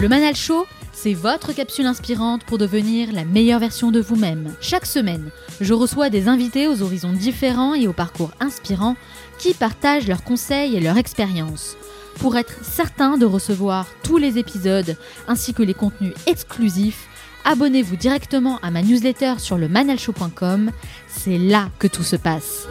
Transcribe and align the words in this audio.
Le 0.00 0.08
Manal 0.08 0.34
Show, 0.34 0.66
c'est 0.94 1.12
votre 1.12 1.52
capsule 1.52 1.84
inspirante 1.84 2.44
pour 2.44 2.56
devenir 2.56 3.12
la 3.12 3.26
meilleure 3.26 3.60
version 3.60 3.90
de 3.90 4.00
vous-même. 4.00 4.54
Chaque 4.62 4.86
semaine, 4.86 5.28
je 5.60 5.74
reçois 5.74 6.08
des 6.08 6.26
invités 6.26 6.68
aux 6.68 6.80
horizons 6.80 7.12
différents 7.12 7.74
et 7.74 7.86
aux 7.86 7.92
parcours 7.92 8.30
inspirants 8.40 8.96
qui 9.38 9.52
partagent 9.52 10.08
leurs 10.08 10.24
conseils 10.24 10.74
et 10.74 10.80
leurs 10.80 10.96
expériences. 10.96 11.76
Pour 12.18 12.38
être 12.38 12.64
certain 12.64 13.18
de 13.18 13.26
recevoir 13.26 13.88
tous 14.02 14.16
les 14.16 14.38
épisodes 14.38 14.96
ainsi 15.28 15.52
que 15.52 15.62
les 15.62 15.74
contenus 15.74 16.14
exclusifs, 16.26 17.06
abonnez-vous 17.44 17.96
directement 17.96 18.58
à 18.62 18.70
ma 18.70 18.80
newsletter 18.80 19.34
sur 19.36 19.58
le 19.58 19.68
manalshow.com. 19.68 20.70
C'est 21.08 21.36
là 21.36 21.68
que 21.78 21.88
tout 21.88 22.04
se 22.04 22.16
passe. 22.16 22.66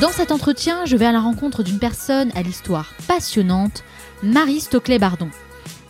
Dans 0.00 0.10
cet 0.10 0.32
entretien, 0.32 0.84
je 0.86 0.96
vais 0.96 1.06
à 1.06 1.12
la 1.12 1.20
rencontre 1.20 1.62
d'une 1.62 1.78
personne 1.78 2.32
à 2.34 2.42
l'histoire 2.42 2.92
passionnante 3.06 3.84
Marie 4.22 4.60
Stoclet-Bardon. 4.60 5.30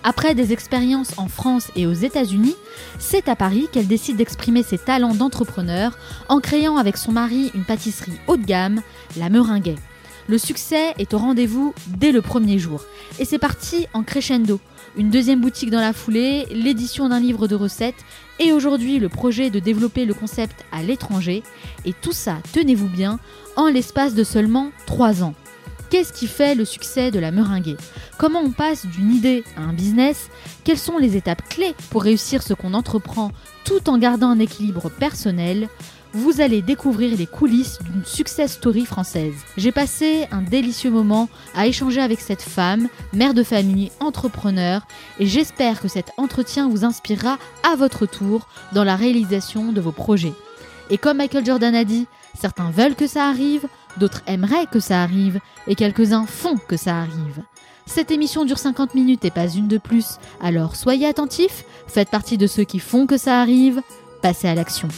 Après 0.05 0.35
des 0.35 0.55
expériences 0.55 1.19
en 1.19 1.29
France 1.29 1.71
et 1.77 1.87
aux 1.87 1.93
États-Unis, 1.93 2.57
c'est 2.99 3.29
à 3.29 3.37
Paris 3.37 3.69
qu'elle 3.71 3.87
décide 3.87 4.17
d'exprimer 4.17 4.63
ses 4.63 4.79
talents 4.79 5.15
d'entrepreneur 5.15 5.99
en 6.31 6.41
créant 6.41 6.79
avec 6.79 6.97
son 6.97 7.13
mari 7.13 7.51
une 7.55 7.65
pâtisserie 7.65 8.19
haut 8.27 8.39
de 8.39 8.45
gamme, 8.45 8.81
la 9.19 9.29
Meringuet. 9.29 9.75
Le 10.29 10.39
succès 10.39 10.95
est 10.99 11.13
au 11.13 11.19
rendez-vous 11.19 11.75
dès 11.89 12.11
le 12.11 12.23
premier 12.23 12.59
jour. 12.59 12.85
Et 13.19 13.27
c'est 13.27 13.39
parti 13.39 13.87
en 13.93 14.03
crescendo. 14.03 14.61
Une 14.97 15.11
deuxième 15.11 15.43
boutique 15.43 15.71
dans 15.71 15.81
la 15.81 15.93
foulée, 15.93 16.47
l'édition 16.51 17.11
d'un 17.11 17.21
livre 17.21 17.49
de 17.49 17.55
recettes 17.55 18.03
et 18.39 18.55
aujourd'hui 18.55 18.99
le 18.99 19.11
projet 19.11 19.51
de 19.51 19.59
développer 19.59 20.07
le 20.07 20.15
concept 20.15 20.65
à 20.73 20.83
l'étranger. 20.83 21.43
Et 21.85 21.93
tout 21.93 22.13
ça, 22.13 22.39
tenez-vous 22.53 22.89
bien, 22.89 23.19
en 23.57 23.67
l'espace 23.67 24.15
de 24.15 24.25
seulement 24.25 24.71
3 24.87 25.23
ans. 25.23 25.35
Qu'est-ce 25.93 26.15
qui 26.15 26.27
fait 26.27 26.55
le 26.55 26.65
succès 26.65 27.11
de 27.11 27.19
la 27.19 27.31
meringuée? 27.31 27.77
Comment 28.17 28.41
on 28.41 28.51
passe 28.51 28.87
d'une 28.87 29.13
idée 29.13 29.45
à 29.59 29.61
un 29.61 29.75
business? 29.75 30.31
Quelles 30.65 30.79
sont 30.79 30.97
les 30.97 31.19
étapes 31.19 31.47
clés 31.51 31.75
pour 31.91 32.03
réussir 32.03 32.43
ce 32.43 32.55
qu'on 32.55 32.73
entreprend 32.73 33.31
tout 33.67 33.91
en 33.91 33.99
gardant 33.99 34.31
un 34.31 34.39
équilibre 34.39 34.89
personnel? 34.89 35.69
Vous 36.15 36.41
allez 36.41 36.63
découvrir 36.63 37.15
les 37.15 37.27
coulisses 37.27 37.79
d'une 37.83 38.07
success 38.07 38.53
story 38.53 38.87
française. 38.87 39.35
J'ai 39.59 39.71
passé 39.71 40.27
un 40.31 40.41
délicieux 40.41 40.91
moment 40.91 41.29
à 41.55 41.67
échanger 41.67 42.01
avec 42.01 42.21
cette 42.21 42.41
femme, 42.41 42.89
mère 43.13 43.35
de 43.35 43.43
famille, 43.43 43.93
entrepreneur, 44.01 44.87
et 45.19 45.27
j'espère 45.27 45.79
que 45.79 45.89
cet 45.89 46.13
entretien 46.17 46.71
vous 46.71 46.87
inspirera 46.87 47.37
à 47.71 47.77
votre 47.77 48.07
tour 48.07 48.49
dans 48.73 48.85
la 48.85 48.97
réalisation 48.97 49.73
de 49.73 49.81
vos 49.83 49.93
projets. 49.93 50.33
Et 50.89 50.97
comme 50.97 51.19
Michael 51.19 51.45
Jordan 51.45 51.75
a 51.75 51.85
dit, 51.85 52.07
certains 52.39 52.71
veulent 52.71 52.95
que 52.95 53.07
ça 53.07 53.27
arrive, 53.29 53.67
d'autres 53.99 54.23
aimeraient 54.27 54.67
que 54.67 54.81
ça 54.81 55.03
arrive, 55.03 55.41
et 55.67 55.75
quelques-uns 55.75 56.27
font 56.27 56.57
que 56.57 56.77
ça 56.77 56.99
arrive. 56.99 57.43
Cette 57.87 58.11
émission 58.11 58.45
dure 58.45 58.59
50 58.59 58.95
minutes 58.95 59.25
et 59.25 59.31
pas 59.31 59.49
une 59.49 59.69
de 59.69 59.79
plus, 59.79 60.19
alors 60.41 60.77
soyez 60.77 61.07
attentifs, 61.07 61.65
faites 61.87 62.11
partie 62.11 62.39
de 62.39 62.47
ceux 62.47 62.65
qui 62.65 62.79
font 62.79 63.07
que 63.07 63.17
ça 63.17 63.41
arrive, 63.41 63.83
passez 64.23 64.49
à 64.49 64.55
l'action. 64.55 64.89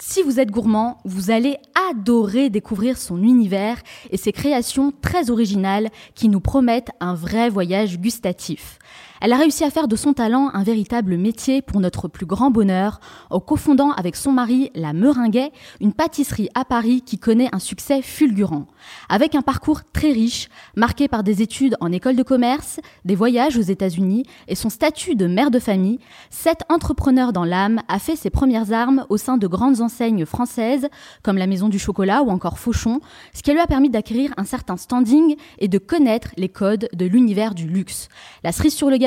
Si 0.00 0.22
vous 0.22 0.38
êtes 0.38 0.50
gourmand, 0.50 0.98
vous 1.04 1.30
allez 1.30 1.56
adorer 1.90 2.50
découvrir 2.50 2.98
son 2.98 3.22
univers 3.22 3.78
et 4.10 4.18
ses 4.18 4.32
créations 4.32 4.92
très 5.00 5.30
originales 5.30 5.88
qui 6.14 6.28
nous 6.28 6.40
promettent 6.40 6.90
un 7.00 7.14
vrai 7.14 7.48
voyage 7.48 7.98
gustatif. 7.98 8.78
Elle 9.24 9.32
a 9.32 9.36
réussi 9.36 9.62
à 9.62 9.70
faire 9.70 9.86
de 9.86 9.94
son 9.94 10.14
talent 10.14 10.50
un 10.52 10.64
véritable 10.64 11.16
métier 11.16 11.62
pour 11.62 11.78
notre 11.78 12.08
plus 12.08 12.26
grand 12.26 12.50
bonheur 12.50 12.98
en 13.30 13.38
cofondant 13.38 13.92
avec 13.92 14.16
son 14.16 14.32
mari 14.32 14.72
La 14.74 14.92
Meringuet, 14.92 15.52
une 15.80 15.92
pâtisserie 15.92 16.48
à 16.56 16.64
Paris 16.64 17.02
qui 17.02 17.20
connaît 17.20 17.48
un 17.52 17.60
succès 17.60 18.02
fulgurant. 18.02 18.66
Avec 19.08 19.36
un 19.36 19.42
parcours 19.42 19.82
très 19.92 20.10
riche, 20.10 20.48
marqué 20.74 21.06
par 21.06 21.22
des 21.22 21.40
études 21.40 21.76
en 21.80 21.92
école 21.92 22.16
de 22.16 22.24
commerce, 22.24 22.80
des 23.04 23.14
voyages 23.14 23.56
aux 23.56 23.60
États-Unis 23.60 24.24
et 24.48 24.56
son 24.56 24.70
statut 24.70 25.14
de 25.14 25.28
mère 25.28 25.52
de 25.52 25.60
famille, 25.60 26.00
cette 26.30 26.64
entrepreneur 26.68 27.32
dans 27.32 27.44
l'âme 27.44 27.80
a 27.86 28.00
fait 28.00 28.16
ses 28.16 28.30
premières 28.30 28.72
armes 28.72 29.06
au 29.08 29.18
sein 29.18 29.36
de 29.36 29.46
grandes 29.46 29.82
enseignes 29.82 30.26
françaises 30.26 30.88
comme 31.22 31.38
la 31.38 31.46
Maison 31.46 31.68
du 31.68 31.78
Chocolat 31.78 32.24
ou 32.24 32.30
encore 32.30 32.58
Fauchon, 32.58 32.98
ce 33.32 33.44
qui 33.44 33.52
lui 33.52 33.60
a 33.60 33.68
permis 33.68 33.88
d'acquérir 33.88 34.34
un 34.36 34.44
certain 34.44 34.76
standing 34.76 35.36
et 35.60 35.68
de 35.68 35.78
connaître 35.78 36.30
les 36.36 36.48
codes 36.48 36.88
de 36.92 37.06
l'univers 37.06 37.54
du 37.54 37.68
luxe. 37.68 38.08
La 38.42 38.50
cerise 38.50 38.74
sur 38.74 38.90
le 38.90 38.98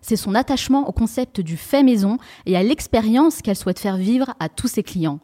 c'est 0.00 0.16
son 0.16 0.34
attachement 0.34 0.88
au 0.88 0.92
concept 0.92 1.40
du 1.40 1.56
fait 1.56 1.82
maison 1.82 2.18
et 2.46 2.56
à 2.56 2.62
l'expérience 2.62 3.42
qu'elle 3.42 3.56
souhaite 3.56 3.78
faire 3.78 3.96
vivre 3.96 4.34
à 4.40 4.48
tous 4.48 4.68
ses 4.68 4.82
clients. 4.82 5.20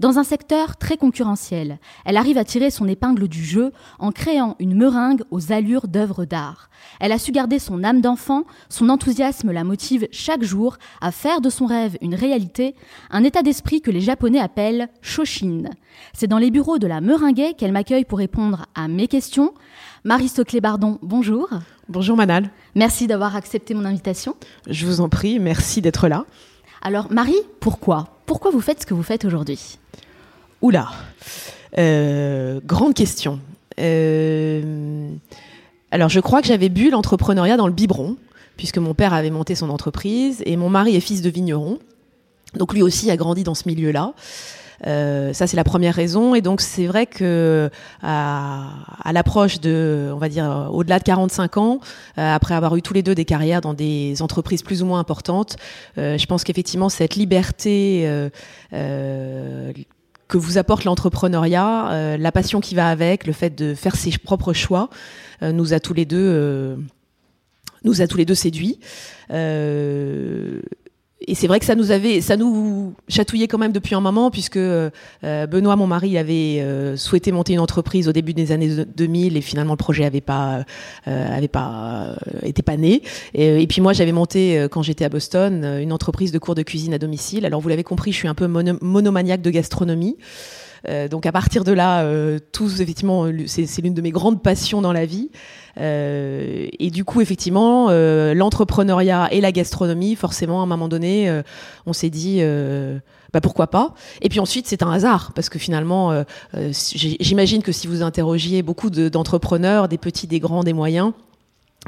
Dans 0.00 0.18
un 0.18 0.24
secteur 0.24 0.76
très 0.76 0.96
concurrentiel, 0.96 1.78
elle 2.04 2.16
arrive 2.16 2.38
à 2.38 2.44
tirer 2.44 2.70
son 2.70 2.88
épingle 2.88 3.28
du 3.28 3.44
jeu 3.44 3.72
en 3.98 4.12
créant 4.12 4.56
une 4.58 4.74
meringue 4.74 5.22
aux 5.30 5.52
allures 5.52 5.88
d'œuvres 5.88 6.24
d'art. 6.24 6.68
Elle 7.00 7.12
a 7.12 7.18
su 7.18 7.32
garder 7.32 7.58
son 7.58 7.84
âme 7.84 8.00
d'enfant, 8.00 8.44
son 8.68 8.88
enthousiasme 8.88 9.50
la 9.50 9.64
motive 9.64 10.08
chaque 10.10 10.42
jour 10.42 10.76
à 11.00 11.12
faire 11.12 11.40
de 11.40 11.50
son 11.50 11.66
rêve 11.66 11.96
une 12.00 12.14
réalité, 12.14 12.74
un 13.10 13.24
état 13.24 13.42
d'esprit 13.42 13.80
que 13.80 13.90
les 13.90 14.00
Japonais 14.00 14.40
appellent 14.40 14.88
Shoshin. 15.00 15.64
C'est 16.12 16.26
dans 16.26 16.38
les 16.38 16.50
bureaux 16.50 16.78
de 16.78 16.86
la 16.86 17.00
Meringuet 17.00 17.54
qu'elle 17.54 17.72
m'accueille 17.72 18.04
pour 18.04 18.18
répondre 18.18 18.66
à 18.74 18.88
mes 18.88 19.08
questions. 19.08 19.54
Marie 20.04 20.28
Stoclet-Bardon, 20.28 20.98
bonjour. 21.02 21.48
Bonjour 21.92 22.16
Manal. 22.16 22.48
Merci 22.74 23.06
d'avoir 23.06 23.36
accepté 23.36 23.74
mon 23.74 23.84
invitation. 23.84 24.34
Je 24.66 24.86
vous 24.86 25.02
en 25.02 25.10
prie, 25.10 25.38
merci 25.38 25.82
d'être 25.82 26.08
là. 26.08 26.24
Alors 26.80 27.12
Marie, 27.12 27.36
pourquoi? 27.60 28.16
Pourquoi 28.24 28.50
vous 28.50 28.62
faites 28.62 28.80
ce 28.80 28.86
que 28.86 28.94
vous 28.94 29.02
faites 29.02 29.26
aujourd'hui? 29.26 29.76
Oula, 30.62 30.88
euh, 31.76 32.60
grande 32.64 32.94
question. 32.94 33.40
Euh, 33.78 35.10
alors 35.90 36.08
je 36.08 36.20
crois 36.20 36.40
que 36.40 36.48
j'avais 36.48 36.70
bu 36.70 36.88
l'entrepreneuriat 36.88 37.58
dans 37.58 37.66
le 37.66 37.74
biberon, 37.74 38.16
puisque 38.56 38.78
mon 38.78 38.94
père 38.94 39.12
avait 39.12 39.28
monté 39.28 39.54
son 39.54 39.68
entreprise 39.68 40.42
et 40.46 40.56
mon 40.56 40.70
mari 40.70 40.96
est 40.96 41.00
fils 41.00 41.20
de 41.20 41.28
vigneron. 41.28 41.78
Donc 42.54 42.72
lui 42.72 42.80
aussi 42.80 43.10
a 43.10 43.18
grandi 43.18 43.44
dans 43.44 43.54
ce 43.54 43.68
milieu-là. 43.68 44.14
Euh, 44.86 45.32
ça, 45.32 45.46
c'est 45.46 45.56
la 45.56 45.64
première 45.64 45.94
raison. 45.94 46.34
Et 46.34 46.40
donc, 46.40 46.60
c'est 46.60 46.86
vrai 46.86 47.06
que 47.06 47.70
à, 48.02 49.12
l'approche 49.12 49.60
de, 49.60 50.10
on 50.12 50.18
va 50.18 50.28
dire, 50.28 50.68
au-delà 50.72 50.98
de 50.98 51.04
45 51.04 51.56
ans, 51.56 51.80
euh, 52.18 52.34
après 52.34 52.54
avoir 52.54 52.76
eu 52.76 52.82
tous 52.82 52.94
les 52.94 53.02
deux 53.02 53.14
des 53.14 53.24
carrières 53.24 53.60
dans 53.60 53.74
des 53.74 54.22
entreprises 54.22 54.62
plus 54.62 54.82
ou 54.82 54.86
moins 54.86 55.00
importantes, 55.00 55.56
euh, 55.98 56.18
je 56.18 56.26
pense 56.26 56.44
qu'effectivement, 56.44 56.88
cette 56.88 57.16
liberté 57.16 58.08
que 58.72 60.38
vous 60.38 60.56
apporte 60.56 60.84
l'entrepreneuriat, 60.84 62.16
la 62.18 62.32
passion 62.32 62.60
qui 62.60 62.74
va 62.74 62.88
avec, 62.88 63.26
le 63.26 63.32
fait 63.32 63.50
de 63.50 63.74
faire 63.74 63.96
ses 63.96 64.12
propres 64.18 64.52
choix, 64.52 64.88
nous 65.42 65.74
a 65.74 65.80
tous 65.80 65.94
les 65.94 66.06
deux 66.06 66.78
nous 67.84 68.00
a 68.00 68.06
tous 68.06 68.16
les 68.16 68.24
deux 68.24 68.36
séduits. 68.36 68.78
Euh, 71.22 71.32
et 71.32 71.34
c'est 71.34 71.46
vrai 71.46 71.58
que 71.58 71.66
ça 71.66 71.74
nous 71.74 71.90
avait, 71.90 72.20
ça 72.20 72.36
nous 72.36 72.94
chatouillait 73.08 73.48
quand 73.48 73.58
même 73.58 73.72
depuis 73.72 73.94
un 73.94 74.00
moment, 74.00 74.30
puisque 74.30 74.56
euh, 74.56 74.90
Benoît, 75.22 75.76
mon 75.76 75.86
mari, 75.86 76.18
avait 76.18 76.60
euh, 76.60 76.96
souhaité 76.96 77.32
monter 77.32 77.52
une 77.52 77.60
entreprise 77.60 78.08
au 78.08 78.12
début 78.12 78.34
des 78.34 78.52
années 78.52 78.84
2000 78.96 79.36
et 79.36 79.40
finalement 79.40 79.74
le 79.74 79.78
projet 79.78 80.04
avait 80.04 80.20
pas, 80.20 80.64
euh, 81.08 81.36
avait 81.36 81.48
pas, 81.48 82.16
était 82.42 82.62
pas 82.62 82.76
né. 82.76 83.02
Et, 83.34 83.66
puis 83.66 83.80
moi, 83.80 83.92
j'avais 83.92 84.12
monté 84.12 84.66
quand 84.70 84.82
j'étais 84.82 85.04
à 85.04 85.08
Boston 85.08 85.64
une 85.80 85.92
entreprise 85.92 86.32
de 86.32 86.38
cours 86.38 86.54
de 86.54 86.62
cuisine 86.62 86.94
à 86.94 86.98
domicile. 86.98 87.46
Alors 87.46 87.60
vous 87.60 87.68
l'avez 87.68 87.84
compris, 87.84 88.12
je 88.12 88.18
suis 88.18 88.28
un 88.28 88.34
peu 88.34 88.46
monomaniaque 88.46 89.42
de 89.42 89.50
gastronomie. 89.50 90.16
Donc 91.10 91.26
à 91.26 91.32
partir 91.32 91.64
de 91.64 91.72
là, 91.72 92.04
tous 92.52 92.80
effectivement, 92.80 93.26
c'est 93.46 93.82
l'une 93.82 93.94
de 93.94 94.02
mes 94.02 94.10
grandes 94.10 94.42
passions 94.42 94.80
dans 94.80 94.92
la 94.92 95.06
vie. 95.06 95.30
et 95.76 96.90
du 96.92 97.04
coup, 97.04 97.20
effectivement, 97.20 97.90
l'entrepreneuriat 97.90 99.28
et 99.32 99.40
la 99.40 99.52
gastronomie, 99.52 100.16
forcément, 100.16 100.60
à 100.60 100.64
un 100.64 100.66
moment 100.66 100.88
donné, 100.88 101.42
on 101.86 101.92
s'est 101.92 102.10
dit 102.10 102.42
bah 103.32 103.40
pourquoi 103.40 103.66
pas 103.66 103.94
Et 104.20 104.28
puis 104.28 104.40
ensuite, 104.40 104.66
c'est 104.66 104.82
un 104.82 104.90
hasard 104.90 105.32
parce 105.34 105.48
que 105.48 105.58
finalement, 105.58 106.12
euh, 106.12 106.24
euh, 106.54 106.70
j'imagine 106.94 107.62
que 107.62 107.72
si 107.72 107.86
vous 107.86 108.02
interrogiez 108.02 108.62
beaucoup 108.62 108.90
d'entrepreneurs, 108.90 109.88
des 109.88 109.98
petits, 109.98 110.26
des 110.26 110.38
grands, 110.38 110.62
des 110.62 110.74
moyens, 110.74 111.12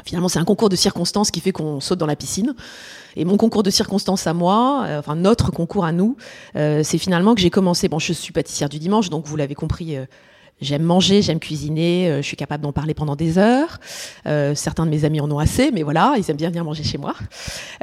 finalement, 0.03 0.27
c'est 0.27 0.39
un 0.39 0.45
concours 0.45 0.69
de 0.69 0.75
circonstances 0.75 1.31
qui 1.31 1.39
fait 1.39 1.51
qu'on 1.51 1.79
saute 1.79 1.99
dans 1.99 2.05
la 2.05 2.15
piscine. 2.15 2.55
Et 3.15 3.23
mon 3.23 3.37
concours 3.37 3.63
de 3.63 3.69
circonstances 3.69 4.27
à 4.27 4.33
moi, 4.33 4.83
euh, 4.85 4.99
enfin 4.99 5.15
notre 5.15 5.51
concours 5.51 5.85
à 5.85 5.91
nous, 5.91 6.17
c'est 6.53 6.97
finalement 6.97 7.35
que 7.35 7.41
j'ai 7.41 7.49
commencé. 7.49 7.87
Bon, 7.87 7.99
je 7.99 8.13
suis 8.13 8.33
pâtissière 8.33 8.69
du 8.69 8.79
dimanche, 8.79 9.09
donc 9.09 9.25
vous 9.25 9.35
l'avez 9.35 9.55
compris. 9.55 9.97
J'aime 10.61 10.83
manger, 10.83 11.21
j'aime 11.21 11.39
cuisiner, 11.39 12.17
je 12.17 12.21
suis 12.21 12.37
capable 12.37 12.63
d'en 12.63 12.71
parler 12.71 12.93
pendant 12.93 13.15
des 13.15 13.37
heures. 13.37 13.79
certains 14.23 14.85
de 14.85 14.91
mes 14.91 15.03
amis 15.05 15.19
en 15.19 15.29
ont 15.31 15.39
assez, 15.39 15.71
mais 15.71 15.83
voilà, 15.83 16.15
ils 16.17 16.29
aiment 16.29 16.37
bien 16.37 16.49
venir 16.49 16.63
manger 16.63 16.83
chez 16.83 16.97
moi. 16.97 17.13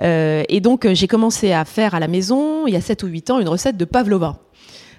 et 0.03 0.61
donc 0.61 0.87
j'ai 0.93 1.07
commencé 1.07 1.53
à 1.53 1.65
faire 1.65 1.95
à 1.95 2.01
la 2.01 2.09
maison, 2.09 2.67
il 2.67 2.73
y 2.73 2.77
a 2.77 2.81
7 2.81 3.03
ou 3.03 3.07
8 3.07 3.31
ans, 3.31 3.41
une 3.41 3.49
recette 3.49 3.77
de 3.77 3.85
pavlova. 3.85 4.39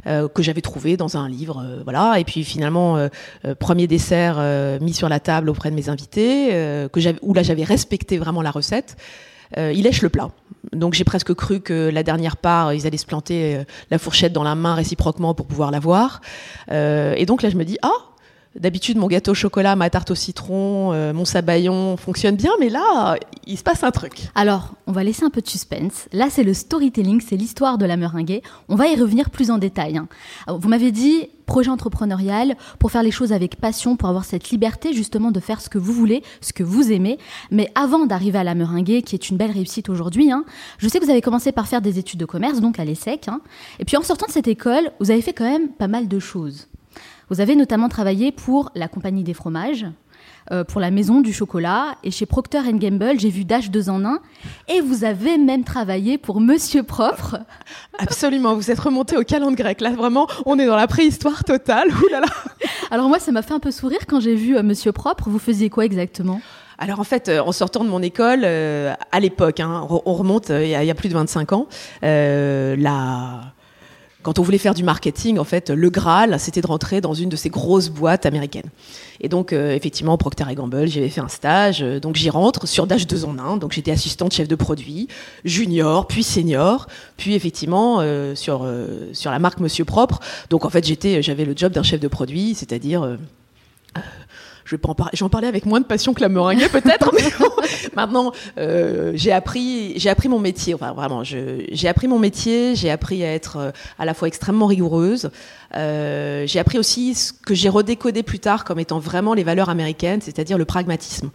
Que 0.05 0.43
j'avais 0.43 0.61
trouvé 0.61 0.97
dans 0.97 1.17
un 1.17 1.29
livre, 1.29 1.63
voilà. 1.83 2.19
Et 2.19 2.23
puis 2.23 2.43
finalement, 2.43 3.07
premier 3.59 3.87
dessert 3.87 4.37
mis 4.81 4.93
sur 4.93 5.09
la 5.09 5.19
table 5.19 5.49
auprès 5.49 5.71
de 5.71 5.75
mes 5.75 5.89
invités, 5.89 6.49
que 6.91 7.15
où 7.21 7.33
là 7.33 7.43
j'avais 7.43 7.63
respecté 7.63 8.17
vraiment 8.17 8.41
la 8.41 8.51
recette. 8.51 8.97
il 9.57 9.83
lèche 9.83 10.01
le 10.01 10.09
plat. 10.09 10.29
Donc 10.71 10.93
j'ai 10.93 11.03
presque 11.03 11.33
cru 11.33 11.59
que 11.59 11.89
la 11.89 12.03
dernière 12.03 12.37
part, 12.37 12.73
ils 12.73 12.87
allaient 12.87 12.97
se 12.97 13.05
planter 13.05 13.55
euh, 13.55 13.63
la 13.91 13.99
fourchette 13.99 14.33
dans 14.33 14.43
la 14.43 14.55
main 14.55 14.75
réciproquement 14.75 15.33
pour 15.33 15.45
pouvoir 15.45 15.71
la 15.71 15.79
voir. 15.79 16.21
Euh, 16.71 17.13
et 17.17 17.25
donc 17.25 17.41
là, 17.41 17.49
je 17.49 17.57
me 17.57 17.65
dis, 17.65 17.77
ah, 17.81 17.91
D'habitude, 18.59 18.97
mon 18.97 19.07
gâteau 19.07 19.31
au 19.31 19.35
chocolat, 19.35 19.75
ma 19.75 19.89
tarte 19.89 20.11
au 20.11 20.15
citron, 20.15 20.93
euh, 20.93 21.11
mon 21.11 21.25
sabayon 21.25 21.97
fonctionne 21.97 22.35
bien, 22.35 22.51
mais 22.59 22.69
là, 22.69 23.17
il 23.47 23.57
se 23.57 23.63
passe 23.63 23.83
un 23.83 23.89
truc. 23.89 24.29
Alors, 24.35 24.75
on 24.85 24.91
va 24.91 25.03
laisser 25.03 25.23
un 25.23 25.31
peu 25.31 25.41
de 25.41 25.47
suspense. 25.47 26.07
Là, 26.11 26.27
c'est 26.29 26.43
le 26.43 26.53
storytelling, 26.53 27.19
c'est 27.19 27.35
l'histoire 27.35 27.79
de 27.79 27.85
la 27.85 27.97
meringuée. 27.97 28.43
On 28.69 28.75
va 28.75 28.87
y 28.87 28.95
revenir 28.95 29.31
plus 29.31 29.49
en 29.49 29.57
détail. 29.57 29.97
Hein. 29.97 30.07
vous 30.47 30.69
m'avez 30.69 30.91
dit 30.91 31.29
projet 31.47 31.69
entrepreneurial 31.69 32.55
pour 32.79 32.91
faire 32.91 33.03
les 33.03 33.11
choses 33.11 33.33
avec 33.33 33.55
passion, 33.55 33.95
pour 33.95 34.07
avoir 34.07 34.23
cette 34.23 34.49
liberté 34.49 34.93
justement 34.93 35.31
de 35.31 35.39
faire 35.39 35.59
ce 35.59 35.69
que 35.69 35.77
vous 35.77 35.91
voulez, 35.91 36.23
ce 36.41 36.53
que 36.53 36.63
vous 36.63 36.91
aimez. 36.91 37.17
Mais 37.49 37.71
avant 37.75 38.05
d'arriver 38.05 38.37
à 38.37 38.43
la 38.43 38.55
meringuée, 38.55 39.01
qui 39.01 39.15
est 39.15 39.29
une 39.29 39.37
belle 39.37 39.51
réussite 39.51 39.89
aujourd'hui, 39.89 40.31
hein, 40.31 40.45
je 40.77 40.87
sais 40.87 40.99
que 40.99 41.05
vous 41.05 41.11
avez 41.11 41.21
commencé 41.21 41.51
par 41.51 41.67
faire 41.67 41.81
des 41.81 41.97
études 41.99 42.19
de 42.19 42.25
commerce, 42.25 42.61
donc 42.61 42.79
à 42.79 42.85
l'ESSEC. 42.85 43.27
Hein. 43.27 43.41
et 43.79 43.85
puis 43.85 43.97
en 43.97 44.03
sortant 44.03 44.27
de 44.27 44.31
cette 44.31 44.47
école, 44.47 44.91
vous 44.99 45.11
avez 45.11 45.21
fait 45.21 45.33
quand 45.33 45.49
même 45.49 45.69
pas 45.69 45.87
mal 45.87 46.07
de 46.07 46.19
choses. 46.19 46.67
Vous 47.29 47.41
avez 47.41 47.55
notamment 47.55 47.89
travaillé 47.89 48.31
pour 48.31 48.71
la 48.75 48.87
Compagnie 48.87 49.23
des 49.23 49.33
fromages, 49.33 49.85
euh, 50.51 50.63
pour 50.65 50.81
la 50.81 50.91
Maison 50.91 51.21
du 51.21 51.31
chocolat, 51.31 51.95
et 52.03 52.11
chez 52.11 52.25
Procter 52.25 52.61
Gamble, 52.73 53.17
j'ai 53.17 53.29
vu 53.29 53.45
Dash 53.45 53.71
2 53.71 53.89
en 53.89 54.03
1, 54.03 54.19
et 54.67 54.81
vous 54.81 55.05
avez 55.05 55.37
même 55.37 55.63
travaillé 55.63 56.17
pour 56.17 56.41
Monsieur 56.41 56.83
Propre. 56.83 57.37
Absolument, 57.97 58.55
vous 58.55 58.69
êtes 58.69 58.79
remonté 58.79 59.15
au 59.15 59.23
calendrier 59.23 59.53
grec. 59.53 59.81
Là, 59.81 59.91
vraiment, 59.91 60.27
on 60.45 60.59
est 60.59 60.65
dans 60.65 60.75
la 60.75 60.87
préhistoire 60.87 61.43
totale. 61.43 61.87
Ouh 62.03 62.09
là 62.09 62.19
là. 62.19 62.27
Alors 62.91 63.07
moi, 63.07 63.19
ça 63.19 63.31
m'a 63.31 63.41
fait 63.41 63.53
un 63.53 63.59
peu 63.59 63.71
sourire 63.71 64.05
quand 64.07 64.19
j'ai 64.19 64.35
vu 64.35 64.57
euh, 64.57 64.63
Monsieur 64.63 64.91
Propre. 64.91 65.29
Vous 65.29 65.39
faisiez 65.39 65.69
quoi 65.69 65.85
exactement? 65.85 66.41
Alors 66.77 66.99
en 66.99 67.05
fait, 67.05 67.29
euh, 67.29 67.41
en 67.41 67.51
sortant 67.51 67.83
de 67.85 67.89
mon 67.89 68.01
école, 68.01 68.43
à 68.43 69.19
l'époque, 69.21 69.59
hein, 69.61 69.87
on 69.89 70.13
remonte 70.13 70.49
il 70.49 70.67
y, 70.67 70.75
a 70.75 70.95
plus 70.95 71.07
de 71.07 71.13
25 71.13 71.53
ans, 71.53 71.67
la 72.01 73.53
quand 74.23 74.39
on 74.39 74.41
voulait 74.41 74.57
faire 74.57 74.73
du 74.73 74.83
marketing, 74.83 75.37
en 75.37 75.43
fait, 75.43 75.69
le 75.69 75.89
Graal, 75.89 76.39
c'était 76.39 76.61
de 76.61 76.67
rentrer 76.67 77.01
dans 77.01 77.13
une 77.13 77.29
de 77.29 77.35
ces 77.35 77.49
grosses 77.49 77.89
boîtes 77.89 78.25
américaines. 78.25 78.69
Et 79.19 79.27
donc, 79.27 79.51
euh, 79.53 79.75
effectivement, 79.75 80.17
Procter 80.17 80.45
Gamble, 80.55 80.87
j'avais 80.87 81.09
fait 81.09 81.21
un 81.21 81.27
stage. 81.27 81.83
Euh, 81.83 81.99
donc, 81.99 82.15
j'y 82.15 82.29
rentre 82.29 82.65
sur 82.65 82.87
Dash 82.87 83.05
2 83.05 83.25
en 83.25 83.37
1. 83.37 83.57
Donc, 83.57 83.73
j'étais 83.73 83.91
assistante 83.91 84.33
chef 84.33 84.47
de 84.47 84.55
produit, 84.55 85.09
junior, 85.43 86.07
puis 86.07 86.23
senior, 86.23 86.87
puis 87.17 87.35
effectivement 87.35 87.97
euh, 87.99 88.33
sur 88.33 88.65
sur 89.11 89.29
la 89.29 89.39
marque 89.39 89.59
Monsieur 89.59 89.85
Propre. 89.85 90.19
Donc, 90.49 90.65
en 90.65 90.69
fait, 90.69 90.85
j'avais 91.21 91.45
le 91.45 91.53
job 91.55 91.73
d'un 91.73 91.83
chef 91.83 91.99
de 91.99 92.07
produit, 92.07 92.55
c'est-à-dire. 92.55 93.17
J'en 95.13 95.29
parlais 95.29 95.47
avec 95.47 95.65
moins 95.65 95.81
de 95.81 95.85
passion 95.85 96.13
que 96.13 96.21
la 96.21 96.29
meringue 96.29 96.67
peut-être, 96.69 97.11
maintenant 97.95 98.31
euh, 98.57 99.11
j'ai 99.15 99.31
appris, 99.31 99.95
mon 100.27 100.39
métier. 100.39 100.73
Vraiment, 100.73 101.23
j'ai 101.23 101.87
appris 101.87 102.07
mon 102.07 102.19
métier. 102.19 102.75
J'ai 102.75 102.89
appris 102.89 103.23
à 103.23 103.33
être 103.33 103.57
euh, 103.57 103.71
à 103.99 104.05
la 104.05 104.13
fois 104.13 104.27
extrêmement 104.27 104.67
rigoureuse. 104.67 105.29
Euh, 105.75 106.45
j'ai 106.45 106.59
appris 106.59 106.77
aussi 106.77 107.15
ce 107.15 107.33
que 107.33 107.53
j'ai 107.53 107.69
redécodé 107.69 108.23
plus 108.23 108.39
tard 108.39 108.63
comme 108.63 108.79
étant 108.79 108.99
vraiment 108.99 109.33
les 109.33 109.43
valeurs 109.43 109.69
américaines, 109.69 110.21
c'est-à-dire 110.21 110.57
le 110.57 110.65
pragmatisme. 110.65 111.31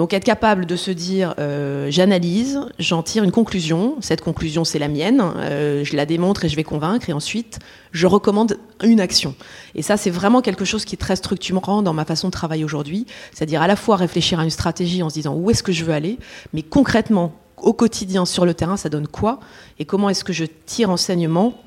Donc 0.00 0.14
être 0.14 0.24
capable 0.24 0.64
de 0.64 0.76
se 0.76 0.90
dire, 0.90 1.34
euh, 1.38 1.88
j'analyse, 1.90 2.58
j'en 2.78 3.02
tire 3.02 3.22
une 3.22 3.32
conclusion, 3.32 3.96
cette 4.00 4.22
conclusion 4.22 4.64
c'est 4.64 4.78
la 4.78 4.88
mienne, 4.88 5.22
euh, 5.36 5.84
je 5.84 5.94
la 5.94 6.06
démontre 6.06 6.46
et 6.46 6.48
je 6.48 6.56
vais 6.56 6.64
convaincre, 6.64 7.10
et 7.10 7.12
ensuite 7.12 7.58
je 7.92 8.06
recommande 8.06 8.56
une 8.82 8.98
action. 8.98 9.34
Et 9.74 9.82
ça 9.82 9.98
c'est 9.98 10.08
vraiment 10.08 10.40
quelque 10.40 10.64
chose 10.64 10.86
qui 10.86 10.94
est 10.94 10.98
très 10.98 11.16
structurant 11.16 11.82
dans 11.82 11.92
ma 11.92 12.06
façon 12.06 12.28
de 12.28 12.32
travailler 12.32 12.64
aujourd'hui, 12.64 13.04
c'est-à-dire 13.34 13.60
à 13.60 13.66
la 13.66 13.76
fois 13.76 13.96
réfléchir 13.96 14.40
à 14.40 14.44
une 14.44 14.48
stratégie 14.48 15.02
en 15.02 15.10
se 15.10 15.16
disant 15.16 15.34
où 15.34 15.50
est-ce 15.50 15.62
que 15.62 15.70
je 15.70 15.84
veux 15.84 15.92
aller, 15.92 16.18
mais 16.54 16.62
concrètement 16.62 17.34
au 17.58 17.74
quotidien 17.74 18.24
sur 18.24 18.46
le 18.46 18.54
terrain 18.54 18.78
ça 18.78 18.88
donne 18.88 19.06
quoi, 19.06 19.38
et 19.78 19.84
comment 19.84 20.08
est-ce 20.08 20.24
que 20.24 20.32
je 20.32 20.46
tire 20.64 20.88
enseignement 20.88 21.60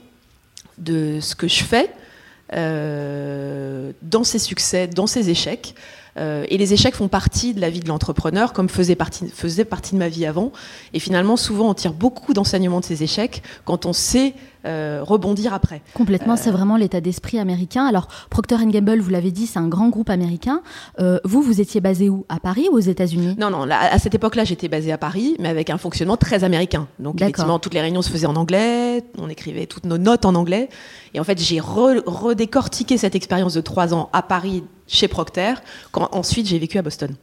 de 0.80 1.19
ce 1.21 1.35
que 1.35 1.47
je 1.47 1.63
fais 1.63 1.91
euh, 2.53 3.91
dans 4.01 4.24
ses 4.24 4.39
succès, 4.39 4.88
dans 4.88 5.06
ses 5.06 5.30
échecs, 5.30 5.75
euh, 6.18 6.45
et 6.50 6.57
les 6.57 6.74
échecs 6.74 6.95
font 6.95 7.07
partie 7.07 7.54
de 7.54 7.62
la 7.62 7.69
vie 7.69 7.80
de 7.80 7.88
l'entrepreneur, 7.88 8.54
comme 8.54 8.69
faisait 8.69 8.95
partie, 8.95 9.27
faisait 9.27 9.65
partie 9.65 9.94
de 9.94 10.00
ma 10.00 10.10
vie 10.10 10.25
avant. 10.25 10.51
Et 10.94 11.00
finalement, 11.00 11.38
souvent, 11.38 11.69
on 11.69 11.74
tire 11.74 11.94
beaucoup 11.94 12.33
d'enseignements 12.33 12.80
de 12.80 12.86
ces 12.86 13.04
échecs 13.04 13.42
quand 13.65 13.86
on 13.86 13.94
sait 13.94 14.33
euh, 14.65 15.01
rebondir 15.04 15.54
après. 15.54 15.81
Complètement, 15.94 16.36
c'est 16.36 16.50
euh, 16.50 16.54
vraiment 16.54 16.77
l'état 16.77 17.01
d'esprit 17.01 17.39
américain. 17.39 17.86
Alors, 17.86 18.07
Procter 18.30 18.57
Gamble, 18.65 19.00
vous 19.00 19.10
l'avez 19.10 19.31
dit, 19.31 19.48
c'est 19.48 19.60
un 19.60 19.68
grand 19.68 19.89
groupe 19.89 20.10
américain. 20.10 20.62
vous, 21.24 21.42
vous 21.42 21.62
étiez 21.62 21.81
basé 21.81 22.10
où? 22.10 22.25
À 22.30 22.39
Paris 22.39 22.68
ou 22.71 22.75
aux 22.75 22.80
États-Unis? 22.80 23.36
Non, 23.38 23.50
non, 23.50 23.68
à 23.69 24.00
cette 24.00 24.15
époque-là, 24.15 24.44
j'étais 24.44 24.68
basé 24.68 24.92
à 24.92 24.98
Paris, 24.98 25.36
mais 25.39 25.50
avec 25.50 25.69
un 25.69 25.77
fonctionnement 25.77 26.18
très 26.18 26.44
américain. 26.44 26.88
Donc, 27.00 27.21
effectivement, 27.21 27.60
toutes 27.60 27.74
les 27.74 27.81
réunions 27.81 28.01
se 28.01 28.10
faisaient 28.10 28.27
en 28.27 28.36
anglais, 28.36 29.04
on 29.18 29.30
écrivait 29.30 29.65
toutes 29.65 29.86
nos 29.86 29.98
notes 29.98 30.25
en 30.25 30.36
anglais. 30.36 30.69
Et 31.13 31.19
en 31.19 31.24
fait, 31.24 31.39
j'ai 31.39 31.59
redécortiqué 31.59 32.98
cette 32.98 33.16
expérience 33.16 33.54
de 33.54 33.62
trois 33.62 33.94
ans 33.94 34.09
à 34.14 34.21
Paris 34.21 34.64
chez 34.88 35.07
Procter, 35.07 35.54
quand 35.92 36.09
ensuite 36.11 36.47
j'ai 36.47 36.59
vécu 36.59 36.78
à 36.78 36.81
Boston. 36.81 37.16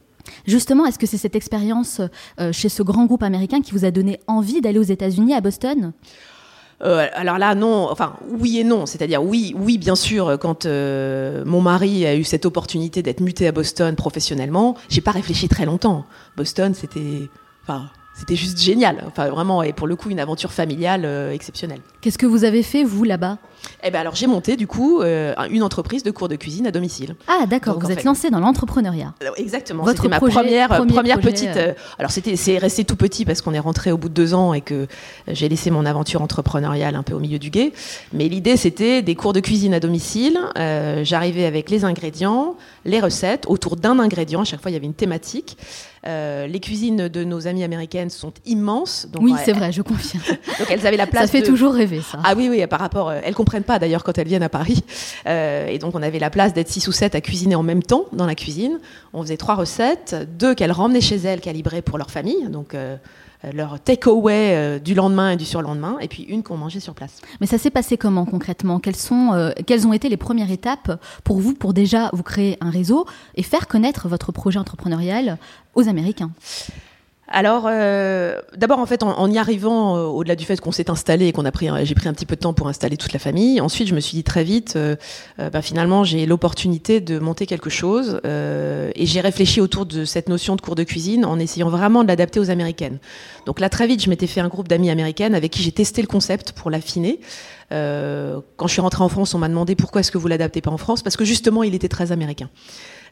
Justement, 0.45 0.85
est-ce 0.85 0.99
que 0.99 1.07
c'est 1.07 1.17
cette 1.17 1.35
expérience 1.35 2.01
euh, 2.39 2.51
chez 2.51 2.69
ce 2.69 2.83
grand 2.83 3.05
groupe 3.05 3.23
américain 3.23 3.61
qui 3.61 3.71
vous 3.71 3.85
a 3.85 3.91
donné 3.91 4.19
envie 4.27 4.61
d'aller 4.61 4.79
aux 4.79 4.83
États-Unis, 4.83 5.33
à 5.33 5.41
Boston? 5.41 5.93
Euh, 6.83 7.07
alors 7.13 7.37
là, 7.37 7.53
non, 7.55 7.89
enfin 7.91 8.13
oui 8.27 8.59
et 8.59 8.63
non, 8.63 8.85
c'est-à-dire 8.85 9.23
oui, 9.23 9.53
oui, 9.57 9.77
bien 9.77 9.95
sûr, 9.95 10.37
quand 10.39 10.65
euh, 10.65 11.43
mon 11.45 11.61
mari 11.61 12.05
a 12.05 12.15
eu 12.15 12.23
cette 12.23 12.45
opportunité 12.45 13.03
d'être 13.03 13.19
muté 13.19 13.47
à 13.47 13.51
Boston 13.51 13.95
professionnellement, 13.95 14.75
j'ai 14.89 15.01
pas 15.01 15.11
réfléchi 15.11 15.47
très 15.47 15.65
longtemps. 15.65 16.05
Boston, 16.37 16.73
c'était, 16.73 17.29
enfin, 17.63 17.89
c'était 18.13 18.35
juste 18.35 18.59
génial. 18.59 19.03
Enfin, 19.07 19.29
vraiment, 19.29 19.63
et 19.63 19.73
pour 19.73 19.87
le 19.87 19.95
coup, 19.95 20.09
une 20.09 20.19
aventure 20.19 20.51
familiale 20.51 21.05
euh, 21.05 21.31
exceptionnelle. 21.31 21.81
Qu'est-ce 22.01 22.17
que 22.17 22.25
vous 22.25 22.43
avez 22.43 22.63
fait, 22.63 22.83
vous, 22.83 23.03
là-bas? 23.03 23.37
Eh 23.83 23.91
ben 23.91 23.99
alors, 23.99 24.15
j'ai 24.15 24.27
monté, 24.27 24.55
du 24.55 24.67
coup, 24.67 25.01
euh, 25.01 25.33
une 25.49 25.63
entreprise 25.63 26.03
de 26.03 26.11
cours 26.11 26.27
de 26.27 26.35
cuisine 26.35 26.67
à 26.67 26.71
domicile. 26.71 27.15
Ah, 27.27 27.45
d'accord, 27.47 27.79
vous 27.79 27.91
êtes 27.91 28.03
lancé 28.03 28.29
dans 28.29 28.39
l'entrepreneuriat. 28.39 29.13
Exactement, 29.37 29.85
c'était 29.87 30.07
ma 30.07 30.19
première, 30.19 30.71
euh, 30.71 30.85
première 30.85 31.19
petite... 31.19 31.57
alors, 31.97 32.11
c'était, 32.11 32.35
c'est 32.35 32.57
resté 32.57 32.83
tout 32.83 32.95
petit 32.95 33.25
parce 33.25 33.41
qu'on 33.41 33.53
est 33.53 33.59
rentré 33.59 33.91
au 33.91 33.97
bout 33.97 34.09
de 34.09 34.13
deux 34.13 34.33
ans 34.33 34.53
et 34.53 34.61
que 34.61 34.87
j'ai 35.27 35.49
laissé 35.49 35.71
mon 35.71 35.85
aventure 35.85 36.21
entrepreneuriale 36.21 36.95
un 36.95 37.03
peu 37.03 37.13
au 37.13 37.19
milieu 37.19 37.39
du 37.39 37.49
guet. 37.49 37.71
Mais 38.13 38.27
l'idée, 38.27 38.57
c'était 38.57 39.01
des 39.01 39.15
cours 39.15 39.33
de 39.33 39.39
cuisine 39.39 39.73
à 39.73 39.79
domicile. 39.79 40.39
J'arrivais 41.03 41.45
avec 41.45 41.69
les 41.69 41.85
ingrédients, 41.85 42.55
les 42.85 42.99
recettes, 42.99 43.45
autour 43.47 43.75
d'un 43.75 43.99
ingrédient. 43.99 44.41
À 44.41 44.45
chaque 44.45 44.61
fois, 44.61 44.71
il 44.71 44.75
y 44.75 44.77
avait 44.77 44.85
une 44.85 44.93
thématique. 44.93 45.57
Euh, 46.07 46.47
les 46.47 46.59
cuisines 46.59 47.07
de 47.09 47.23
nos 47.23 47.45
amies 47.45 47.63
américaines 47.63 48.09
sont 48.09 48.33
immenses. 48.45 49.07
Donc, 49.11 49.21
oui, 49.23 49.33
c'est 49.45 49.53
vrai, 49.53 49.71
je 49.71 49.83
confirme. 49.83 50.23
donc 50.59 50.67
elles 50.69 50.85
avaient 50.87 50.97
la 50.97 51.05
place. 51.05 51.25
Ça 51.25 51.31
fait 51.31 51.43
toujours 51.43 51.73
rêver, 51.73 52.01
ça. 52.01 52.19
Ah 52.23 52.33
oui, 52.35 52.47
oui, 52.49 52.65
par 52.65 52.79
rapport. 52.79 53.09
Euh, 53.09 53.19
elles 53.23 53.35
pas 53.59 53.79
d'ailleurs 53.79 54.03
quand 54.03 54.17
elles 54.17 54.27
viennent 54.27 54.43
à 54.43 54.49
Paris. 54.49 54.83
Euh, 55.27 55.67
et 55.67 55.77
donc 55.77 55.93
on 55.95 56.01
avait 56.01 56.19
la 56.19 56.29
place 56.29 56.53
d'être 56.53 56.69
six 56.69 56.87
ou 56.87 56.91
sept 56.91 57.13
à 57.13 57.21
cuisiner 57.21 57.55
en 57.55 57.63
même 57.63 57.83
temps 57.83 58.05
dans 58.11 58.25
la 58.25 58.35
cuisine. 58.35 58.79
On 59.13 59.21
faisait 59.21 59.37
trois 59.37 59.55
recettes, 59.55 60.15
deux 60.37 60.55
qu'elles 60.55 60.71
ramenaient 60.71 61.01
chez 61.01 61.17
elles 61.17 61.41
calibrées 61.41 61.81
pour 61.81 61.97
leur 61.97 62.09
famille. 62.09 62.47
Donc 62.49 62.75
euh, 63.43 63.51
leur 63.53 63.79
take-away 63.79 64.55
euh, 64.55 64.79
du 64.79 64.93
lendemain 64.93 65.31
et 65.31 65.35
du 65.35 65.45
surlendemain, 65.45 65.97
et 65.99 66.07
puis 66.07 66.23
une 66.23 66.43
qu'on 66.43 66.57
mangeait 66.57 66.79
sur 66.79 66.93
place. 66.93 67.21
Mais 67.39 67.47
ça 67.47 67.57
s'est 67.57 67.71
passé 67.71 67.97
comment 67.97 68.25
concrètement? 68.25 68.79
Quelles, 68.79 68.95
sont, 68.95 69.33
euh, 69.33 69.51
quelles 69.65 69.87
ont 69.87 69.93
été 69.93 70.09
les 70.09 70.17
premières 70.17 70.51
étapes 70.51 70.99
pour 71.23 71.39
vous 71.39 71.55
pour 71.55 71.73
déjà 71.73 72.11
vous 72.13 72.21
créer 72.21 72.57
un 72.61 72.69
réseau 72.69 73.07
et 73.35 73.41
faire 73.41 73.67
connaître 73.67 74.07
votre 74.07 74.31
projet 74.31 74.59
entrepreneurial 74.59 75.37
aux 75.73 75.87
Américains? 75.87 76.31
Alors, 77.33 77.65
euh, 77.67 78.35
d'abord, 78.57 78.79
en 78.79 78.85
fait, 78.85 79.03
en, 79.03 79.31
y 79.31 79.37
arrivant, 79.37 79.95
euh, 79.95 80.03
au-delà 80.03 80.35
du 80.35 80.43
fait 80.43 80.59
qu'on 80.59 80.73
s'est 80.73 80.89
installé 80.89 81.27
et 81.27 81.31
qu'on 81.31 81.45
a 81.45 81.51
pris, 81.51 81.69
j'ai 81.83 81.95
pris 81.95 82.09
un 82.09 82.13
petit 82.13 82.25
peu 82.25 82.35
de 82.35 82.41
temps 82.41 82.53
pour 82.53 82.67
installer 82.67 82.97
toute 82.97 83.13
la 83.13 83.19
famille. 83.19 83.61
Ensuite, 83.61 83.87
je 83.87 83.95
me 83.95 84.01
suis 84.01 84.17
dit 84.17 84.23
très 84.23 84.43
vite, 84.43 84.73
euh, 84.75 84.97
bah, 85.37 85.61
finalement, 85.61 86.03
j'ai 86.03 86.25
l'opportunité 86.25 86.99
de 86.99 87.19
monter 87.19 87.45
quelque 87.45 87.69
chose, 87.69 88.19
et 88.23 89.05
j'ai 89.05 89.21
réfléchi 89.21 89.61
autour 89.61 89.85
de 89.85 90.03
cette 90.03 90.27
notion 90.27 90.55
de 90.55 90.61
cours 90.61 90.75
de 90.75 90.83
cuisine 90.83 91.25
en 91.25 91.39
essayant 91.39 91.69
vraiment 91.69 92.03
de 92.03 92.09
l'adapter 92.09 92.39
aux 92.39 92.49
américaines. 92.49 92.99
Donc 93.45 93.59
là, 93.59 93.69
très 93.69 93.87
vite, 93.87 94.03
je 94.03 94.09
m'étais 94.09 94.27
fait 94.27 94.41
un 94.41 94.49
groupe 94.49 94.67
d'amis 94.67 94.89
américaines 94.89 95.35
avec 95.35 95.51
qui 95.51 95.63
j'ai 95.63 95.71
testé 95.71 96.01
le 96.01 96.07
concept 96.07 96.51
pour 96.51 96.69
l'affiner. 96.69 97.19
quand 97.69 98.67
je 98.67 98.71
suis 98.71 98.81
rentrée 98.81 99.03
en 99.03 99.09
France, 99.09 99.33
on 99.33 99.39
m'a 99.39 99.47
demandé 99.47 99.75
pourquoi 99.75 100.01
est-ce 100.01 100.11
que 100.11 100.17
vous 100.17 100.27
l'adaptez 100.27 100.61
pas 100.61 100.71
en 100.71 100.77
France, 100.77 101.01
parce 101.01 101.15
que 101.15 101.25
justement, 101.25 101.63
il 101.63 101.75
était 101.75 101.89
très 101.89 102.11
américain. 102.11 102.49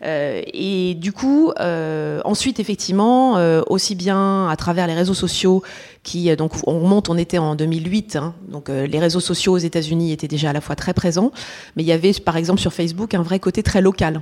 Euh, 0.03 0.41
et 0.53 0.95
du 0.95 1.11
coup, 1.11 1.51
euh, 1.59 2.21
ensuite, 2.25 2.59
effectivement, 2.59 3.37
euh, 3.37 3.61
aussi 3.67 3.95
bien 3.95 4.47
à 4.47 4.55
travers 4.55 4.87
les 4.87 4.93
réseaux 4.93 5.13
sociaux, 5.13 5.63
qui 6.03 6.33
donc 6.35 6.53
on 6.65 6.79
remonte, 6.79 7.09
on 7.09 7.17
était 7.17 7.37
en 7.37 7.55
2008, 7.55 8.15
hein, 8.15 8.33
donc 8.47 8.69
les 8.69 8.99
réseaux 8.99 9.19
sociaux 9.19 9.53
aux 9.53 9.57
États-Unis 9.57 10.13
étaient 10.13 10.29
déjà 10.29 10.51
à 10.51 10.53
la 10.53 10.61
fois 10.61 10.75
très 10.75 10.93
présents, 10.93 11.31
mais 11.75 11.83
il 11.83 11.85
y 11.85 11.91
avait 11.91 12.13
par 12.13 12.37
exemple 12.37 12.61
sur 12.61 12.71
Facebook 12.71 13.13
un 13.13 13.21
vrai 13.21 13.39
côté 13.39 13.63
très 13.63 13.81
local. 13.81 14.21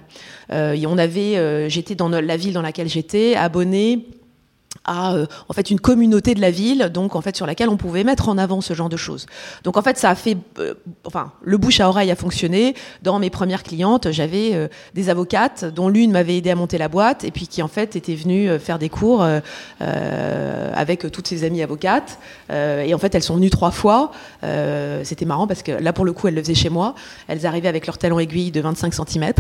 et 0.52 0.88
on 0.88 0.98
avait, 0.98 1.70
j'étais 1.70 1.94
dans 1.94 2.10
la 2.10 2.38
ville 2.38 2.54
dans 2.54 2.64
laquelle 2.64 2.90
j'étais, 2.90 3.36
abonné 3.36 4.08
à 4.86 5.14
euh, 5.14 5.26
en 5.50 5.54
fait 5.54 5.70
une 5.70 5.80
communauté 5.80 6.34
de 6.34 6.42
la 6.42 6.52
ville, 6.52 6.90
donc 6.94 7.16
en 7.16 7.22
fait 7.22 7.36
sur 7.36 7.46
laquelle 7.46 7.70
on 7.70 7.78
pouvait 7.78 8.04
mettre 8.04 8.30
en 8.30 8.38
avant 8.38 8.62
ce 8.62 8.74
genre 8.74 8.90
de 8.90 8.98
choses. 8.98 9.26
Donc 9.64 9.78
en 9.78 9.82
fait 9.82 9.98
ça 9.98 10.10
a 10.10 10.16
fait, 10.16 10.38
euh, 10.60 10.74
enfin 11.06 11.32
le 11.44 11.58
bouche 11.58 11.80
à 11.80 11.90
oreille 11.90 12.12
a 12.12 12.16
fonctionné. 12.16 12.76
Dans 13.04 13.20
mes 13.20 13.30
premières 13.30 13.64
clientes, 13.64 14.12
j'avais 14.12 14.52
euh, 14.54 14.68
des 14.94 15.10
avocates 15.10 15.66
dont 15.66 15.90
l'une 15.90 16.12
m'avait 16.12 16.38
aidé 16.38 16.50
à 16.50 16.56
monter 16.56 16.78
la 16.78 16.88
boîte 16.88 17.24
et 17.24 17.32
puis 17.32 17.48
qui 17.48 17.62
en 17.62 17.68
fait 17.68 17.96
était 17.96 18.16
venue 18.16 18.58
faire 18.60 18.80
des 18.80 18.90
cours 18.90 19.26
avec 19.80 21.12
toutes 21.12 21.28
ses 21.28 21.44
amies 21.44 21.62
avocates. 21.62 22.20
et 22.50 22.94
en 22.94 22.98
fait 22.98 23.14
elles 23.16 23.24
sont 23.24 23.36
venues 23.36 23.50
trois 23.50 23.72
fois. 23.72 24.12
C'était 25.04 25.26
marrant 25.26 25.48
parce 25.48 25.64
que 25.64 25.72
là 25.72 25.94
pour 25.94 26.06
le 26.06 26.14
coup 26.14 26.28
elles 26.28 26.36
le 26.36 26.42
faisaient 26.42 26.56
chez 26.56 26.70
moi. 26.70 26.96
Elles 27.28 27.46
arrivaient 27.46 27.68
avec 27.68 27.86
leur 27.86 27.98
talon 27.98 28.20
aiguille 28.20 28.52
de 28.52 28.62
25 28.62 28.94
cm 28.94 29.34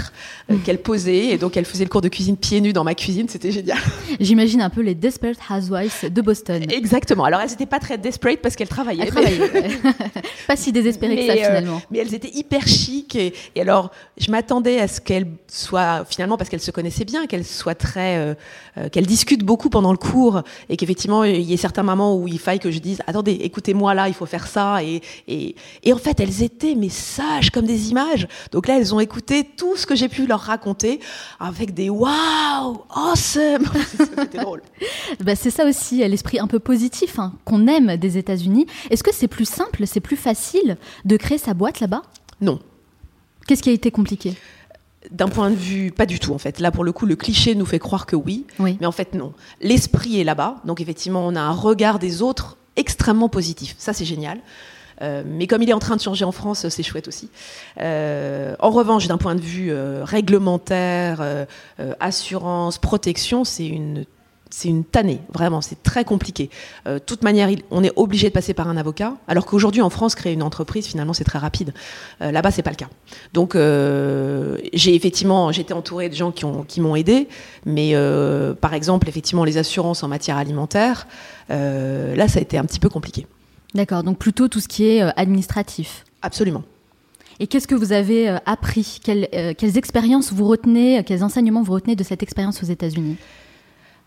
qu'elles 0.63 0.81
posaient 0.81 1.27
et 1.27 1.37
donc 1.37 1.57
elles 1.57 1.65
faisaient 1.65 1.85
le 1.85 1.89
cours 1.89 2.01
de 2.01 2.09
cuisine 2.09 2.37
pieds 2.37 2.61
nus 2.61 2.73
dans 2.73 2.83
ma 2.83 2.95
cuisine. 2.95 3.27
C'était 3.29 3.51
génial. 3.51 3.77
J'imagine 4.19 4.61
un 4.61 4.69
peu 4.69 4.81
les 4.81 4.95
Desperate 5.17 5.39
Housewives 5.49 6.13
de 6.13 6.21
Boston. 6.21 6.63
Exactement. 6.69 7.23
Alors 7.23 7.41
elles 7.41 7.49
n'étaient 7.49 7.65
pas 7.65 7.79
très 7.79 7.97
desperate 7.97 8.39
parce 8.41 8.55
qu'elles 8.55 8.67
travaillaient. 8.67 9.09
pas 10.47 10.55
si 10.55 10.71
désespérées 10.71 11.15
que 11.15 11.25
ça 11.25 11.33
euh, 11.33 11.47
finalement. 11.47 11.81
mais 11.89 11.99
elles 11.99 12.13
étaient 12.13 12.31
hyper 12.31 12.67
chic 12.67 13.15
et, 13.15 13.33
alors 13.59 13.91
je 14.17 14.29
m'attendais 14.29 14.79
à 14.79 14.87
ce 14.87 15.01
qu'elles 15.01 15.27
soient 15.47 16.05
finalement 16.05 16.37
parce 16.37 16.49
qu'elles 16.49 16.61
se 16.61 16.71
connaissaient 16.71 17.05
bien, 17.05 17.25
qu'elles 17.25 17.45
soient 17.45 17.75
très, 17.75 18.17
euh, 18.17 18.35
euh, 18.77 18.89
qu'elles 18.89 19.07
discutent 19.07 19.43
beaucoup 19.43 19.69
pendant 19.69 19.91
le 19.91 19.97
cours 19.97 20.43
et 20.69 20.77
qu'effectivement 20.77 21.23
il 21.23 21.41
y 21.41 21.53
ait 21.53 21.57
certains 21.57 21.83
moments 21.83 22.15
où 22.15 22.27
il 22.27 22.39
faille 22.39 22.59
que 22.59 22.69
je 22.69 22.79
dise 22.79 23.01
attendez 23.07 23.31
écoutez-moi 23.41 23.95
là 23.95 24.07
il 24.07 24.13
faut 24.13 24.25
faire 24.27 24.45
ça 24.45 24.83
et, 24.83 25.01
et, 25.27 25.55
et 25.83 25.93
en 25.93 25.97
fait 25.97 26.19
elles 26.19 26.43
étaient 26.43 26.75
mais 26.75 26.89
sages 26.89 27.49
comme 27.49 27.65
des 27.65 27.89
images. 27.89 28.27
Donc 28.51 28.67
là 28.67 28.77
elles 28.77 28.93
ont 28.93 28.99
écouté 28.99 29.43
tout 29.43 29.77
ce 29.77 29.87
que 29.87 29.95
j'ai 29.95 30.09
pu 30.09 30.27
leur 30.27 30.41
raconter 30.41 30.99
avec 31.39 31.73
des 31.73 31.89
wow 31.89 32.85
awesome. 32.89 33.65
C'était 33.97 34.37
drôle. 34.37 34.61
Bah, 35.21 35.35
c'est 35.35 35.49
ça 35.49 35.65
aussi, 35.65 36.07
l'esprit 36.07 36.39
un 36.39 36.47
peu 36.47 36.59
positif 36.59 37.19
hein, 37.19 37.33
qu'on 37.45 37.67
aime 37.67 37.97
des 37.97 38.17
États-Unis. 38.17 38.65
Est-ce 38.89 39.03
que 39.03 39.13
c'est 39.13 39.27
plus 39.27 39.45
simple, 39.45 39.85
c'est 39.85 39.99
plus 39.99 40.15
facile 40.15 40.77
de 41.05 41.17
créer 41.17 41.37
sa 41.37 41.53
boîte 41.53 41.79
là-bas? 41.79 42.03
Non. 42.41 42.59
Qu'est-ce 43.47 43.63
qui 43.63 43.69
a 43.69 43.73
été 43.73 43.91
compliqué? 43.91 44.35
D'un 45.11 45.29
point 45.29 45.49
de 45.49 45.55
vue, 45.55 45.91
pas 45.91 46.05
du 46.05 46.19
tout 46.19 46.33
en 46.33 46.37
fait. 46.37 46.59
Là, 46.59 46.71
pour 46.71 46.83
le 46.83 46.91
coup, 46.91 47.05
le 47.05 47.15
cliché 47.15 47.55
nous 47.55 47.65
fait 47.65 47.79
croire 47.79 48.05
que 48.05 48.15
oui, 48.15 48.45
mais 48.59 48.85
en 48.85 48.91
fait 48.91 49.13
non. 49.13 49.33
L'esprit 49.61 50.19
est 50.19 50.25
là-bas, 50.25 50.57
donc 50.65 50.81
effectivement, 50.81 51.25
on 51.25 51.35
a 51.35 51.41
un 51.41 51.51
regard 51.51 51.97
des 51.97 52.21
autres 52.21 52.57
extrêmement 52.75 53.29
positif. 53.29 53.75
Ça, 53.77 53.93
c'est 53.93 54.05
génial. 54.05 54.39
Euh, 55.01 55.23
mais 55.25 55.47
comme 55.47 55.61
il 55.61 55.69
est 55.69 55.73
en 55.73 55.79
train 55.79 55.95
de 55.95 56.01
changer 56.01 56.25
en 56.25 56.31
France, 56.31 56.67
c'est 56.69 56.83
chouette 56.83 57.07
aussi. 57.07 57.29
Euh, 57.79 58.55
en 58.59 58.69
revanche, 58.69 59.07
d'un 59.07 59.17
point 59.17 59.35
de 59.35 59.41
vue 59.41 59.71
euh, 59.71 60.03
réglementaire, 60.03 61.45
assurance, 61.99 62.77
protection, 62.77 63.43
c'est 63.43 63.67
une 63.67 64.05
c'est 64.49 64.69
une 64.69 64.83
tannée, 64.83 65.19
vraiment, 65.33 65.61
c'est 65.61 65.81
très 65.83 66.05
compliqué. 66.05 66.49
De 66.85 66.91
euh, 66.91 66.99
toute 67.05 67.23
manière, 67.23 67.49
on 67.71 67.83
est 67.83 67.91
obligé 67.95 68.29
de 68.29 68.33
passer 68.33 68.53
par 68.53 68.67
un 68.67 68.77
avocat, 68.77 69.13
alors 69.27 69.45
qu'aujourd'hui 69.45 69.81
en 69.81 69.89
France, 69.89 70.15
créer 70.15 70.33
une 70.33 70.43
entreprise, 70.43 70.87
finalement, 70.87 71.13
c'est 71.13 71.23
très 71.23 71.39
rapide. 71.39 71.73
Euh, 72.21 72.31
là-bas, 72.31 72.51
c'est 72.51 72.61
pas 72.61 72.69
le 72.69 72.75
cas. 72.75 72.89
Donc, 73.33 73.55
euh, 73.55 74.57
j'ai 74.73 74.95
effectivement, 74.95 75.51
j'étais 75.51 75.73
entourée 75.73 76.09
de 76.09 76.15
gens 76.15 76.31
qui, 76.31 76.45
ont, 76.45 76.63
qui 76.63 76.81
m'ont 76.81 76.95
aidé, 76.95 77.27
mais 77.65 77.93
par 78.61 78.73
exemple, 78.73 79.09
effectivement, 79.09 79.43
les 79.43 79.57
assurances 79.57 80.03
en 80.03 80.07
matière 80.07 80.37
alimentaire, 80.37 81.07
là, 81.49 82.27
ça 82.27 82.39
a 82.39 82.41
été 82.41 82.57
un 82.57 82.65
petit 82.65 82.79
peu 82.79 82.89
compliqué. 82.89 83.27
D'accord, 83.73 84.03
donc 84.03 84.17
plutôt 84.17 84.47
tout 84.47 84.59
ce 84.59 84.67
qui 84.67 84.85
est 84.85 85.01
administratif. 85.01 86.05
Absolument. 86.21 86.63
Et 87.39 87.47
qu'est-ce 87.47 87.67
que 87.67 87.75
vous 87.75 87.91
avez 87.91 88.35
appris? 88.45 88.99
Quelles, 89.03 89.27
quelles 89.57 89.77
expériences 89.77 90.33
vous 90.33 90.47
retenez, 90.47 91.03
quels 91.05 91.23
enseignements 91.23 91.61
vous 91.61 91.73
retenez 91.73 91.95
de 91.95 92.03
cette 92.03 92.23
expérience 92.23 92.63
aux 92.63 92.65
États-Unis? 92.65 93.17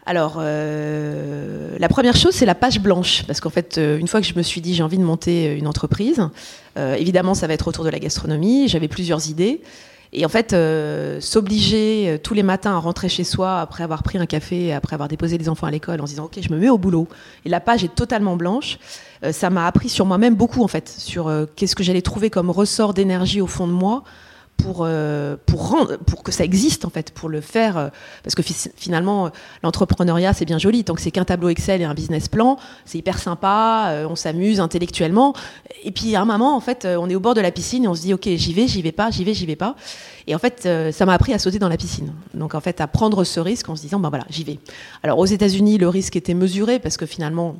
Alors, 0.06 0.38
euh, 0.38 1.76
la 1.78 1.88
première 1.88 2.16
chose, 2.16 2.34
c'est 2.34 2.46
la 2.46 2.54
page 2.54 2.80
blanche, 2.80 3.24
parce 3.26 3.40
qu'en 3.40 3.50
fait, 3.50 3.78
euh, 3.78 3.98
une 3.98 4.08
fois 4.08 4.20
que 4.20 4.26
je 4.26 4.34
me 4.34 4.42
suis 4.42 4.60
dit 4.60 4.74
j'ai 4.74 4.82
envie 4.82 4.98
de 4.98 5.04
monter 5.04 5.48
euh, 5.48 5.58
une 5.58 5.66
entreprise, 5.66 6.28
évidemment, 6.76 7.34
ça 7.34 7.46
va 7.46 7.52
être 7.52 7.68
autour 7.68 7.84
de 7.84 7.90
la 7.90 7.98
gastronomie. 7.98 8.66
J'avais 8.66 8.88
plusieurs 8.88 9.28
idées, 9.28 9.60
et 10.14 10.24
en 10.24 10.30
fait, 10.30 10.56
s'obliger 11.20 12.18
tous 12.22 12.32
les 12.32 12.42
matins 12.42 12.72
à 12.72 12.78
rentrer 12.78 13.10
chez 13.10 13.22
soi 13.22 13.60
après 13.60 13.84
avoir 13.84 14.02
pris 14.02 14.16
un 14.16 14.24
café, 14.24 14.72
après 14.72 14.94
avoir 14.94 15.06
déposé 15.06 15.36
les 15.36 15.50
enfants 15.50 15.66
à 15.66 15.70
l'école, 15.70 16.00
en 16.00 16.06
se 16.06 16.12
disant 16.12 16.24
ok, 16.24 16.38
je 16.40 16.50
me 16.54 16.58
mets 16.58 16.70
au 16.70 16.78
boulot, 16.78 17.06
et 17.44 17.50
la 17.50 17.60
page 17.60 17.84
est 17.84 17.94
totalement 17.94 18.36
blanche, 18.36 18.78
ça 19.30 19.50
m'a 19.50 19.66
appris 19.66 19.90
sur 19.90 20.06
moi-même 20.06 20.36
beaucoup 20.36 20.64
en 20.64 20.68
fait, 20.68 20.88
sur 20.88 21.30
qu'est-ce 21.54 21.76
que 21.76 21.82
j'allais 21.82 22.00
trouver 22.00 22.30
comme 22.30 22.48
ressort 22.48 22.94
d'énergie 22.94 23.42
au 23.42 23.46
fond 23.46 23.66
de 23.66 23.72
moi 23.72 24.02
pour, 24.62 24.84
euh, 24.86 25.36
pour, 25.46 26.22
que 26.22 26.32
ça 26.32 26.44
existe, 26.44 26.84
en 26.84 26.90
fait, 26.90 27.10
pour 27.10 27.28
le 27.28 27.40
faire. 27.40 27.76
Euh, 27.76 27.88
parce 28.22 28.34
que 28.34 28.42
finalement, 28.76 29.30
l'entrepreneuriat, 29.62 30.32
c'est 30.32 30.44
bien 30.44 30.58
joli. 30.58 30.84
Tant 30.84 30.94
que 30.94 31.00
c'est 31.00 31.10
qu'un 31.10 31.24
tableau 31.24 31.48
Excel 31.48 31.80
et 31.80 31.84
un 31.84 31.94
business 31.94 32.28
plan, 32.28 32.58
c'est 32.84 32.98
hyper 32.98 33.18
sympa, 33.18 33.88
euh, 33.90 34.06
on 34.08 34.16
s'amuse 34.16 34.60
intellectuellement. 34.60 35.34
Et 35.84 35.90
puis, 35.90 36.14
à 36.16 36.22
un 36.22 36.24
moment, 36.24 36.56
en 36.56 36.60
fait, 36.60 36.86
on 36.86 37.08
est 37.08 37.14
au 37.14 37.20
bord 37.20 37.34
de 37.34 37.40
la 37.40 37.50
piscine 37.50 37.84
et 37.84 37.88
on 37.88 37.94
se 37.94 38.02
dit, 38.02 38.14
OK, 38.14 38.28
j'y 38.28 38.52
vais, 38.52 38.66
j'y 38.66 38.82
vais 38.82 38.92
pas, 38.92 39.10
j'y 39.10 39.24
vais, 39.24 39.34
j'y 39.34 39.46
vais 39.46 39.56
pas. 39.56 39.76
Et 40.26 40.34
en 40.34 40.38
fait, 40.38 40.68
ça 40.92 41.06
m'a 41.06 41.14
appris 41.14 41.32
à 41.32 41.38
sauter 41.38 41.58
dans 41.58 41.68
la 41.68 41.76
piscine. 41.76 42.12
Donc, 42.34 42.54
en 42.54 42.60
fait, 42.60 42.80
à 42.80 42.86
prendre 42.86 43.24
ce 43.24 43.40
risque 43.40 43.68
en 43.68 43.76
se 43.76 43.82
disant, 43.82 43.98
ben 43.98 44.10
voilà, 44.10 44.24
j'y 44.30 44.44
vais. 44.44 44.58
Alors, 45.02 45.18
aux 45.18 45.26
États-Unis, 45.26 45.78
le 45.78 45.88
risque 45.88 46.16
était 46.16 46.34
mesuré 46.34 46.78
parce 46.78 46.96
que 46.96 47.06
finalement, 47.06 47.56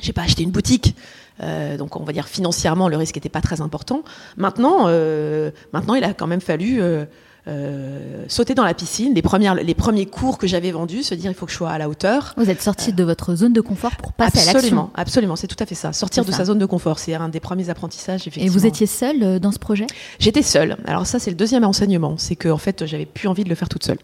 j'ai 0.00 0.12
pas 0.12 0.22
acheté 0.22 0.42
une 0.42 0.50
boutique. 0.50 0.94
Euh, 1.42 1.76
donc 1.76 1.96
on 1.96 2.04
va 2.04 2.12
dire 2.12 2.28
financièrement 2.28 2.88
le 2.88 2.96
risque 2.96 3.16
n'était 3.16 3.28
pas 3.28 3.40
très 3.40 3.60
important. 3.60 4.02
Maintenant, 4.36 4.84
euh, 4.86 5.50
maintenant 5.72 5.94
il 5.94 6.04
a 6.04 6.14
quand 6.14 6.26
même 6.26 6.40
fallu 6.40 6.80
euh, 6.80 8.24
sauter 8.28 8.54
dans 8.54 8.64
la 8.64 8.74
piscine. 8.74 9.14
Les, 9.14 9.22
premières, 9.22 9.54
les 9.54 9.74
premiers 9.74 10.06
cours 10.06 10.38
que 10.38 10.46
j'avais 10.46 10.70
vendus, 10.70 11.02
se 11.02 11.14
dire 11.14 11.30
il 11.30 11.34
faut 11.34 11.46
que 11.46 11.52
je 11.52 11.56
sois 11.56 11.70
à 11.70 11.78
la 11.78 11.88
hauteur. 11.88 12.34
Vous 12.36 12.50
êtes 12.50 12.62
sorti 12.62 12.92
de 12.92 13.04
votre 13.04 13.34
zone 13.34 13.52
de 13.52 13.60
confort 13.60 13.96
pour 13.96 14.12
passer 14.12 14.38
à 14.38 14.40
l'action. 14.40 14.58
Absolument, 14.58 14.90
absolument, 14.94 15.36
c'est 15.36 15.48
tout 15.48 15.56
à 15.62 15.66
fait 15.66 15.74
ça. 15.74 15.92
Sortir 15.92 16.24
de 16.24 16.32
sa 16.32 16.44
zone 16.44 16.58
de 16.58 16.66
confort, 16.66 16.98
c'est 16.98 17.14
un 17.14 17.28
des 17.28 17.40
premiers 17.40 17.68
apprentissages. 17.70 18.28
Et 18.36 18.48
vous 18.48 18.66
étiez 18.66 18.86
seule 18.86 19.40
dans 19.40 19.52
ce 19.52 19.58
projet? 19.58 19.86
J'étais 20.18 20.42
seule. 20.42 20.76
Alors 20.86 21.06
ça 21.06 21.18
c'est 21.18 21.30
le 21.30 21.36
deuxième 21.36 21.64
enseignement, 21.64 22.14
c'est 22.18 22.36
que 22.36 22.48
en 22.48 22.58
fait 22.58 22.86
j'avais 22.86 23.06
plus 23.06 23.28
envie 23.28 23.44
de 23.44 23.48
le 23.48 23.54
faire 23.54 23.68
toute 23.68 23.84
seule. 23.84 23.98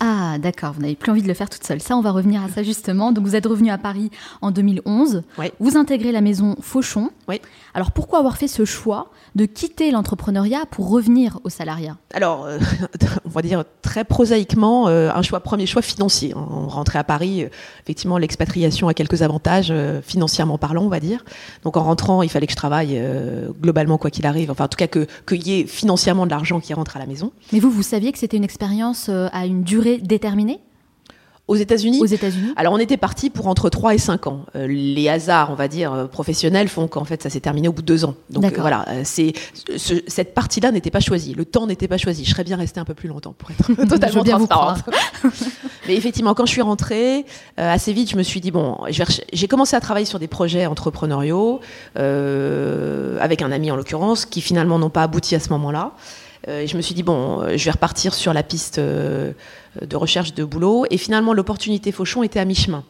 Ah, 0.00 0.38
d'accord, 0.38 0.72
vous 0.72 0.82
n'avez 0.82 0.94
plus 0.94 1.10
envie 1.10 1.22
de 1.22 1.28
le 1.28 1.34
faire 1.34 1.48
toute 1.48 1.64
seule. 1.64 1.80
Ça, 1.80 1.96
on 1.96 2.02
va 2.02 2.10
revenir 2.10 2.42
à 2.42 2.48
ça 2.48 2.62
justement. 2.62 3.12
Donc, 3.12 3.24
vous 3.24 3.34
êtes 3.34 3.46
revenu 3.46 3.70
à 3.70 3.78
Paris 3.78 4.10
en 4.42 4.50
2011. 4.50 5.22
Vous 5.58 5.76
intégrez 5.76 6.12
la 6.12 6.20
maison 6.20 6.56
Fauchon. 6.60 7.10
Oui. 7.28 7.40
Alors, 7.74 7.92
pourquoi 7.92 8.18
avoir 8.18 8.36
fait 8.36 8.48
ce 8.48 8.64
choix 8.64 9.10
de 9.34 9.44
quitter 9.44 9.90
l'entrepreneuriat 9.90 10.64
pour 10.70 10.90
revenir 10.90 11.40
au 11.44 11.50
salariat? 11.50 11.96
Alors, 12.14 12.46
euh, 12.46 12.58
on 13.24 13.28
va 13.28 13.42
dire 13.42 13.64
très 13.82 14.04
prosaïquement, 14.04 14.88
euh, 14.88 15.10
un 15.14 15.22
choix, 15.22 15.40
premier 15.40 15.66
choix 15.66 15.82
financier. 15.82 16.34
On 16.34 16.68
rentrait 16.68 16.98
à 16.98 17.04
Paris, 17.04 17.44
euh, 17.44 17.48
effectivement, 17.82 18.18
l'expatriation 18.18 18.88
a 18.88 18.94
quelques 18.94 19.22
avantages, 19.22 19.72
financièrement 20.02 20.58
parlant, 20.58 20.84
on 20.84 20.88
va 20.88 21.00
dire. 21.00 21.24
Donc, 21.64 21.76
en 21.76 21.84
rentrant, 21.84 22.22
il 22.22 22.28
fallait 22.28 22.46
que 22.46 22.52
je 22.52 22.56
travaille 22.56 23.00
globalement, 23.60 23.98
quoi 23.98 24.10
qu'il 24.10 24.26
arrive. 24.26 24.50
Enfin, 24.50 24.64
en 24.64 24.68
tout 24.68 24.76
cas, 24.76 24.88
qu'il 24.88 25.46
y 25.46 25.60
ait 25.60 25.66
financièrement 25.66 26.26
de 26.26 26.30
l'argent 26.30 26.60
qui 26.60 26.74
rentre 26.74 26.96
à 26.96 26.98
la 26.98 27.06
maison. 27.06 27.32
Mais 27.52 27.60
vous, 27.60 27.70
vous 27.70 27.82
saviez 27.82 28.12
que 28.12 28.18
c'était 28.18 28.36
une 28.36 28.44
expérience 28.44 29.08
à 29.08 29.46
une 29.46 29.62
durée 29.62 29.85
déterminé 29.98 30.60
aux 31.48 31.54
États-Unis 31.54 32.00
Aux 32.00 32.06
États-Unis. 32.06 32.52
Alors 32.56 32.72
on 32.72 32.78
était 32.78 32.96
parti 32.96 33.30
pour 33.30 33.46
entre 33.46 33.70
3 33.70 33.94
et 33.94 33.98
5 33.98 34.26
ans. 34.26 34.46
Euh, 34.56 34.66
les 34.66 35.08
hasards, 35.08 35.50
on 35.52 35.54
va 35.54 35.68
dire, 35.68 35.92
euh, 35.92 36.06
professionnels 36.06 36.68
font 36.68 36.88
qu'en 36.88 37.04
fait 37.04 37.22
ça 37.22 37.30
s'est 37.30 37.40
terminé 37.40 37.68
au 37.68 37.72
bout 37.72 37.82
de 37.82 37.86
2 37.86 38.04
ans. 38.04 38.16
Donc 38.30 38.44
euh, 38.44 38.60
voilà, 38.60 38.84
c'est 39.04 39.32
cette 39.76 40.34
partie-là 40.34 40.72
n'était 40.72 40.90
pas 40.90 40.98
choisie. 40.98 41.34
Le 41.34 41.44
temps 41.44 41.68
n'était 41.68 41.86
pas 41.86 41.98
choisi. 41.98 42.24
Je 42.24 42.30
serais 42.30 42.42
bien 42.42 42.56
resté 42.56 42.80
un 42.80 42.84
peu 42.84 42.94
plus 42.94 43.08
longtemps 43.08 43.34
pour 43.38 43.50
être 43.52 43.86
totalement 43.88 44.24
transparente. 44.24 44.78
Mais 45.86 45.94
effectivement, 45.94 46.34
quand 46.34 46.46
je 46.46 46.52
suis 46.52 46.62
rentrée, 46.62 47.24
assez 47.56 47.92
vite, 47.92 48.10
je 48.10 48.16
me 48.16 48.24
suis 48.24 48.40
dit 48.40 48.50
bon, 48.50 48.78
j'ai 49.32 49.46
commencé 49.46 49.76
à 49.76 49.80
travailler 49.80 50.06
sur 50.06 50.18
des 50.18 50.26
projets 50.26 50.66
entrepreneuriaux 50.66 51.60
avec 51.94 53.42
un 53.42 53.52
ami 53.52 53.70
en 53.70 53.76
l'occurrence, 53.76 54.26
qui 54.26 54.40
finalement 54.40 54.80
n'ont 54.80 54.90
pas 54.90 55.04
abouti 55.04 55.36
à 55.36 55.40
ce 55.40 55.50
moment-là. 55.50 55.92
je 56.48 56.76
me 56.76 56.82
suis 56.82 56.94
dit, 56.94 57.04
bon, 57.04 57.46
je 57.56 57.64
vais 57.64 57.70
repartir 57.70 58.14
sur 58.14 58.32
la 58.32 58.42
piste 58.42 58.80
de 59.82 59.96
recherche 59.96 60.34
de 60.34 60.44
boulot. 60.44 60.86
Et 60.90 60.98
finalement, 60.98 61.32
l'opportunité 61.32 61.92
Fauchon 61.92 62.22
était 62.22 62.40
à 62.40 62.44
mi-chemin. 62.44 62.84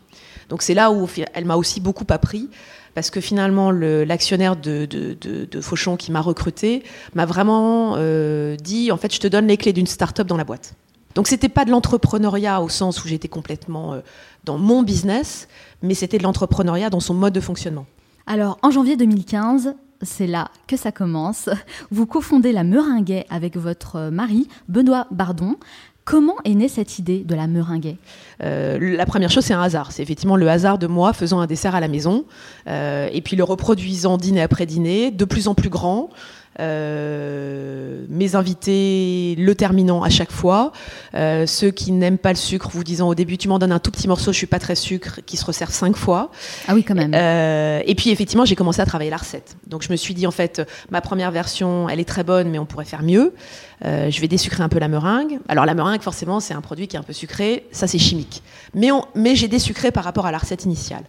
Donc 0.49 0.62
c'est 0.62 0.75
là 0.75 0.90
où 0.90 1.09
elle 1.35 1.45
m'a 1.45 1.57
aussi 1.57 1.81
beaucoup 1.81 2.07
appris 2.09 2.49
parce 2.95 3.11
que 3.11 3.21
finalement 3.21 3.71
l'actionnaire 3.71 4.57
de, 4.57 4.87
de, 4.87 5.61
Fauchon 5.61 5.97
qui 5.97 6.12
m'a 6.12 6.21
recruté 6.21 6.83
m'a 7.14 7.26
vraiment 7.26 7.95
euh, 7.97 8.57
dit 8.57 8.90
en 8.90 8.97
fait 8.97 9.12
je 9.12 9.21
te 9.21 9.26
donne 9.26 9.47
les 9.47 9.57
clés 9.57 9.73
d'une 9.73 9.87
start-up 9.87 10.26
dans 10.26 10.37
la 10.37 10.45
boîte. 10.45 10.75
Donc 11.14 11.26
c'était 11.26 11.49
pas 11.49 11.64
de 11.64 11.71
l'entrepreneuriat 11.71 12.62
au 12.62 12.69
sens 12.69 13.05
où 13.05 13.09
j'étais 13.09 13.28
complètement 13.28 13.95
euh, 13.95 14.00
dans 14.45 14.59
mon 14.59 14.83
business, 14.83 15.49
mais 15.83 15.95
c'était 15.95 16.19
de 16.19 16.23
l'entrepreneuriat 16.23 16.90
dans 16.90 17.00
son 17.00 17.14
mode 17.14 17.33
de 17.33 17.40
fonctionnement. 17.40 17.87
Alors 18.26 18.59
en 18.62 18.71
janvier 18.71 18.97
2015, 18.97 19.75
c'est 20.02 20.26
là 20.26 20.50
que 20.66 20.76
ça 20.76 20.93
commence. 20.93 21.49
Vous 21.90 22.07
cofondez 22.07 22.52
la 22.52 22.64
Meringuet 22.64 23.26
avec 23.28 23.57
votre 23.57 24.11
mari, 24.11 24.49
Benoît 24.69 25.07
Bardon. 25.11 25.57
Comment 26.06 26.36
est 26.44 26.54
née 26.54 26.68
cette 26.68 27.00
idée 27.00 27.25
de 27.25 27.34
la 27.34 27.48
meringuée 27.48 27.98
euh, 28.40 28.96
La 28.96 29.06
première 29.06 29.28
chose, 29.28 29.44
c'est 29.44 29.54
un 29.54 29.60
hasard. 29.60 29.90
C'est 29.90 30.04
effectivement 30.04 30.36
le 30.36 30.48
hasard 30.48 30.78
de 30.78 30.86
moi 30.86 31.12
faisant 31.12 31.40
un 31.40 31.46
dessert 31.46 31.75
à 31.75 31.80
la 31.80 31.88
maison 31.88 32.26
euh, 32.68 33.08
et 33.12 33.20
puis 33.22 33.34
le 33.34 33.42
reproduisant 33.42 34.16
dîner 34.16 34.40
après 34.40 34.66
dîner, 34.66 35.10
de 35.10 35.25
plus 35.25 35.48
en 35.48 35.56
plus 35.56 35.68
grand. 35.68 36.10
Euh, 36.58 38.04
mes 38.08 38.34
invités 38.34 39.34
le 39.38 39.54
terminant 39.54 40.02
à 40.02 40.08
chaque 40.08 40.32
fois. 40.32 40.72
Euh, 41.14 41.46
ceux 41.46 41.70
qui 41.70 41.92
n'aiment 41.92 42.18
pas 42.18 42.30
le 42.30 42.36
sucre, 42.36 42.70
vous 42.72 42.84
disant 42.84 43.08
au 43.08 43.14
début, 43.14 43.36
tu 43.36 43.48
m'en 43.48 43.58
donnes 43.58 43.72
un 43.72 43.78
tout 43.78 43.90
petit 43.90 44.08
morceau, 44.08 44.32
je 44.32 44.38
suis 44.38 44.46
pas 44.46 44.58
très 44.58 44.75
sucre, 44.75 45.20
qui 45.26 45.36
se 45.36 45.44
resserre 45.44 45.70
cinq 45.70 45.96
fois. 45.96 46.30
Ah 46.68 46.75
oui, 46.75 46.82
quand 46.82 46.94
même. 46.94 47.12
Euh, 47.14 47.80
et 47.84 47.94
puis 47.94 48.10
effectivement, 48.10 48.44
j'ai 48.44 48.56
commencé 48.56 48.80
à 48.80 48.86
travailler 48.86 49.10
la 49.10 49.16
recette. 49.16 49.56
Donc 49.66 49.82
je 49.82 49.90
me 49.90 49.96
suis 49.96 50.14
dit, 50.14 50.26
en 50.26 50.30
fait, 50.30 50.62
ma 50.90 51.00
première 51.00 51.30
version, 51.30 51.88
elle 51.88 52.00
est 52.00 52.08
très 52.08 52.25
bonne, 52.25 52.48
mais 52.48 52.58
on 52.58 52.66
pourrait 52.66 52.84
faire 52.84 53.02
mieux. 53.02 53.34
je 53.82 54.20
vais 54.20 54.28
désucrer 54.28 54.62
un 54.62 54.68
peu 54.68 54.78
la 54.78 54.88
meringue. 54.88 55.38
Alors 55.48 55.66
la 55.66 55.75
meringue, 55.75 56.02
forcément, 56.02 56.40
c'est 56.40 56.54
un 56.54 56.62
produit 56.62 56.88
qui 56.88 56.96
est 56.96 56.98
un 56.98 57.04
peu 57.04 57.12
sucré. 57.12 57.66
Ça, 57.72 57.86
c'est 57.86 57.98
chimique. 57.98 58.42
Mais, 58.75 58.88
mais 59.14 59.34
j'ai 59.36 59.48
désucré 59.48 59.90
par 59.90 60.04
rapport 60.04 60.26
à 60.26 60.32
la 60.32 60.38
recette 60.38 60.64
initiale. 60.64 61.04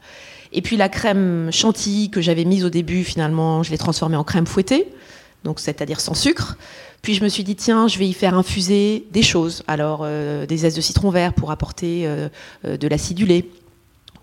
Et 0.54 0.62
puis 0.62 0.78
la 0.78 0.90
crème 0.90 1.50
chantilly 1.52 2.10
que 2.10 2.22
j'avais 2.22 2.46
mise 2.46 2.64
au 2.64 2.70
début, 2.70 3.04
finalement, 3.04 3.64
je 3.64 3.72
l'ai 3.72 3.78
transformée 3.78 4.16
en 4.16 4.24
crème 4.24 4.48
fouettée 4.48 4.88
donc 5.44 5.60
c'est-à-dire 5.60 6.00
sans 6.00 6.14
sucre. 6.14 6.58
Puis 7.02 7.14
je 7.14 7.24
me 7.24 7.30
suis 7.30 7.44
dit, 7.44 7.56
tiens, 7.56 7.88
je 7.88 7.98
vais 7.98 8.08
y 8.08 8.14
faire 8.14 8.38
infuser 8.38 9.06
des 9.12 9.22
choses. 9.22 9.64
Alors, 9.68 10.02
euh, 10.04 10.46
des 10.46 10.58
zestes 10.58 10.76
de 10.76 10.82
citron 10.82 11.10
vert 11.10 11.34
pour 11.34 11.52
apporter 11.52 12.06
euh, 12.06 12.28
euh, 12.66 12.78
de 12.78 12.88
l'acidulé, 12.88 13.50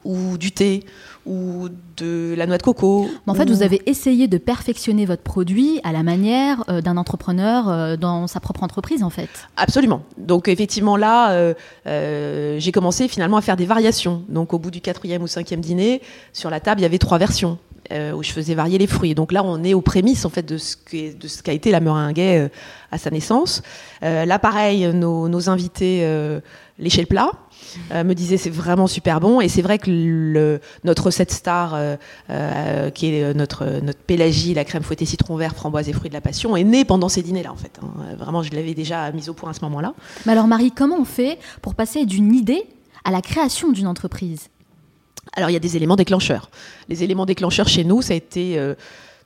ou 0.04 0.36
du 0.36 0.52
thé, 0.52 0.84
ou 1.24 1.70
de 1.96 2.34
la 2.36 2.46
noix 2.46 2.58
de 2.58 2.62
coco. 2.62 3.08
en 3.26 3.34
fait, 3.34 3.48
vous 3.48 3.62
avez 3.62 3.80
essayé 3.86 4.28
de 4.28 4.36
perfectionner 4.36 5.06
votre 5.06 5.22
produit 5.22 5.80
à 5.82 5.92
la 5.92 6.02
manière 6.02 6.62
d'un 6.82 6.98
entrepreneur 6.98 7.96
dans 7.96 8.26
sa 8.26 8.38
propre 8.38 8.62
entreprise, 8.64 9.02
en 9.02 9.08
fait. 9.08 9.30
Absolument. 9.56 10.02
Donc, 10.18 10.48
effectivement, 10.48 10.98
là, 10.98 11.54
j'ai 11.86 12.72
commencé 12.72 13.08
finalement 13.08 13.38
à 13.38 13.40
faire 13.40 13.56
des 13.56 13.64
variations. 13.64 14.22
Donc, 14.28 14.52
au 14.52 14.58
bout 14.58 14.70
du 14.70 14.82
quatrième 14.82 15.22
ou 15.22 15.26
cinquième 15.26 15.62
dîner, 15.62 16.02
sur 16.34 16.50
la 16.50 16.60
table, 16.60 16.82
il 16.82 16.82
y 16.82 16.86
avait 16.86 16.98
trois 16.98 17.16
versions. 17.16 17.56
Euh, 17.92 18.12
où 18.12 18.22
je 18.22 18.32
faisais 18.32 18.54
varier 18.54 18.78
les 18.78 18.86
fruits. 18.86 19.14
Donc 19.14 19.30
là, 19.30 19.42
on 19.44 19.62
est 19.62 19.74
aux 19.74 19.82
prémices 19.82 20.24
en 20.24 20.30
fait 20.30 20.42
de 20.42 20.56
ce 20.56 20.74
qu'a 21.42 21.52
été 21.52 21.70
la 21.70 21.80
meringue 21.80 22.18
euh, 22.18 22.48
à 22.90 22.96
sa 22.96 23.10
naissance. 23.10 23.62
Euh, 24.02 24.24
là, 24.24 24.38
pareil, 24.38 24.86
nos, 24.94 25.28
nos 25.28 25.50
invités 25.50 26.00
léchaient 26.78 27.02
le 27.02 27.06
plat. 27.06 27.30
me 27.92 28.14
disaient 28.14 28.38
c'est 28.38 28.48
vraiment 28.50 28.86
super 28.86 29.20
bon 29.20 29.40
et 29.42 29.48
c'est 29.48 29.60
vrai 29.60 29.78
que 29.78 30.60
notre 30.82 31.04
recette 31.04 31.30
star 31.30 31.78
qui 32.94 33.06
est 33.06 33.34
notre 33.34 33.80
notre 33.80 33.98
pélagie 33.98 34.54
la 34.54 34.64
crème 34.64 34.82
fouettée 34.82 35.06
citron 35.06 35.36
vert 35.36 35.54
framboise 35.54 35.88
et 35.88 35.92
fruits 35.92 36.08
de 36.08 36.14
la 36.14 36.20
passion 36.20 36.56
est 36.56 36.64
née 36.64 36.84
pendant 36.84 37.08
ces 37.08 37.22
dîners 37.22 37.42
là 37.42 37.52
en 37.52 37.56
fait 37.56 37.78
hein. 37.82 38.16
vraiment 38.18 38.42
je 38.42 38.52
l'avais 38.52 38.74
déjà 38.74 39.10
mise 39.12 39.28
au 39.28 39.34
point 39.34 39.50
à 39.50 39.54
ce 39.54 39.60
moment 39.60 39.80
là 39.80 39.94
mais 40.26 40.32
alors 40.32 40.46
Marie 40.46 40.72
comment 40.72 40.98
on 40.98 41.04
fait 41.04 41.38
pour 41.62 41.74
passer 41.74 42.06
d'une 42.06 42.34
idée 42.34 42.64
à 43.04 43.10
la 43.10 43.22
création 43.22 43.70
d'une 43.70 43.86
entreprise? 43.86 44.48
Alors 45.36 45.50
il 45.50 45.52
y 45.52 45.56
a 45.56 45.60
des 45.60 45.76
éléments 45.76 45.96
déclencheurs. 45.96 46.50
Les 46.88 47.02
éléments 47.02 47.26
déclencheurs 47.26 47.68
chez 47.68 47.84
nous, 47.84 48.02
ça 48.02 48.12
a 48.12 48.16
été 48.16 48.58
euh, 48.58 48.74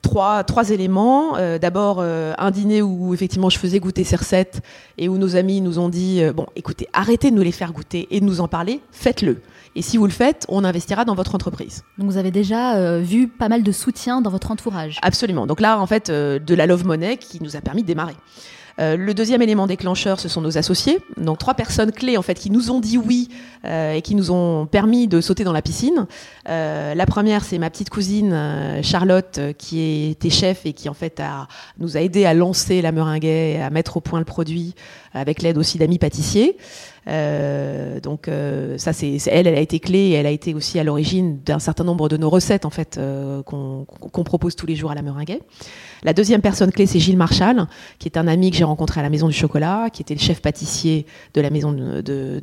trois, 0.03 0.45
trois 0.45 0.71
éléments. 0.71 1.37
Euh, 1.37 1.59
d'abord 1.59 1.99
euh, 2.01 2.33
un 2.39 2.51
dîner 2.51 2.83
où 2.83 3.15
effectivement 3.15 3.51
je 3.51 3.59
faisais 3.59 3.79
goûter 3.79 4.05
ces 4.05 4.17
recettes 4.17 4.61
et 4.97 5.09
où 5.09 5.19
nos 5.19 5.37
amis 5.37 5.61
nous 5.61 5.79
ont 5.79 5.89
dit 5.89 6.23
bon 6.35 6.47
écoutez 6.57 6.89
arrêtez 6.93 7.31
de 7.31 7.37
nous 7.37 7.43
les 7.43 7.53
faire 7.53 7.73
goûter 7.73 8.09
et 8.11 8.21
de 8.21 8.25
nous 8.25 8.41
en 8.41 8.49
parler, 8.49 8.81
faites-le. 8.91 9.41
Et 9.77 9.83
si 9.83 9.97
vous 9.97 10.07
le 10.07 10.13
faites, 10.13 10.45
on 10.49 10.65
investira 10.65 11.05
dans 11.05 11.15
votre 11.15 11.35
entreprise. 11.35 11.85
Donc 11.99 12.11
vous 12.11 12.17
avez 12.17 12.31
déjà 12.31 12.99
vu 12.99 13.29
pas 13.29 13.49
mal 13.49 13.63
de 13.63 13.71
soutien 13.71 14.21
dans 14.21 14.31
votre 14.31 14.51
entourage. 14.51 14.99
Absolument. 15.03 15.47
Donc 15.47 15.61
là 15.61 15.79
en 15.79 15.87
fait 15.87 16.11
de 16.11 16.55
la 16.55 16.67
love 16.67 16.85
money 16.87 17.17
qui 17.17 17.43
nous 17.43 17.55
a 17.55 17.61
permis 17.61 17.83
de 17.83 17.87
démarrer. 17.87 18.15
Euh, 18.79 18.97
le 18.97 19.13
deuxième 19.15 19.43
élément 19.43 19.67
déclencheur, 19.67 20.21
ce 20.21 20.29
sont 20.29 20.41
nos 20.41 20.57
associés. 20.57 20.99
Donc 21.17 21.39
trois 21.39 21.55
personnes 21.55 21.93
clés 21.93 22.17
en 22.17 22.23
fait 22.23 22.35
qui 22.35 22.51
nous 22.51 22.71
ont 22.71 22.81
dit 22.81 22.97
oui 22.97 23.29
euh, 23.65 23.95
et 23.95 24.03
qui 24.03 24.15
nous 24.15 24.31
ont 24.31 24.67
permis 24.67 25.09
de 25.09 25.21
sauter 25.21 25.45
dans 25.45 25.53
la 25.53 25.63
piscine. 25.63 26.07
Euh, 26.49 26.95
la 26.95 27.07
première, 27.07 27.45
c'est 27.45 27.59
ma 27.59 27.71
petite 27.71 27.91
cousine 27.91 28.37
Charlotte 28.83 29.41
qui 29.59 30.11
était 30.11 30.31
chef 30.31 30.65
et 30.65 30.73
qui 30.73 30.89
en 30.89 30.95
fait 30.95 31.21
a, 31.21 31.49
nous 31.79 31.97
a 31.97 32.01
aidé 32.01 32.25
à 32.25 32.35
lancer 32.35 32.83
la 32.83 32.93
meringue, 32.93 33.27
à 33.27 33.71
mettre 33.71 33.97
au 33.97 34.01
point 34.01 34.21
le 34.21 34.25
produit 34.25 34.75
avec 35.13 35.43
l'aide 35.43 35.59
aussi 35.59 35.79
d'amis 35.79 35.99
pâtissiers. 35.99 36.57
Euh, 37.07 38.01
donc 38.01 38.29
euh, 38.29 38.77
ça, 38.79 38.93
c'est 38.93 39.19
elle, 39.27 39.47
elle 39.47 39.55
a 39.55 39.61
été 39.61 39.81
clé 39.81 39.99
et 39.99 40.13
elle 40.13 40.27
a 40.27 40.31
été 40.31 40.55
aussi 40.55 40.79
à 40.79 40.85
l'origine 40.85 41.39
d'un 41.45 41.59
certain 41.59 41.85
nombre 41.85 42.09
de 42.09 42.17
nos 42.17 42.29
recettes 42.29 42.65
en 42.65 42.71
fait 42.71 42.99
euh, 42.99 43.43
qu'on 43.43 44.25
propose 44.25 44.57
tous 44.57 44.67
les 44.67 44.77
jours 44.77 44.91
à 44.91 44.95
la 44.95 45.03
Meringuet. 45.03 45.41
La 46.03 46.13
deuxième 46.13 46.41
personne 46.41 46.71
clé, 46.71 46.87
c'est 46.87 47.01
Gilles 47.01 47.17
Marchal, 47.17 47.67
qui 47.99 48.09
est 48.09 48.17
un 48.17 48.29
ami 48.29 48.51
que 48.51 48.57
j'ai 48.57 48.65
rencontré 48.65 49.01
à 49.01 49.03
la 49.03 49.11
Maison 49.11 49.29
du 49.29 49.35
Chocolat, 49.35 49.89
qui 49.93 50.03
était 50.03 50.15
le 50.15 50.21
chef 50.21 50.41
pâtissier 50.41 51.07
de 51.35 51.41
la 51.41 51.51
Maison 51.51 51.73
de, 51.73 52.43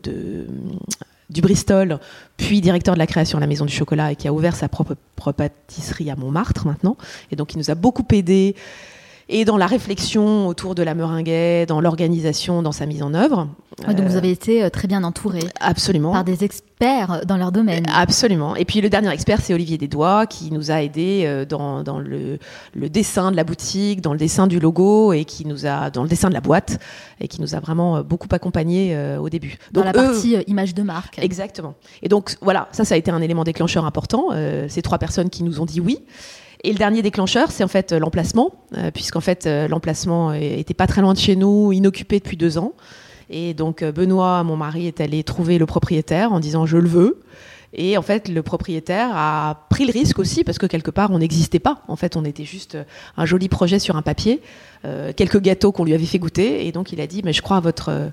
du 1.30 1.42
Bristol, 1.42 2.00
puis 2.38 2.62
directeur 2.62 2.96
de 2.96 3.00
la 3.00 3.08
création 3.08 3.38
à 3.38 3.42
la 3.42 3.48
Maison 3.48 3.66
du 3.66 3.74
Chocolat 3.74 4.12
et 4.12 4.16
qui 4.16 4.28
a 4.28 4.34
ouvert 4.34 4.56
sa 4.56 4.68
propre, 4.68 4.96
pâtisserie 5.32 6.10
à 6.10 6.16
Montmartre 6.16 6.66
maintenant. 6.66 6.98
Et 7.32 7.36
donc 7.36 7.54
il 7.54 7.58
nous 7.58 7.72
a 7.72 7.76
beaucoup 7.76 8.06
aidé 8.12 8.56
et 9.28 9.44
dans 9.44 9.58
la 9.58 9.66
réflexion 9.66 10.48
autour 10.48 10.76
de 10.76 10.84
la 10.84 10.94
meringue, 10.94 11.66
dans 11.68 11.82
l'organisation, 11.82 12.62
dans 12.62 12.72
sa 12.72 12.86
mise 12.86 13.02
en 13.02 13.14
œuvre. 13.16 13.48
donc 13.88 14.00
vous 14.02 14.18
avez 14.18 14.30
été 14.30 14.64
euh, 14.64 14.70
très 14.70 14.88
bien 14.88 15.04
entouré. 15.04 15.40
Absolument. 15.60 16.12
Par 16.12 16.24
des 16.24 16.44
experts 16.44 17.22
dans 17.26 17.38
leur 17.38 17.52
domaine. 17.52 17.86
Absolument. 17.92 18.56
Et 18.56 18.66
puis 18.66 18.82
le 18.82 18.90
dernier 18.90 19.10
expert, 19.10 19.42
c'est 19.42 19.56
Olivier 19.56 19.80
Desdois, 19.80 20.28
qui 20.28 20.52
nous 20.52 20.70
a 20.70 20.84
aidés 20.84 21.24
euh, 21.26 21.44
dans, 21.44 21.82
dans 21.82 21.98
le, 21.98 22.38
le, 22.76 22.90
dessin 22.90 23.32
de 23.32 23.36
la 23.36 23.44
boutique, 23.44 24.02
dans 24.02 24.14
le 24.14 24.20
dessin 24.20 24.46
du 24.46 24.60
logo 24.60 25.12
et 25.12 25.26
qui 25.26 25.48
nous 25.48 25.66
a 25.66 25.90
dans 25.90 26.04
le 26.04 26.10
dessin 26.10 26.30
de 26.30 26.36
la 26.36 26.42
boîte 26.42 26.78
et 27.20 27.28
qui 27.28 27.42
nous 27.42 27.56
a 27.56 27.60
vraiment 27.60 27.98
euh, 27.98 28.04
beaucoup 28.04 28.28
accompagnés 28.32 28.96
au 29.20 29.30
début. 29.30 29.58
Donc, 29.72 29.84
dans 29.84 29.92
la 29.92 29.94
partie 29.94 30.36
image 30.48 30.76
de 30.76 30.84
marque. 30.84 31.18
Exactement. 31.20 31.74
Et 32.04 32.10
donc 32.10 32.38
voilà, 32.42 32.68
ça, 32.72 32.86
ça 32.86 32.94
a 32.94 32.98
été 32.98 33.10
un 33.10 33.22
élément 33.22 33.44
déclencheur 33.44 33.86
important. 33.86 34.30
ces 34.68 34.82
trois 34.82 34.98
personnes 34.98 35.30
qui 35.30 35.44
nous 35.44 35.60
ont 35.62 35.66
dit 35.66 35.80
oui. 35.80 36.00
Et 36.66 36.72
le 36.72 36.80
dernier 36.80 37.04
déclencheur, 37.04 37.52
c'est 37.52 37.64
en 37.64 37.68
fait 37.68 37.92
euh, 37.92 38.00
l'emplacement, 38.00 38.52
euh, 38.76 38.90
puisqu'en 38.90 39.22
fait 39.22 39.46
euh, 39.46 39.68
l'emplacement 39.68 40.34
était 40.34 40.74
pas 40.74 40.88
très 40.88 41.00
loin 41.00 41.14
de 41.14 41.20
chez 41.20 41.36
nous, 41.36 41.72
inoccupé 41.72 42.18
depuis 42.18 42.38
deux 42.38 42.58
ans. 42.58 42.74
Et 43.30 43.54
donc 43.54 43.84
Benoît, 43.84 44.44
mon 44.44 44.58
mari, 44.58 44.88
est 44.88 45.00
allé 45.00 45.24
trouver 45.24 45.60
le 45.60 45.68
propriétaire 45.68 46.34
en 46.34 46.40
disant 46.40 46.66
je 46.66 46.78
le 46.78 46.90
veux. 46.90 47.22
Et 47.74 47.98
en 47.98 48.02
fait, 48.02 48.30
le 48.30 48.42
propriétaire 48.42 49.10
a 49.14 49.68
pris 49.70 49.86
le 49.86 49.92
risque 49.92 50.18
aussi 50.18 50.44
parce 50.44 50.58
que 50.58 50.66
quelque 50.66 50.90
part, 50.90 51.12
on 51.12 51.20
n'existait 51.20 51.60
pas. 51.60 51.84
En 51.88 51.98
fait, 51.98 52.16
on 52.16 52.26
était 52.26 52.46
juste 52.46 52.80
un 53.16 53.26
joli 53.26 53.48
projet 53.48 53.78
sur 53.78 53.96
un 53.96 54.02
papier, 54.02 54.42
quelques 55.16 55.42
gâteaux 55.42 55.72
qu'on 55.72 55.84
lui 55.84 55.94
avait 55.94 56.06
fait 56.06 56.20
goûter. 56.20 56.68
Et 56.68 56.72
donc, 56.72 56.94
il 56.94 57.02
a 57.02 57.08
dit, 57.08 57.22
mais 57.26 57.34
je 57.34 57.42
crois 57.42 57.58
à 57.58 57.60
votre, 57.60 58.12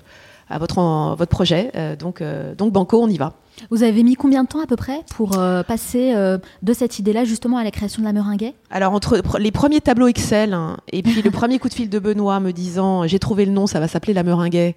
à 0.49 0.57
votre, 0.57 1.15
votre 1.15 1.31
projet. 1.31 1.71
donc, 1.97 2.21
donc, 2.57 2.73
Banco, 2.73 3.01
on 3.01 3.07
y 3.07 3.17
va. 3.17 3.35
Vous 3.69 3.83
avez 3.83 4.03
mis 4.03 4.15
combien 4.15 4.43
de 4.43 4.47
temps 4.47 4.61
à 4.61 4.67
peu 4.67 4.75
près 4.75 5.01
pour 5.15 5.37
euh, 5.37 5.63
passer 5.63 6.13
euh, 6.13 6.37
de 6.61 6.73
cette 6.73 6.99
idée-là 6.99 7.23
justement 7.25 7.57
à 7.57 7.63
la 7.63 7.71
création 7.71 8.01
de 8.01 8.07
la 8.07 8.13
meringue 8.13 8.53
Alors 8.69 8.93
entre 8.93 9.21
les 9.37 9.51
premiers 9.51 9.81
tableaux 9.81 10.07
Excel 10.07 10.53
hein, 10.53 10.77
et 10.91 11.01
puis 11.01 11.21
le 11.21 11.31
premier 11.31 11.59
coup 11.59 11.69
de 11.69 11.73
fil 11.73 11.89
de 11.89 11.99
Benoît 11.99 12.39
me 12.39 12.51
disant 12.51 13.07
j'ai 13.07 13.19
trouvé 13.19 13.45
le 13.45 13.51
nom, 13.51 13.67
ça 13.67 13.79
va 13.79 13.87
s'appeler 13.87 14.13
la 14.13 14.23
meringue. 14.23 14.75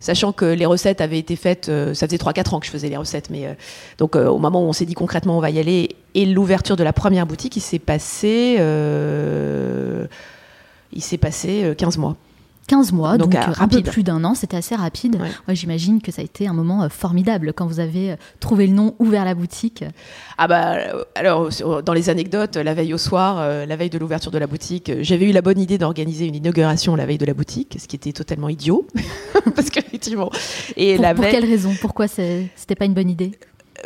Sachant 0.00 0.32
que 0.32 0.44
les 0.44 0.66
recettes 0.66 1.00
avaient 1.00 1.20
été 1.20 1.36
faites, 1.36 1.68
euh, 1.68 1.94
ça 1.94 2.08
faisait 2.08 2.16
3-4 2.16 2.56
ans 2.56 2.60
que 2.60 2.66
je 2.66 2.72
faisais 2.72 2.88
les 2.88 2.96
recettes, 2.96 3.30
mais 3.30 3.56
donc 3.98 4.16
au 4.16 4.38
moment 4.38 4.64
où 4.64 4.68
on 4.68 4.72
s'est 4.72 4.84
dit 4.84 4.94
concrètement 4.94 5.36
on 5.36 5.40
va 5.40 5.50
y 5.50 5.60
aller, 5.60 5.90
et 6.14 6.26
l'ouverture 6.26 6.76
de 6.76 6.82
la 6.82 6.92
première 6.92 7.24
boutique, 7.24 7.56
il 7.56 7.60
s'est 7.60 7.78
passé, 7.78 8.56
il 10.92 11.02
s'est 11.02 11.18
passé 11.18 11.74
15 11.78 11.98
mois. 11.98 12.16
15 12.68 12.92
mois, 12.92 13.18
donc, 13.18 13.34
euh, 13.34 13.40
un 13.58 13.68
peu 13.68 13.82
plus 13.82 14.02
d'un 14.02 14.22
an, 14.24 14.34
c'était 14.34 14.56
assez 14.56 14.74
rapide. 14.74 15.18
Moi, 15.18 15.54
j'imagine 15.54 16.00
que 16.00 16.12
ça 16.12 16.22
a 16.22 16.24
été 16.24 16.46
un 16.46 16.52
moment 16.52 16.84
euh, 16.84 16.88
formidable 16.88 17.52
quand 17.52 17.66
vous 17.66 17.80
avez 17.80 18.12
euh, 18.12 18.16
trouvé 18.40 18.66
le 18.66 18.72
nom, 18.72 18.94
ouvert 18.98 19.24
la 19.24 19.34
boutique. 19.34 19.84
Ah 20.38 20.48
bah 20.48 20.76
alors 21.14 21.50
dans 21.84 21.92
les 21.92 22.10
anecdotes, 22.10 22.56
la 22.56 22.74
veille 22.74 22.94
au 22.94 22.98
soir, 22.98 23.66
la 23.66 23.76
veille 23.76 23.90
de 23.90 23.98
l'ouverture 23.98 24.30
de 24.30 24.38
la 24.38 24.46
boutique, 24.46 24.90
j'avais 25.00 25.28
eu 25.28 25.32
la 25.32 25.42
bonne 25.42 25.58
idée 25.58 25.78
d'organiser 25.78 26.26
une 26.26 26.34
inauguration 26.34 26.96
la 26.96 27.06
veille 27.06 27.18
de 27.18 27.26
la 27.26 27.34
boutique, 27.34 27.76
ce 27.80 27.86
qui 27.86 27.96
était 27.96 28.12
totalement 28.12 28.48
idiot, 28.48 28.86
parce 29.54 29.70
qu'effectivement. 29.70 30.30
Et 30.76 30.94
pour, 30.94 31.02
la 31.02 31.14
pour 31.14 31.24
quelle 31.24 31.44
raison? 31.44 31.72
Pourquoi 31.80 32.08
c'était 32.08 32.74
pas 32.76 32.84
une 32.84 32.94
bonne 32.94 33.10
idée? 33.10 33.32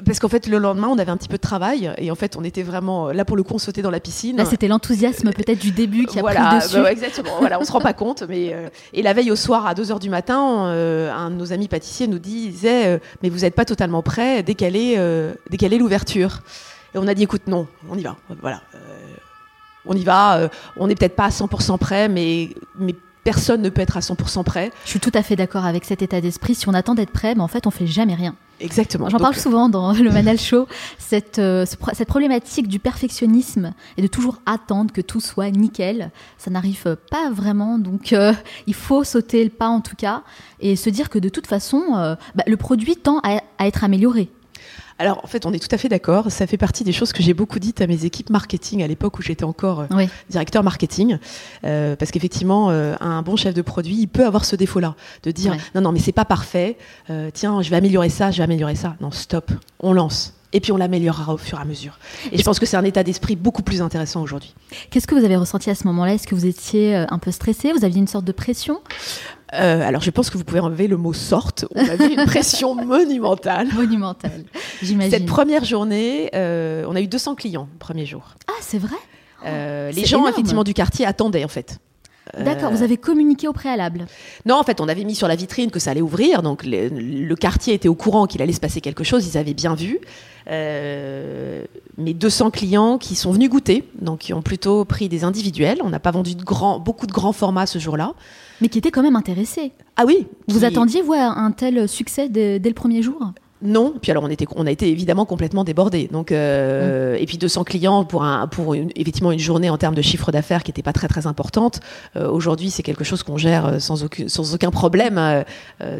Parce 0.04 0.18
qu'en 0.18 0.28
fait, 0.28 0.46
le 0.46 0.59
lendemain, 0.59 0.88
on 0.88 0.98
avait 0.98 1.11
un 1.11 1.16
petit 1.16 1.28
peu 1.28 1.37
de 1.37 1.42
travail 1.42 1.92
et 1.98 2.11
en 2.11 2.14
fait, 2.14 2.37
on 2.37 2.44
était 2.44 2.62
vraiment 2.62 3.11
là 3.12 3.24
pour 3.24 3.37
le 3.37 3.42
coup, 3.42 3.54
on 3.54 3.59
sautait 3.59 3.82
dans 3.82 3.90
la 3.90 4.00
piscine. 4.00 4.37
Là, 4.37 4.44
c'était 4.44 4.68
l'enthousiasme 4.68 5.32
peut-être 5.32 5.59
du 5.59 5.70
début 5.70 6.06
qui 6.06 6.18
a 6.18 6.22
voilà, 6.22 6.40
pris 6.44 6.54
le 6.56 6.62
dessus. 6.62 6.74
bah 6.76 6.82
ouais, 6.82 6.92
exactement. 6.92 7.30
voilà, 7.40 7.61
on 7.61 7.64
se 7.64 7.72
rend 7.72 7.80
pas 7.80 7.92
compte, 7.92 8.22
mais 8.28 8.52
euh, 8.52 8.68
et 8.92 9.02
la 9.02 9.12
veille 9.12 9.30
au 9.30 9.37
soir 9.37 9.66
à 9.66 9.74
2 9.74 9.85
h 9.85 10.00
du 10.00 10.11
matin, 10.11 10.66
euh, 10.66 11.12
un 11.12 11.30
de 11.30 11.37
nos 11.37 11.52
amis 11.52 11.68
pâtissiers 11.68 12.09
nous 12.09 12.18
disait 12.18 12.87
euh, 12.87 12.98
mais 13.22 13.28
vous 13.28 13.40
n'êtes 13.40 13.54
pas 13.54 13.64
totalement 13.64 14.02
prêt 14.02 14.44
euh, 14.48 14.54
qu'elle 14.54 14.76
est 15.74 15.78
l'ouverture. 15.78 16.40
Et 16.94 16.98
on 16.98 17.06
a 17.06 17.14
dit 17.14 17.22
écoute 17.24 17.46
non, 17.46 17.66
on 17.88 17.96
y 17.96 18.02
va. 18.02 18.16
Voilà. 18.40 18.62
Euh, 18.74 18.78
on 19.87 19.94
y 19.94 20.04
va, 20.04 20.38
euh, 20.38 20.48
on 20.76 20.88
n'est 20.88 20.94
peut-être 20.94 21.16
pas 21.16 21.26
à 21.26 21.30
100% 21.30 21.78
prêt, 21.78 22.09
mais, 22.09 22.50
mais 22.78 22.94
personne 23.27 23.61
ne 23.61 23.71
peut 23.71 23.81
être 23.81 23.97
à 23.97 24.01
100% 24.01 24.45
prêt. 24.45 24.71
Je 24.85 24.91
suis 24.91 25.01
tout 25.01 25.11
à 25.12 25.23
fait 25.25 25.35
d'accord 25.35 25.65
avec 25.65 25.85
cet 25.85 26.01
état 26.01 26.21
d'esprit. 26.21 26.55
Si 26.55 26.69
on 26.69 26.75
attend 26.75 26.95
d'être 26.95 27.11
prêt, 27.11 27.35
mais 27.35 27.41
en 27.41 27.49
fait, 27.49 27.67
on 27.67 27.73
fait 27.73 27.89
jamais 27.89 28.15
rien. 28.15 28.37
Exactement. 28.61 29.09
J'en 29.09 29.19
parle 29.19 29.35
souvent 29.35 29.69
dans 29.69 29.93
le 29.93 30.11
Manal 30.12 30.39
Show, 30.39 30.69
cette, 30.97 31.41
euh, 31.41 31.67
cette 31.93 32.07
problématique 32.07 32.69
du 32.69 32.79
perfectionnisme 32.79 33.75
et 33.97 34.03
de 34.03 34.07
toujours 34.07 34.39
attendre 34.47 34.93
que 34.93 35.01
tout 35.01 35.19
soit 35.19 35.51
nickel. 35.51 36.12
Ça 36.39 36.53
n'arrive 36.53 36.97
pas 37.11 37.31
vraiment, 37.33 37.81
donc 37.81 38.12
euh, 38.12 38.33
il 38.69 38.75
faut 38.75 39.03
sauter 39.03 39.43
le 39.43 39.51
pas 39.51 39.69
en 39.69 39.81
tout 39.81 39.97
cas 39.97 40.23
et 40.61 40.77
se 40.77 40.89
dire 40.89 41.11
que 41.11 41.19
de 41.19 41.29
toute 41.29 41.49
façon, 41.49 41.83
euh, 41.97 42.15
bah, 42.37 42.45
le 42.47 42.57
produit 42.57 42.97
tend 42.97 43.19
à, 43.25 43.43
à 43.59 43.67
être 43.67 43.83
amélioré. 43.83 44.31
Alors, 44.98 45.20
en 45.22 45.26
fait, 45.26 45.44
on 45.44 45.52
est 45.52 45.59
tout 45.59 45.74
à 45.74 45.78
fait 45.78 45.88
d'accord. 45.90 46.30
Ça 46.30 46.46
fait 46.46 46.56
partie 46.56 46.82
des 46.82 46.92
choses 46.92 47.12
que 47.12 47.22
j'ai 47.22 47.35
beaucoup 47.35 47.59
dites 47.59 47.80
à 47.82 47.87
mes 47.87 48.04
équipes 48.06 48.30
marketing 48.30 48.82
à 48.82 48.87
l'époque 48.87 49.18
où 49.18 49.22
j'étais 49.22 49.44
encore 49.44 49.80
euh, 49.80 49.87
Oui. 49.90 50.09
directeur 50.30 50.62
marketing. 50.62 51.18
Euh, 51.64 51.96
parce 51.96 52.11
qu'effectivement, 52.11 52.70
euh, 52.70 52.94
un 53.00 53.20
bon 53.20 53.37
chef 53.37 53.52
de 53.52 53.61
produit, 53.62 53.96
il 53.98 54.06
peut 54.06 54.24
avoir 54.24 54.44
ce 54.46 54.56
défaut-là. 54.56 54.94
De 55.22 55.30
dire, 55.32 55.52
Ouais. 55.52 55.59
non, 55.74 55.82
non, 55.82 55.92
mais 55.92 55.98
c'est 55.98 56.12
pas 56.12 56.24
parfait. 56.24 56.78
Euh, 57.11 57.30
tiens, 57.32 57.61
je 57.61 57.68
vais 57.68 57.76
améliorer 57.76 58.09
ça, 58.09 58.30
je 58.30 58.38
vais 58.38 58.44
améliorer 58.44 58.74
ça. 58.74 58.96
Non, 59.00 59.11
stop. 59.11 59.50
On 59.80 59.92
lance. 59.92 60.32
Et 60.52 60.61
puis 60.61 60.72
on 60.72 60.78
l'améliorera 60.78 61.35
au 61.35 61.37
fur 61.37 61.59
et 61.59 61.61
à 61.61 61.64
mesure. 61.66 61.98
Et 62.32 62.38
je 62.38 62.42
pense 62.42 62.59
que 62.59 62.64
c'est 62.64 62.78
un 62.78 62.85
état 62.85 63.02
d'esprit 63.02 63.37
beaucoup 63.37 63.62
plus 63.62 63.82
intéressant 63.82 64.22
aujourd'hui. 64.22 64.54
Qu'est-ce 64.90 65.06
que 65.06 65.14
vous 65.14 65.24
avez 65.24 65.37
ressenti 65.37 65.68
à 65.68 65.74
ce 65.74 65.85
moment-là? 65.88 66.14
Est-ce 66.14 66.26
que 66.26 66.35
vous 66.35 66.46
étiez 66.46 66.94
un 66.94 67.18
peu 67.18 67.30
stressé? 67.32 67.72
Vous 67.72 67.85
aviez 67.85 67.98
une 67.98 68.06
sorte 68.06 68.24
de 68.24 68.32
pression? 68.32 68.80
Euh, 69.54 69.87
alors 69.87 70.02
je 70.02 70.11
pense 70.11 70.28
que 70.30 70.37
vous 70.37 70.44
pouvez 70.44 70.61
enlever 70.61 70.88
le 70.88 70.96
mot 70.96 71.12
sorte. 71.12 71.66
On 71.74 71.88
avait 71.88 72.12
une 72.12 72.24
pression 72.26 72.74
monumentale. 72.74 73.68
monumentale 73.74 74.44
J'imagine. 74.82 75.11
Cette 75.11 75.26
première 75.26 75.64
journée, 75.64 76.30
euh, 76.35 76.85
on 76.88 76.96
a 76.96 77.00
eu 77.00 77.06
200 77.06 77.37
clients 77.37 77.68
premier 77.78 78.06
jour. 78.06 78.35
Ah, 78.48 78.52
c'est 78.61 78.78
vrai? 78.78 78.96
Euh, 79.44 79.90
les 79.92 80.00
c'est 80.00 80.06
gens 80.06 80.18
énorme. 80.18 80.32
effectivement 80.32 80.64
du 80.64 80.74
quartier 80.74 81.06
attendaient 81.06 81.44
en 81.44 81.48
fait. 81.48 81.78
Euh, 82.37 82.42
D'accord, 82.44 82.72
vous 82.72 82.82
avez 82.82 82.96
communiqué 82.96 83.46
au 83.46 83.52
préalable. 83.52 84.06
Non, 84.46 84.56
en 84.56 84.64
fait, 84.64 84.80
on 84.80 84.88
avait 84.88 85.04
mis 85.04 85.14
sur 85.14 85.28
la 85.28 85.37
vitrine 85.37 85.70
que 85.70 85.78
ça 85.78 85.92
allait 85.92 86.00
ouvrir, 86.00 86.42
donc 86.42 86.64
le, 86.64 86.88
le 86.88 87.37
quartier 87.37 87.72
était 87.72 87.88
au 87.88 87.94
courant 87.94 88.26
qu'il 88.26 88.42
allait 88.42 88.52
se 88.52 88.59
passer 88.59 88.80
quelque 88.80 89.04
chose, 89.04 89.26
ils 89.28 89.38
avaient 89.38 89.54
bien 89.54 89.76
vu. 89.76 90.00
Euh, 90.48 91.64
mais 91.98 92.14
200 92.14 92.50
clients 92.50 92.98
qui 92.98 93.14
sont 93.14 93.32
venus 93.32 93.48
goûter, 93.48 93.85
donc 94.00 94.20
qui 94.20 94.32
ont 94.35 94.42
plutôt 94.42 94.85
pris 94.85 95.09
des 95.09 95.24
individuels. 95.24 95.78
On 95.82 95.90
n'a 95.90 96.00
pas 96.00 96.11
vendu 96.11 96.35
de 96.35 96.42
beaucoup 96.80 97.06
de 97.06 97.12
grands 97.12 97.32
formats 97.32 97.66
ce 97.66 97.78
jour-là. 97.78 98.14
Mais 98.61 98.69
qui 98.69 98.79
était 98.79 98.90
quand 98.90 99.03
même 99.03 99.16
intéressé. 99.16 99.73
Ah 99.97 100.05
oui. 100.07 100.27
Vous 100.49 100.61
qui- 100.61 100.64
attendiez, 100.64 101.03
vous, 101.03 101.12
à 101.12 101.38
un 101.38 101.51
tel 101.51 101.88
succès 101.88 102.29
dès, 102.29 102.59
dès 102.59 102.69
le 102.71 102.75
premier 102.75 103.03
jour? 103.03 103.19
Non. 103.62 103.95
Puis 104.03 104.11
alors, 104.11 104.23
on, 104.25 104.29
était, 104.29 104.47
on 104.55 104.66
a 104.66 104.71
été 104.71 104.90
évidemment 104.90 105.25
complètement 105.25 105.64
débordés. 105.64 106.09
Donc, 106.12 106.31
euh, 106.31 107.14
Mmh. 107.14 107.23
Et 107.23 107.27
puis 107.27 107.38
200 107.38 107.64
clients 107.64 108.05
pour, 108.05 108.23
un, 108.23 108.47
pour 108.47 108.75
une- 108.75 108.90
effectivement 108.97 109.33
une 109.33 109.38
journée 109.38 109.71
en 109.71 109.79
termes 109.79 109.95
de 109.95 110.03
chiffre 110.03 110.31
d'affaires 110.31 110.62
qui 110.62 110.71
n'était 110.71 110.83
pas 110.83 110.92
très 110.92 111.09
très 111.09 111.27
importante. 111.27 111.81
Euh, 112.16 112.29
Aujourd'hui, 112.31 112.69
c'est 112.71 112.83
quelque 112.83 113.03
chose 113.05 113.23
qu'on 113.23 113.38
gère 113.38 113.64
euh, 113.66 113.79
sans 113.79 114.05
aucun, 114.05 114.29
sans 114.29 114.55
aucun 114.55 114.71
problème 114.71 115.16
euh, 115.19 115.42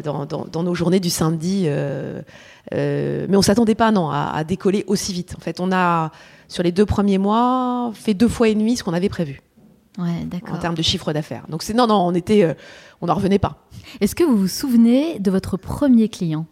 dans, 0.03 0.25
dans- 0.27 0.45
dans 0.51 0.61
nos 0.63 0.75
journées 0.75 0.99
du 0.99 1.09
samedi. 1.09 1.67
mais 2.71 3.35
on 3.37 3.41
s'attendait 3.41 3.75
pas 3.75 3.91
non 3.91 4.09
à, 4.09 4.31
à 4.35 4.43
décoller 4.43 4.83
aussi 4.87 5.11
vite. 5.13 5.33
En 5.37 5.41
fait, 5.41 5.59
on 5.59 5.71
a 5.71 6.11
sur 6.47 6.61
les 6.63 6.71
deux 6.71 6.85
premiers 6.85 7.17
mois 7.17 7.91
fait 7.93 8.13
deux 8.13 8.27
fois 8.29 8.49
et 8.49 8.55
demi 8.55 8.77
ce 8.77 8.83
qu'on 8.83 8.93
avait 8.93 9.09
prévu 9.09 9.41
Ouais, 9.97 10.27
en 10.51 10.57
termes 10.57 10.75
de 10.75 10.81
chiffre 10.83 11.11
d'affaires. 11.13 11.43
Donc 11.49 11.63
c'est 11.63 11.73
non 11.73 11.87
non, 11.87 11.95
on 12.05 12.13
était, 12.13 12.43
euh, 12.43 12.53
on 13.01 13.07
n'en 13.07 13.15
revenait 13.15 13.39
pas. 13.39 13.57
Est-ce 13.99 14.13
que 14.15 14.23
vous 14.23 14.37
vous 14.37 14.47
souvenez 14.47 15.17
de 15.19 15.31
votre 15.31 15.57
premier 15.57 16.07
client? 16.07 16.45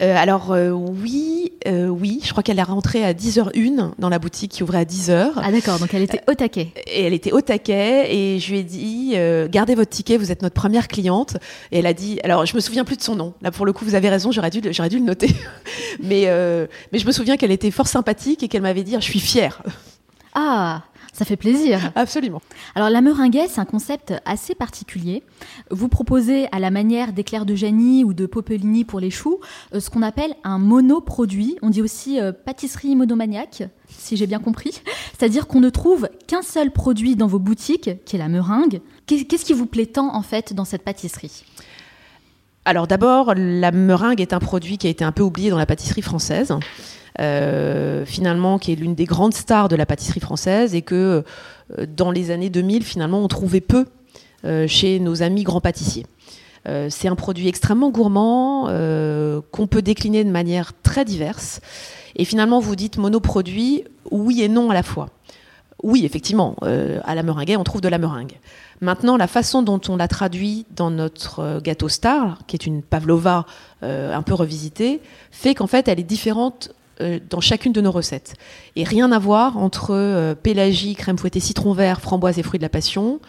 Euh, 0.00 0.16
alors 0.16 0.52
euh, 0.52 0.70
oui, 0.70 1.52
euh, 1.66 1.86
oui, 1.88 2.20
je 2.24 2.30
crois 2.30 2.42
qu'elle 2.42 2.58
est 2.58 2.62
rentrée 2.62 3.04
à 3.04 3.12
10h01 3.14 3.92
dans 3.98 4.08
la 4.08 4.18
boutique 4.18 4.50
qui 4.52 4.62
ouvrait 4.62 4.78
à 4.78 4.84
10h. 4.84 5.32
Ah 5.36 5.52
d'accord, 5.52 5.78
donc 5.78 5.92
elle 5.94 6.02
était 6.02 6.22
au 6.28 6.34
taquet. 6.34 6.72
Et 6.88 7.02
elle 7.04 7.12
était 7.12 7.30
au 7.32 7.40
taquet 7.40 8.12
et 8.14 8.38
je 8.40 8.50
lui 8.52 8.58
ai 8.60 8.62
dit 8.64 9.14
gardez 9.50 9.74
votre 9.74 9.90
ticket, 9.90 10.16
vous 10.16 10.32
êtes 10.32 10.42
notre 10.42 10.54
première 10.54 10.88
cliente. 10.88 11.36
Et 11.72 11.78
elle 11.80 11.86
a 11.86 11.92
dit 11.94 12.20
alors 12.24 12.46
je 12.46 12.54
me 12.56 12.60
souviens 12.60 12.84
plus 12.84 12.96
de 12.96 13.02
son 13.02 13.14
nom. 13.16 13.34
Là 13.42 13.50
pour 13.50 13.66
le 13.66 13.72
coup 13.72 13.84
vous 13.84 13.94
avez 13.94 14.08
raison, 14.08 14.32
j'aurais 14.32 14.50
dû 14.50 14.60
le- 14.60 14.72
j'aurais 14.72 14.88
dû 14.88 14.98
le 14.98 15.04
noter. 15.04 15.28
mais 16.02 16.26
mais 16.92 16.98
je 16.98 17.06
me 17.06 17.12
souviens 17.12 17.36
qu'elle 17.36 17.52
était 17.52 17.70
fort 17.70 17.86
sympathique 17.88 18.42
et 18.42 18.48
qu'elle 18.48 18.62
m'avait 18.62 18.84
dit 18.84 18.94
je 18.94 19.00
suis 19.00 19.20
fière. 19.20 19.62
Ah, 20.34 20.82
ça 21.12 21.26
fait 21.26 21.36
plaisir. 21.36 21.92
Absolument. 21.94 22.40
Alors 22.74 22.88
la 22.88 23.02
meringuée, 23.02 23.44
c'est 23.48 23.60
un 23.60 23.66
concept 23.66 24.14
assez 24.24 24.54
particulier. 24.54 25.22
Vous 25.70 25.88
proposez 25.88 26.48
à 26.52 26.58
la 26.58 26.70
manière 26.70 27.12
d'éclair 27.12 27.44
de 27.44 27.54
Janie 27.54 28.02
ou 28.02 28.14
de 28.14 28.24
Popelini 28.24 28.84
pour 28.84 28.98
les 28.98 29.10
choux, 29.10 29.38
euh, 29.74 29.80
ce 29.80 29.90
qu'on 29.90 30.00
appelle 30.02 30.34
un 30.42 30.58
monoproduit. 30.58 31.58
On 31.60 31.68
dit 31.68 31.82
aussi 31.82 32.18
euh, 32.18 32.32
pâtisserie 32.32 32.96
monomaniaque, 32.96 33.64
si 33.88 34.16
j'ai 34.16 34.26
bien 34.26 34.38
compris. 34.40 34.80
C'est-à-dire 35.18 35.46
qu'on 35.46 35.60
ne 35.60 35.68
trouve 35.70 36.08
qu'un 36.26 36.40
seul 36.42 36.70
produit 36.70 37.14
dans 37.14 37.26
vos 37.26 37.38
boutiques, 37.38 37.90
qui 38.06 38.16
est 38.16 38.18
la 38.18 38.28
meringue. 38.28 38.80
Qu'est- 39.06 39.24
Qu'est-ce 39.24 39.44
qui 39.44 39.52
vous 39.52 39.66
plaît 39.66 39.86
tant 39.86 40.14
en 40.14 40.22
fait 40.22 40.54
dans 40.54 40.64
cette 40.64 40.82
pâtisserie? 40.82 41.44
Alors 42.64 42.86
d'abord, 42.86 43.34
la 43.36 43.70
meringue 43.72 44.20
est 44.20 44.32
un 44.32 44.38
produit 44.38 44.78
qui 44.78 44.86
a 44.86 44.90
été 44.90 45.04
un 45.04 45.12
peu 45.12 45.22
oublié 45.22 45.50
dans 45.50 45.58
la 45.58 45.66
pâtisserie 45.66 46.00
française. 46.00 46.54
Euh, 47.20 48.04
finalement, 48.06 48.58
qui 48.58 48.72
est 48.72 48.76
l'une 48.76 48.94
des 48.94 49.04
grandes 49.04 49.34
stars 49.34 49.68
de 49.68 49.76
la 49.76 49.84
pâtisserie 49.84 50.20
française 50.20 50.74
et 50.74 50.82
que 50.82 51.24
euh, 51.78 51.86
dans 51.86 52.10
les 52.10 52.30
années 52.30 52.50
2000, 52.50 52.84
finalement, 52.84 53.22
on 53.22 53.28
trouvait 53.28 53.60
peu 53.60 53.86
euh, 54.44 54.66
chez 54.66 54.98
nos 54.98 55.22
amis 55.22 55.42
grands 55.42 55.60
pâtissiers. 55.60 56.06
C'est 56.90 57.08
un 57.08 57.16
produit 57.16 57.48
extrêmement 57.48 57.90
gourmand 57.90 58.68
qu'on 59.50 59.66
peut 59.66 59.82
décliner 59.82 60.22
de 60.22 60.30
manière 60.30 60.70
très 60.84 61.04
diverse. 61.04 61.60
Et 62.14 62.24
finalement, 62.24 62.60
vous 62.60 62.76
dites 62.76 62.98
monoproduit, 62.98 63.82
oui 64.12 64.42
et 64.42 64.48
non 64.48 64.70
à 64.70 64.74
la 64.74 64.84
fois. 64.84 65.08
Oui, 65.82 66.04
effectivement, 66.04 66.54
à 66.62 67.16
la 67.16 67.24
meringue, 67.24 67.56
on 67.58 67.64
trouve 67.64 67.80
de 67.80 67.88
la 67.88 67.98
meringue. 67.98 68.38
Maintenant, 68.80 69.16
la 69.16 69.26
façon 69.26 69.62
dont 69.64 69.80
on 69.88 69.96
l'a 69.96 70.06
traduit 70.06 70.64
dans 70.76 70.92
notre 70.92 71.60
gâteau 71.60 71.88
star, 71.88 72.38
qui 72.46 72.54
est 72.54 72.64
une 72.64 72.80
pavlova 72.80 73.44
un 73.82 74.22
peu 74.22 74.34
revisitée, 74.34 75.00
fait 75.32 75.56
qu'en 75.56 75.66
fait, 75.66 75.88
elle 75.88 75.98
est 75.98 76.04
différente 76.04 76.72
dans 77.30 77.40
chacune 77.40 77.72
de 77.72 77.80
nos 77.80 77.90
recettes. 77.90 78.34
Et 78.76 78.84
rien 78.84 79.12
à 79.12 79.18
voir 79.18 79.58
entre 79.58 79.94
euh, 79.94 80.34
pélagie, 80.34 80.94
crème 80.94 81.18
fouettée, 81.18 81.40
citron 81.40 81.72
vert, 81.72 82.00
framboise 82.00 82.38
et 82.38 82.42
fruits 82.42 82.58
de 82.58 82.64
la 82.64 82.68
passion, 82.68 83.20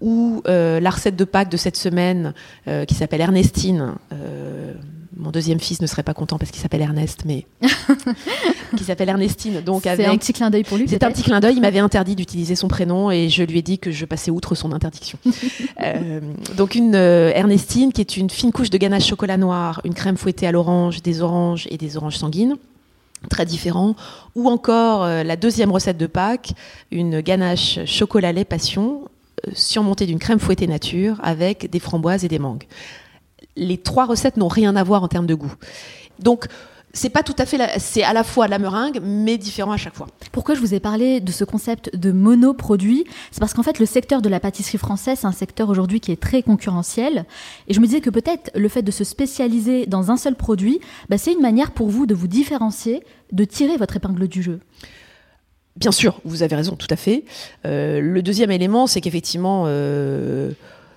ou 0.00 0.42
euh, 0.46 0.80
la 0.80 0.90
recette 0.90 1.16
de 1.16 1.24
Pâques 1.24 1.50
de 1.50 1.56
cette 1.56 1.76
semaine 1.76 2.34
euh, 2.68 2.84
qui 2.84 2.94
s'appelle 2.94 3.20
Ernestine. 3.20 3.94
Euh, 4.12 4.74
mon 5.16 5.30
deuxième 5.30 5.58
fils 5.58 5.80
ne 5.80 5.86
serait 5.86 6.02
pas 6.02 6.12
content 6.12 6.38
parce 6.38 6.50
qu'il 6.50 6.60
s'appelle 6.60 6.82
Ernest, 6.82 7.22
mais 7.24 7.46
qui 8.76 8.84
s'appelle 8.84 9.08
Ernestine. 9.08 9.62
Donc 9.62 9.82
C'est 9.84 9.90
avec 9.90 10.06
un 10.06 10.16
petit 10.18 10.34
clin 10.34 10.50
d'œil 10.50 10.62
pour 10.62 10.76
lui. 10.76 10.86
c'est 10.88 11.02
un 11.02 11.10
petit 11.10 11.22
clin 11.22 11.40
d'œil. 11.40 11.54
Il 11.56 11.62
m'avait 11.62 11.78
interdit 11.78 12.14
d'utiliser 12.14 12.54
son 12.54 12.68
prénom 12.68 13.10
et 13.10 13.30
je 13.30 13.42
lui 13.42 13.58
ai 13.58 13.62
dit 13.62 13.78
que 13.78 13.90
je 13.90 14.04
passais 14.04 14.30
outre 14.30 14.54
son 14.54 14.72
interdiction. 14.72 15.18
Euh, 15.82 16.20
donc 16.56 16.74
une 16.74 16.94
euh, 16.94 17.30
Ernestine 17.34 17.92
qui 17.92 18.00
est 18.00 18.16
une 18.16 18.30
fine 18.30 18.50
couche 18.50 18.70
de 18.70 18.78
ganache 18.78 19.06
chocolat 19.06 19.36
noir, 19.36 19.80
une 19.84 19.94
crème 19.94 20.16
fouettée 20.16 20.46
à 20.46 20.52
l'orange, 20.52 21.02
des 21.02 21.20
oranges 21.20 21.68
et 21.70 21.76
des 21.76 21.96
oranges 21.96 22.16
sanguines 22.16 22.56
très 23.28 23.46
différents, 23.46 23.94
ou 24.34 24.48
encore 24.48 25.04
euh, 25.04 25.22
la 25.22 25.36
deuxième 25.36 25.70
recette 25.70 25.98
de 25.98 26.06
Pâques, 26.06 26.52
une 26.90 27.20
ganache 27.20 27.78
chocolat 27.84 28.32
lait 28.32 28.44
passion 28.44 29.02
euh, 29.46 29.50
surmontée 29.54 30.06
d'une 30.06 30.18
crème 30.18 30.38
fouettée 30.38 30.66
nature 30.66 31.18
avec 31.22 31.70
des 31.70 31.78
framboises 31.80 32.24
et 32.24 32.28
des 32.28 32.38
mangues. 32.38 32.64
Les 33.56 33.78
trois 33.78 34.06
recettes 34.06 34.36
n'ont 34.36 34.48
rien 34.48 34.76
à 34.76 34.82
voir 34.82 35.02
en 35.02 35.08
termes 35.08 35.26
de 35.26 35.34
goût. 35.34 35.54
Donc 36.18 36.46
c'est 36.96 37.10
pas 37.10 37.22
tout 37.22 37.34
à 37.38 37.46
fait, 37.46 37.56
la- 37.58 37.78
c'est 37.78 38.02
à 38.02 38.12
la 38.12 38.24
fois 38.24 38.48
la 38.48 38.58
meringue, 38.58 39.00
mais 39.02 39.38
différent 39.38 39.72
à 39.72 39.76
chaque 39.76 39.94
fois. 39.94 40.06
Pourquoi 40.32 40.54
je 40.54 40.60
vous 40.60 40.74
ai 40.74 40.80
parlé 40.80 41.20
de 41.20 41.30
ce 41.32 41.44
concept 41.44 41.96
de 41.96 42.12
monoproduit? 42.12 43.04
C'est 43.30 43.40
parce 43.40 43.54
qu'en 43.54 43.62
fait, 43.62 43.78
le 43.78 43.86
secteur 43.86 44.22
de 44.22 44.28
la 44.28 44.40
pâtisserie 44.40 44.78
française, 44.78 45.18
c'est 45.20 45.26
un 45.26 45.32
secteur 45.32 45.68
aujourd'hui 45.68 46.00
qui 46.00 46.12
est 46.12 46.20
très 46.20 46.42
concurrentiel. 46.42 47.24
Et 47.68 47.74
je 47.74 47.80
me 47.80 47.86
disais 47.86 48.00
que 48.00 48.10
peut-être 48.10 48.50
le 48.54 48.68
fait 48.68 48.82
de 48.82 48.90
se 48.90 49.04
spécialiser 49.04 49.86
dans 49.86 50.10
un 50.10 50.16
seul 50.16 50.34
produit, 50.34 50.80
bah, 51.08 51.18
c'est 51.18 51.32
une 51.32 51.40
manière 51.42 51.70
pour 51.72 51.88
vous 51.88 52.06
de 52.06 52.14
vous 52.14 52.28
différencier, 52.28 53.02
de 53.32 53.44
tirer 53.44 53.76
votre 53.76 53.96
épingle 53.96 54.26
du 54.28 54.42
jeu. 54.42 54.60
Bien 55.76 55.92
sûr, 55.92 56.20
vous 56.24 56.42
avez 56.42 56.56
raison, 56.56 56.74
tout 56.74 56.86
à 56.88 56.96
fait. 56.96 57.24
Euh, 57.66 58.00
le 58.00 58.22
deuxième 58.22 58.50
élément, 58.50 58.86
c'est 58.86 59.02
qu'effectivement, 59.02 59.64
euh, 59.66 60.50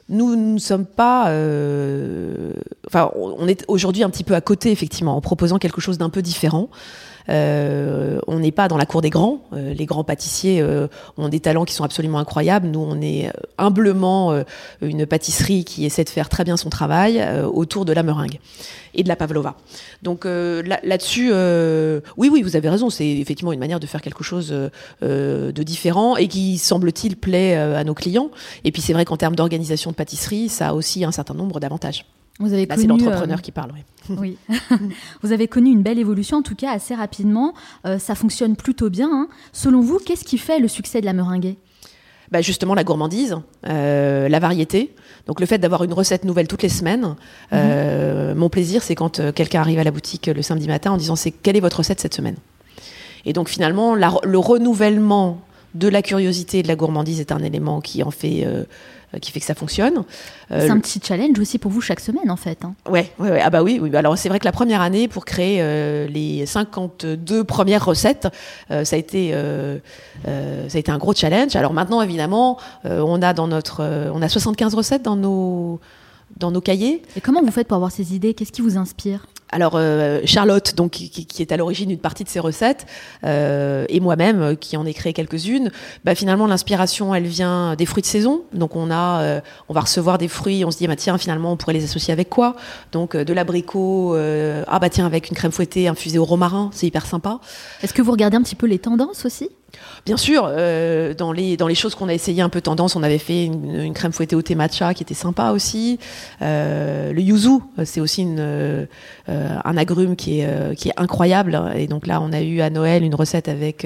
nous 0.10 0.36
ne 0.36 0.58
sommes 0.58 0.86
pas, 0.86 1.30
euh, 1.30 2.54
enfin, 2.88 3.12
on 3.16 3.48
est 3.48 3.64
aujourd'hui 3.68 4.04
un 4.04 4.10
petit 4.10 4.24
peu 4.24 4.36
à 4.36 4.42
côté, 4.42 4.72
effectivement, 4.72 5.16
en 5.16 5.22
proposant 5.22 5.60
quelque 5.60 5.82
chose 5.82 5.98
d'un 5.98 6.10
peu 6.10 6.22
différent. 6.22 6.70
Euh, 7.28 8.20
on 8.28 8.40
n'est 8.40 8.52
pas 8.52 8.68
dans 8.68 8.78
la 8.78 8.86
cour 8.86 9.02
des 9.02 9.10
grands. 9.10 9.42
Euh, 9.54 9.74
les 9.74 9.86
grands 9.86 10.04
pâtissiers 10.04 10.62
euh, 10.62 10.88
ont 11.18 11.30
des 11.30 11.40
talents 11.40 11.66
qui 11.66 11.74
sont 11.74 11.84
absolument 11.84 12.20
incroyables. 12.20 12.68
Nous, 12.68 12.80
on 12.80 13.02
est 13.02 13.32
humblement 13.58 14.44
une 14.82 15.06
pâtisserie 15.06 15.66
qui 15.66 15.86
essaie 15.86 16.04
de 16.04 16.10
faire 16.10 16.30
très 16.30 16.44
bien 16.44 16.58
son 16.58 16.70
travail 16.70 17.24
autour 17.52 17.86
de 17.86 17.94
la 17.94 18.04
meringue 18.04 18.40
et 18.94 19.04
de 19.04 19.08
la 19.08 19.16
pavlova. 19.16 19.56
Donc 20.04 20.26
là-dessus, 20.26 21.32
oui, 22.18 22.30
oui, 22.30 22.42
vous 22.42 22.56
avez 22.56 22.70
raison. 22.70 22.90
C'est 22.90 23.08
effectivement 23.08 23.52
une 23.52 23.60
manière 23.60 23.80
de 23.80 23.88
faire 23.88 24.02
quelque 24.02 24.24
chose 24.24 24.54
de 25.02 25.64
différent 25.64 26.18
et 26.18 26.28
qui, 26.28 26.58
semble-t-il, 26.58 27.18
plaît 27.18 27.56
à 27.56 27.84
nos 27.84 27.94
clients. 27.94 28.30
Et 28.64 28.72
puis 28.72 28.82
c'est 28.82 28.94
vrai 28.94 29.06
qu'en 29.06 29.18
termes 29.18 29.36
d'organisation 29.36 29.92
de 29.92 29.96
pâtisserie, 29.96 30.50
ça 30.50 30.70
a 30.70 30.74
aussi 30.74 31.04
un 31.04 31.12
certain 31.12 31.34
nombre 31.34 31.60
d'avantages. 31.60 32.06
Vous 32.40 32.54
avez 32.54 32.68
c'est 32.76 32.88
l'entrepreneur 32.88 33.42
qui 33.42 33.52
parle. 33.52 33.72
Oui. 34.10 34.38
vous 35.22 35.32
avez 35.32 35.48
connu 35.48 35.72
une 35.72 35.84
belle 35.84 36.00
évolution, 36.00 36.38
en 36.38 36.42
tout 36.42 36.56
cas 36.56 36.72
assez 36.72 36.96
rapidement. 36.96 37.54
Euh, 37.86 38.00
ça 38.00 38.16
fonctionne 38.16 38.56
plutôt 38.56 38.90
bien. 38.90 39.10
Hein. 39.12 39.28
Selon 39.52 39.82
vous, 39.82 40.00
qu'est-ce 40.00 40.24
qui 40.24 40.38
fait 40.38 40.60
le 40.60 40.68
succès 40.68 41.02
de 41.02 41.06
la 41.06 41.14
meringue 41.14 41.56
bah 42.32 42.42
justement 42.42 42.76
la 42.76 42.84
gourmandise, 42.84 43.38
euh, 43.68 44.30
la 44.30 44.38
variété. 44.38 44.94
Donc 45.26 45.40
le 45.40 45.48
fait 45.48 45.58
d'avoir 45.58 45.84
une 45.84 45.94
recette 45.94 46.26
nouvelle 46.26 46.48
toutes 46.48 46.62
les 46.62 46.70
semaines. 46.70 47.16
Euh, 47.54 48.34
mhm. 48.34 48.38
Mon 48.38 48.50
plaisir, 48.50 48.84
c'est 48.84 48.94
quand 48.94 49.34
quelqu'un 49.34 49.62
arrive 49.62 49.80
à 49.80 49.84
la 49.84 49.90
boutique 49.90 50.28
le 50.28 50.44
samedi 50.44 50.68
matin 50.68 50.92
en 50.92 50.98
disant 50.98 51.16
c'est 51.16 51.32
quelle 51.32 51.58
est 51.58 51.60
votre 51.60 51.78
recette 51.78 52.00
cette 52.00 52.14
semaine? 52.14 52.36
Et 53.26 53.34
donc 53.34 53.50
finalement, 53.50 53.96
le 53.96 54.38
renouvellement 54.38 55.42
de 55.76 55.88
la 55.88 56.02
curiosité 56.02 56.60
et 56.60 56.64
de 56.64 56.68
la 56.68 56.76
gourmandise 56.76 57.20
est 57.20 57.32
un 57.32 57.44
élément 57.44 57.80
qui 57.82 58.02
en 58.04 58.12
fait 58.12 58.44
euh, 58.46 58.64
qui 59.22 59.32
fait 59.32 59.40
que 59.40 59.46
ça 59.46 59.56
fonctionne. 59.56 60.04
Euh, 60.52 60.62
c'est 60.62 60.70
un 60.70 60.80
petit 60.80 61.02
challenge 61.04 61.40
aussi 61.40 61.58
pour 61.58 61.72
vous 61.72 61.82
chaque 61.82 62.00
semaine 62.00 62.30
en 62.30 62.36
fait. 62.36 62.64
Hein. 62.64 62.76
Ouais, 62.90 63.12
ouais, 63.18 63.32
ouais, 63.32 63.42
ah 63.44 63.50
bah 63.50 63.64
oui, 63.64 63.80
oui. 63.82 63.96
Alors 63.96 64.18
c'est 64.18 64.30
vrai 64.30 64.40
que 64.40 64.46
la 64.46 64.52
première 64.52 64.82
année 64.82 65.08
pour 65.08 65.26
créer 65.26 65.60
euh, 65.62 66.08
les 66.08 66.46
52 66.46 67.44
premières 67.44 67.86
recettes, 67.86 68.28
ça 68.70 68.96
a 68.96 69.00
été 69.00 69.34
ça 70.24 70.76
a 70.76 70.80
été 70.80 70.92
un 70.92 70.98
gros 70.98 71.14
challenge. 71.14 71.56
Alors 71.56 71.74
maintenant 71.74 72.02
évidemment, 72.02 72.58
on 72.84 73.22
a 73.22 73.34
dans 73.34 73.48
notre 73.48 73.84
on 74.14 74.22
a 74.22 74.30
75 74.30 74.76
recettes 74.76 75.04
dans 75.04 75.16
nos 75.16 75.80
dans 76.38 76.52
nos 76.52 76.62
cahiers. 76.62 77.02
Et 77.16 77.22
comment 77.22 77.42
vous 77.42 77.52
faites 77.52 77.68
pour 77.68 77.76
avoir 77.76 77.92
ces 77.92 78.16
idées? 78.16 78.34
Qu'est-ce 78.34 78.52
qui 78.52 78.62
vous 78.62 78.78
inspire? 78.78 79.26
Alors 79.52 79.74
euh, 79.76 80.22
Charlotte, 80.26 80.76
donc 80.76 80.92
qui, 80.92 81.28
est 81.40 81.52
à 81.52 81.58
l'origine 81.58 81.90
d'une 81.90 82.00
partie 82.00 82.24
de 82.24 82.30
ces 82.30 82.40
recettes, 82.40 82.86
euh, 83.24 83.86
et 83.90 84.00
moi-même 84.00 84.42
euh, 84.42 84.56
qui 84.56 84.78
en 84.78 84.86
ai 84.86 84.94
créé 84.94 85.12
quelques-unes, 85.14 85.72
bah, 86.06 86.14
finalement 86.14 86.46
l'inspiration 86.46 87.16
elle 87.16 87.26
vient 87.26 87.76
des 87.76 87.86
fruits 87.86 88.02
de 88.02 88.08
saison. 88.08 88.44
Donc 88.54 88.76
on 88.76 88.92
a, 88.92 89.42
on 89.68 89.74
va 89.74 89.82
recevoir 89.82 90.18
des 90.18 90.28
fruits, 90.28 90.64
on 90.66 90.72
se 90.72 90.78
dit 90.78 90.88
bah 90.88 90.96
tiens 90.96 91.18
finalement 91.18 91.52
on 91.52 91.58
pourrait 91.58 91.74
les 91.74 91.84
associer 91.84 92.14
avec 92.14 92.30
quoi? 92.30 92.56
Donc 92.92 93.16
de 93.16 93.34
l'abricot, 93.34 94.16
ah 94.16 94.80
bah 94.80 94.90
tiens 94.90 95.06
avec 95.06 95.30
une 95.30 95.36
crème 95.36 95.52
fouettée 95.52 95.88
infusée 95.88 96.20
au 96.20 96.26
romarin, 96.26 96.70
c'est 96.74 96.88
hyper 96.88 97.06
sympa. 97.06 97.40
Est-ce 97.82 97.94
que 97.94 98.02
vous 98.02 98.12
regardez 98.12 98.38
un 98.38 98.44
petit 98.44 98.56
peu 98.56 98.68
les 98.68 98.80
tendances 98.80 99.26
aussi? 99.26 99.50
Bien 100.06 100.18
sûr, 100.18 100.44
euh, 100.48 101.14
dans, 101.14 101.32
les, 101.32 101.58
dans 101.58 101.68
les 101.68 101.76
choses 101.76 101.96
qu'on 101.96 102.10
a 102.10 102.14
essayé 102.14 102.42
un 102.42 102.50
peu 102.50 102.62
tendance, 102.62 102.96
on 102.96 103.04
avait 103.04 103.18
fait 103.18 103.46
une, 103.46 103.94
crème 103.94 104.12
fouettée 104.12 104.36
au 104.36 104.42
thé 104.42 104.56
matcha 104.56 104.94
qui 104.94 105.04
était 105.04 105.14
sympa 105.14 105.52
aussi. 105.52 106.00
Euh, 106.42 107.12
le 107.12 107.22
yuzu, 107.22 107.60
c'est 107.84 108.02
aussi 108.02 108.22
une, 108.22 108.40
euh, 108.40 108.86
un 109.28 109.78
agrume 109.78 110.16
qui 110.16 110.40
est, 110.40 110.76
qui 110.76 110.90
est 110.90 110.94
incroyable. 110.98 111.60
Et 111.76 111.88
donc 111.88 112.08
là, 112.08 112.22
on 112.22 112.32
a 112.32 112.42
eu 112.42 112.62
à 112.62 112.70
Noël 112.70 113.04
une 113.04 113.16
recette 113.16 113.48
avec 113.48 113.86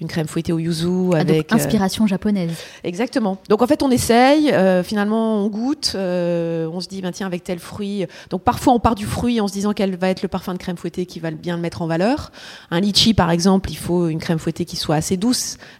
une 0.00 0.08
crème 0.08 0.26
fouettée 0.26 0.52
au 0.52 0.58
yuzu. 0.58 1.10
Ah, 1.14 1.18
avec, 1.18 1.52
inspiration 1.52 2.06
japonaise. 2.06 2.56
Exactement. 2.82 3.38
Donc 3.48 3.62
en 3.62 3.66
fait, 3.66 3.82
on 3.82 3.90
essaye, 3.90 4.52
finalement, 4.84 5.44
on 5.44 5.48
goûte, 5.48 5.94
on 5.94 6.80
se 6.80 6.88
dit, 6.88 7.00
ben, 7.00 7.12
tiens, 7.12 7.26
avec 7.26 7.44
tel 7.44 7.58
fruit. 7.58 8.06
Donc 8.30 8.42
parfois, 8.42 8.74
on 8.74 8.80
part 8.80 8.94
du 8.94 9.06
fruit 9.06 9.40
en 9.40 9.48
se 9.48 9.52
disant 9.52 9.72
quel 9.72 9.96
va 9.96 10.10
être 10.10 10.22
le 10.22 10.28
parfum 10.28 10.52
de 10.52 10.58
crème 10.58 10.76
fouettée 10.76 11.06
qui 11.06 11.20
va 11.20 11.30
bien 11.30 11.56
le 11.56 11.62
mettre 11.62 11.82
en 11.82 11.86
valeur. 11.86 12.32
Un 12.70 12.80
litchi, 12.80 13.14
par 13.14 13.30
exemple, 13.30 13.70
il 13.70 13.76
faut 13.76 14.08
une 14.08 14.18
crème 14.18 14.38
fouettée 14.38 14.64
qui 14.64 14.76
soit 14.76 14.96
assez 14.96 15.16
douce, 15.16 15.23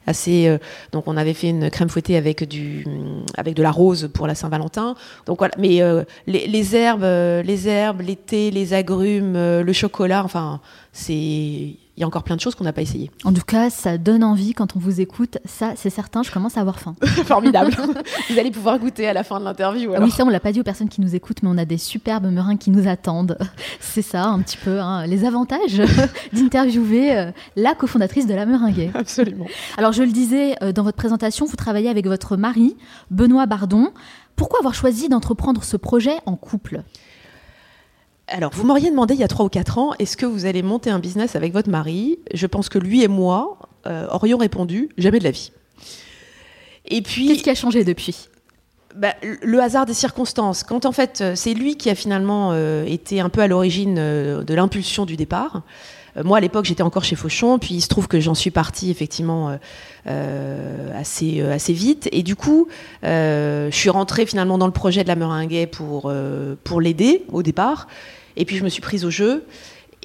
assez. 0.06 0.48
Euh, 0.48 0.58
donc 0.92 1.04
on 1.06 1.16
avait 1.16 1.34
fait 1.34 1.50
une 1.50 1.70
crème 1.70 1.88
fouettée 1.88 2.16
avec 2.16 2.46
du 2.48 2.84
avec 3.36 3.54
de 3.54 3.62
la 3.62 3.70
rose 3.70 4.10
pour 4.12 4.26
la 4.26 4.34
Saint-Valentin. 4.34 4.94
Mais 5.58 5.82
euh, 5.82 6.04
les, 6.26 6.76
herbes, 6.76 7.04
euh, 7.04 7.42
les 7.42 7.68
herbes, 7.68 8.00
les 8.00 8.16
thés, 8.16 8.50
les 8.50 8.74
agrumes, 8.74 9.34
le 9.34 9.72
chocolat. 9.72 10.24
Enfin, 10.24 10.60
c'est 10.92 11.76
il 11.96 12.00
y 12.00 12.04
a 12.04 12.06
encore 12.06 12.24
plein 12.24 12.34
de 12.34 12.40
choses 12.40 12.56
qu'on 12.56 12.64
n'a 12.64 12.72
pas 12.72 12.82
essayées. 12.82 13.10
En 13.24 13.32
tout 13.32 13.44
cas, 13.46 13.70
ça 13.70 13.98
donne 13.98 14.24
envie 14.24 14.52
quand 14.52 14.74
on 14.74 14.80
vous 14.80 15.00
écoute. 15.00 15.38
Ça, 15.44 15.74
c'est 15.76 15.90
certain, 15.90 16.24
je 16.24 16.32
commence 16.32 16.56
à 16.56 16.60
avoir 16.60 16.80
faim. 16.80 16.96
Formidable. 17.24 17.72
vous 18.30 18.38
allez 18.38 18.50
pouvoir 18.50 18.78
goûter 18.80 19.06
à 19.06 19.12
la 19.12 19.22
fin 19.22 19.38
de 19.38 19.44
l'interview. 19.44 19.92
Oui, 20.00 20.10
ça, 20.10 20.24
on 20.24 20.28
l'a 20.28 20.40
pas 20.40 20.50
dit 20.50 20.60
aux 20.60 20.64
personnes 20.64 20.88
qui 20.88 21.00
nous 21.00 21.14
écoutent, 21.14 21.42
mais 21.42 21.48
on 21.48 21.58
a 21.58 21.64
des 21.64 21.78
superbes 21.78 22.26
meringues 22.26 22.58
qui 22.58 22.70
nous 22.70 22.88
attendent. 22.88 23.38
C'est 23.80 24.02
ça, 24.02 24.24
un 24.24 24.40
petit 24.40 24.56
peu, 24.56 24.80
hein, 24.80 25.06
les 25.06 25.24
avantages 25.24 25.80
d'interviewer 26.32 27.16
euh, 27.16 27.30
la 27.54 27.74
cofondatrice 27.74 28.26
de 28.26 28.34
la 28.34 28.44
meringue. 28.44 28.90
Absolument. 28.94 29.46
Alors, 29.76 29.92
je 29.92 30.02
le 30.02 30.10
disais 30.10 30.56
euh, 30.62 30.72
dans 30.72 30.82
votre 30.82 30.96
présentation, 30.96 31.46
vous 31.46 31.56
travaillez 31.56 31.88
avec 31.88 32.06
votre 32.06 32.36
mari, 32.36 32.76
Benoît 33.10 33.46
Bardon. 33.46 33.92
Pourquoi 34.34 34.58
avoir 34.58 34.74
choisi 34.74 35.08
d'entreprendre 35.08 35.62
ce 35.62 35.76
projet 35.76 36.16
en 36.26 36.34
couple? 36.34 36.82
Alors, 38.26 38.52
vous 38.54 38.64
m'auriez 38.64 38.90
demandé 38.90 39.14
il 39.14 39.20
y 39.20 39.24
a 39.24 39.28
3 39.28 39.44
ou 39.44 39.48
4 39.48 39.78
ans, 39.78 39.92
est-ce 39.98 40.16
que 40.16 40.24
vous 40.24 40.46
allez 40.46 40.62
monter 40.62 40.90
un 40.90 40.98
business 40.98 41.36
avec 41.36 41.52
votre 41.52 41.68
mari? 41.68 42.18
Je 42.32 42.46
pense 42.46 42.68
que 42.68 42.78
lui 42.78 43.02
et 43.02 43.08
moi 43.08 43.58
euh, 43.86 44.06
aurions 44.10 44.38
répondu 44.38 44.88
jamais 44.96 45.18
de 45.18 45.24
la 45.24 45.30
vie. 45.30 45.52
Et 46.86 47.02
puis. 47.02 47.28
Qu'est-ce 47.28 47.42
qui 47.42 47.50
a 47.50 47.54
changé 47.54 47.84
depuis? 47.84 48.28
Bah, 48.94 49.14
le 49.22 49.60
hasard 49.60 49.84
des 49.84 49.94
circonstances. 49.94 50.62
Quand 50.62 50.86
en 50.86 50.92
fait, 50.92 51.20
euh, 51.20 51.34
c'est 51.34 51.52
lui 51.52 51.76
qui 51.76 51.90
a 51.90 51.94
finalement 51.94 52.52
euh, 52.52 52.84
été 52.84 53.20
un 53.20 53.28
peu 53.28 53.42
à 53.42 53.46
l'origine 53.46 53.94
de 53.96 54.54
l'impulsion 54.54 55.04
du 55.04 55.16
départ. 55.16 55.62
Moi, 56.22 56.38
à 56.38 56.40
l'époque, 56.40 56.64
j'étais 56.64 56.82
encore 56.82 57.04
chez 57.04 57.16
Fauchon, 57.16 57.58
puis 57.58 57.74
il 57.74 57.80
se 57.80 57.88
trouve 57.88 58.06
que 58.06 58.20
j'en 58.20 58.34
suis 58.34 58.50
partie 58.50 58.90
effectivement 58.90 59.58
assez, 60.06 61.40
assez 61.40 61.72
vite. 61.72 62.08
Et 62.12 62.22
du 62.22 62.36
coup, 62.36 62.68
je 63.02 63.68
suis 63.72 63.90
rentrée 63.90 64.26
finalement 64.26 64.58
dans 64.58 64.66
le 64.66 64.72
projet 64.72 65.02
de 65.02 65.08
la 65.08 65.16
Meringuet 65.16 65.66
pour, 65.66 66.12
pour 66.62 66.80
l'aider 66.80 67.24
au 67.32 67.42
départ. 67.42 67.88
Et 68.36 68.44
puis 68.44 68.56
je 68.56 68.64
me 68.64 68.68
suis 68.68 68.82
prise 68.82 69.04
au 69.04 69.10
jeu. 69.10 69.44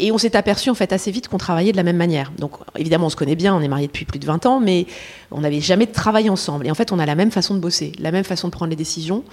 Et 0.01 0.13
on 0.13 0.17
s'est 0.17 0.37
aperçu 0.37 0.69
en 0.69 0.75
fait 0.75 0.93
assez 0.93 1.11
vite 1.11 1.27
qu'on 1.27 1.37
travaillait 1.37 1.73
de 1.73 1.77
la 1.77 1.83
même 1.83 1.97
manière. 1.97 2.31
Donc 2.39 2.53
évidemment 2.77 3.07
on 3.07 3.09
se 3.09 3.17
connaît 3.17 3.35
bien, 3.35 3.53
on 3.53 3.59
est 3.59 3.67
mariés 3.67 3.87
depuis 3.87 4.05
plus 4.05 4.17
de 4.17 4.25
20 4.25 4.45
ans, 4.45 4.61
mais 4.61 4.87
on 5.29 5.41
n'avait 5.41 5.59
jamais 5.59 5.87
travaillé 5.87 6.29
ensemble. 6.29 6.65
Et 6.65 6.71
en 6.71 6.75
fait 6.75 6.93
on 6.93 6.99
a 6.99 7.05
la 7.05 7.15
même 7.15 7.31
façon 7.31 7.53
de 7.53 7.59
bosser, 7.59 7.91
la 7.99 8.11
même 8.11 8.23
façon 8.23 8.47
de 8.47 8.53
prendre 8.53 8.69
les 8.69 8.77
décisions, 8.77 9.25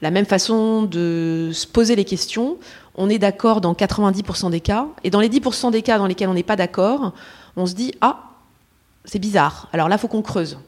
la 0.00 0.10
même 0.10 0.24
façon 0.24 0.82
de 0.82 1.50
se 1.52 1.66
poser 1.66 1.94
les 1.94 2.06
questions. 2.06 2.56
On 2.94 3.08
est 3.08 3.18
d'accord 3.18 3.60
dans 3.60 3.74
90% 3.74 4.50
des 4.50 4.60
cas. 4.60 4.86
Et 5.02 5.10
dans 5.10 5.20
les 5.20 5.28
10% 5.28 5.70
des 5.70 5.82
cas 5.82 5.98
dans 5.98 6.06
lesquels 6.06 6.28
on 6.28 6.34
n'est 6.34 6.42
pas 6.42 6.56
d'accord, 6.56 7.12
on 7.56 7.66
se 7.66 7.74
dit 7.74 7.94
ah 8.00 8.24
c'est 9.04 9.18
bizarre. 9.18 9.68
Alors 9.72 9.88
là 9.88 9.98
faut 9.98 10.08
qu'on 10.08 10.22
creuse. 10.22 10.58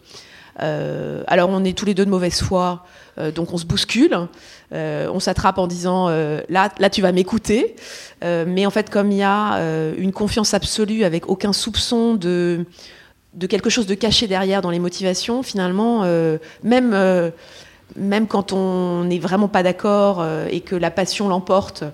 Euh, 0.62 1.22
alors 1.26 1.50
on 1.50 1.64
est 1.64 1.76
tous 1.76 1.84
les 1.84 1.94
deux 1.94 2.04
de 2.04 2.10
mauvaise 2.10 2.40
foi, 2.40 2.84
euh, 3.18 3.30
donc 3.30 3.52
on 3.52 3.58
se 3.58 3.66
bouscule, 3.66 4.18
euh, 4.72 5.08
on 5.12 5.20
s'attrape 5.20 5.58
en 5.58 5.66
disant 5.66 6.08
là, 6.08 6.70
là 6.78 6.90
tu 6.90 7.02
vas 7.02 7.12
m'écouter, 7.12 7.76
mais 8.22 8.66
en 8.66 8.70
fait 8.70 8.90
comme 8.90 9.10
il 9.10 9.18
y 9.18 9.22
a 9.22 9.60
une 9.98 10.12
confiance 10.12 10.54
absolue 10.54 11.04
avec 11.04 11.28
aucun 11.28 11.52
soupçon 11.52 12.14
de 12.14 12.66
quelque 13.48 13.70
chose 13.70 13.86
de 13.86 13.94
caché 13.94 14.26
derrière 14.26 14.62
dans 14.62 14.70
les 14.70 14.78
motivations, 14.78 15.42
finalement, 15.42 16.04
même 16.62 17.32
même 17.94 18.26
quand 18.26 18.52
on 18.52 19.04
n'est 19.04 19.18
vraiment 19.18 19.48
pas 19.48 19.62
d'accord 19.62 20.26
et 20.50 20.60
que 20.60 20.74
la 20.74 20.90
passion 20.90 21.28
l'emporte, 21.28 21.84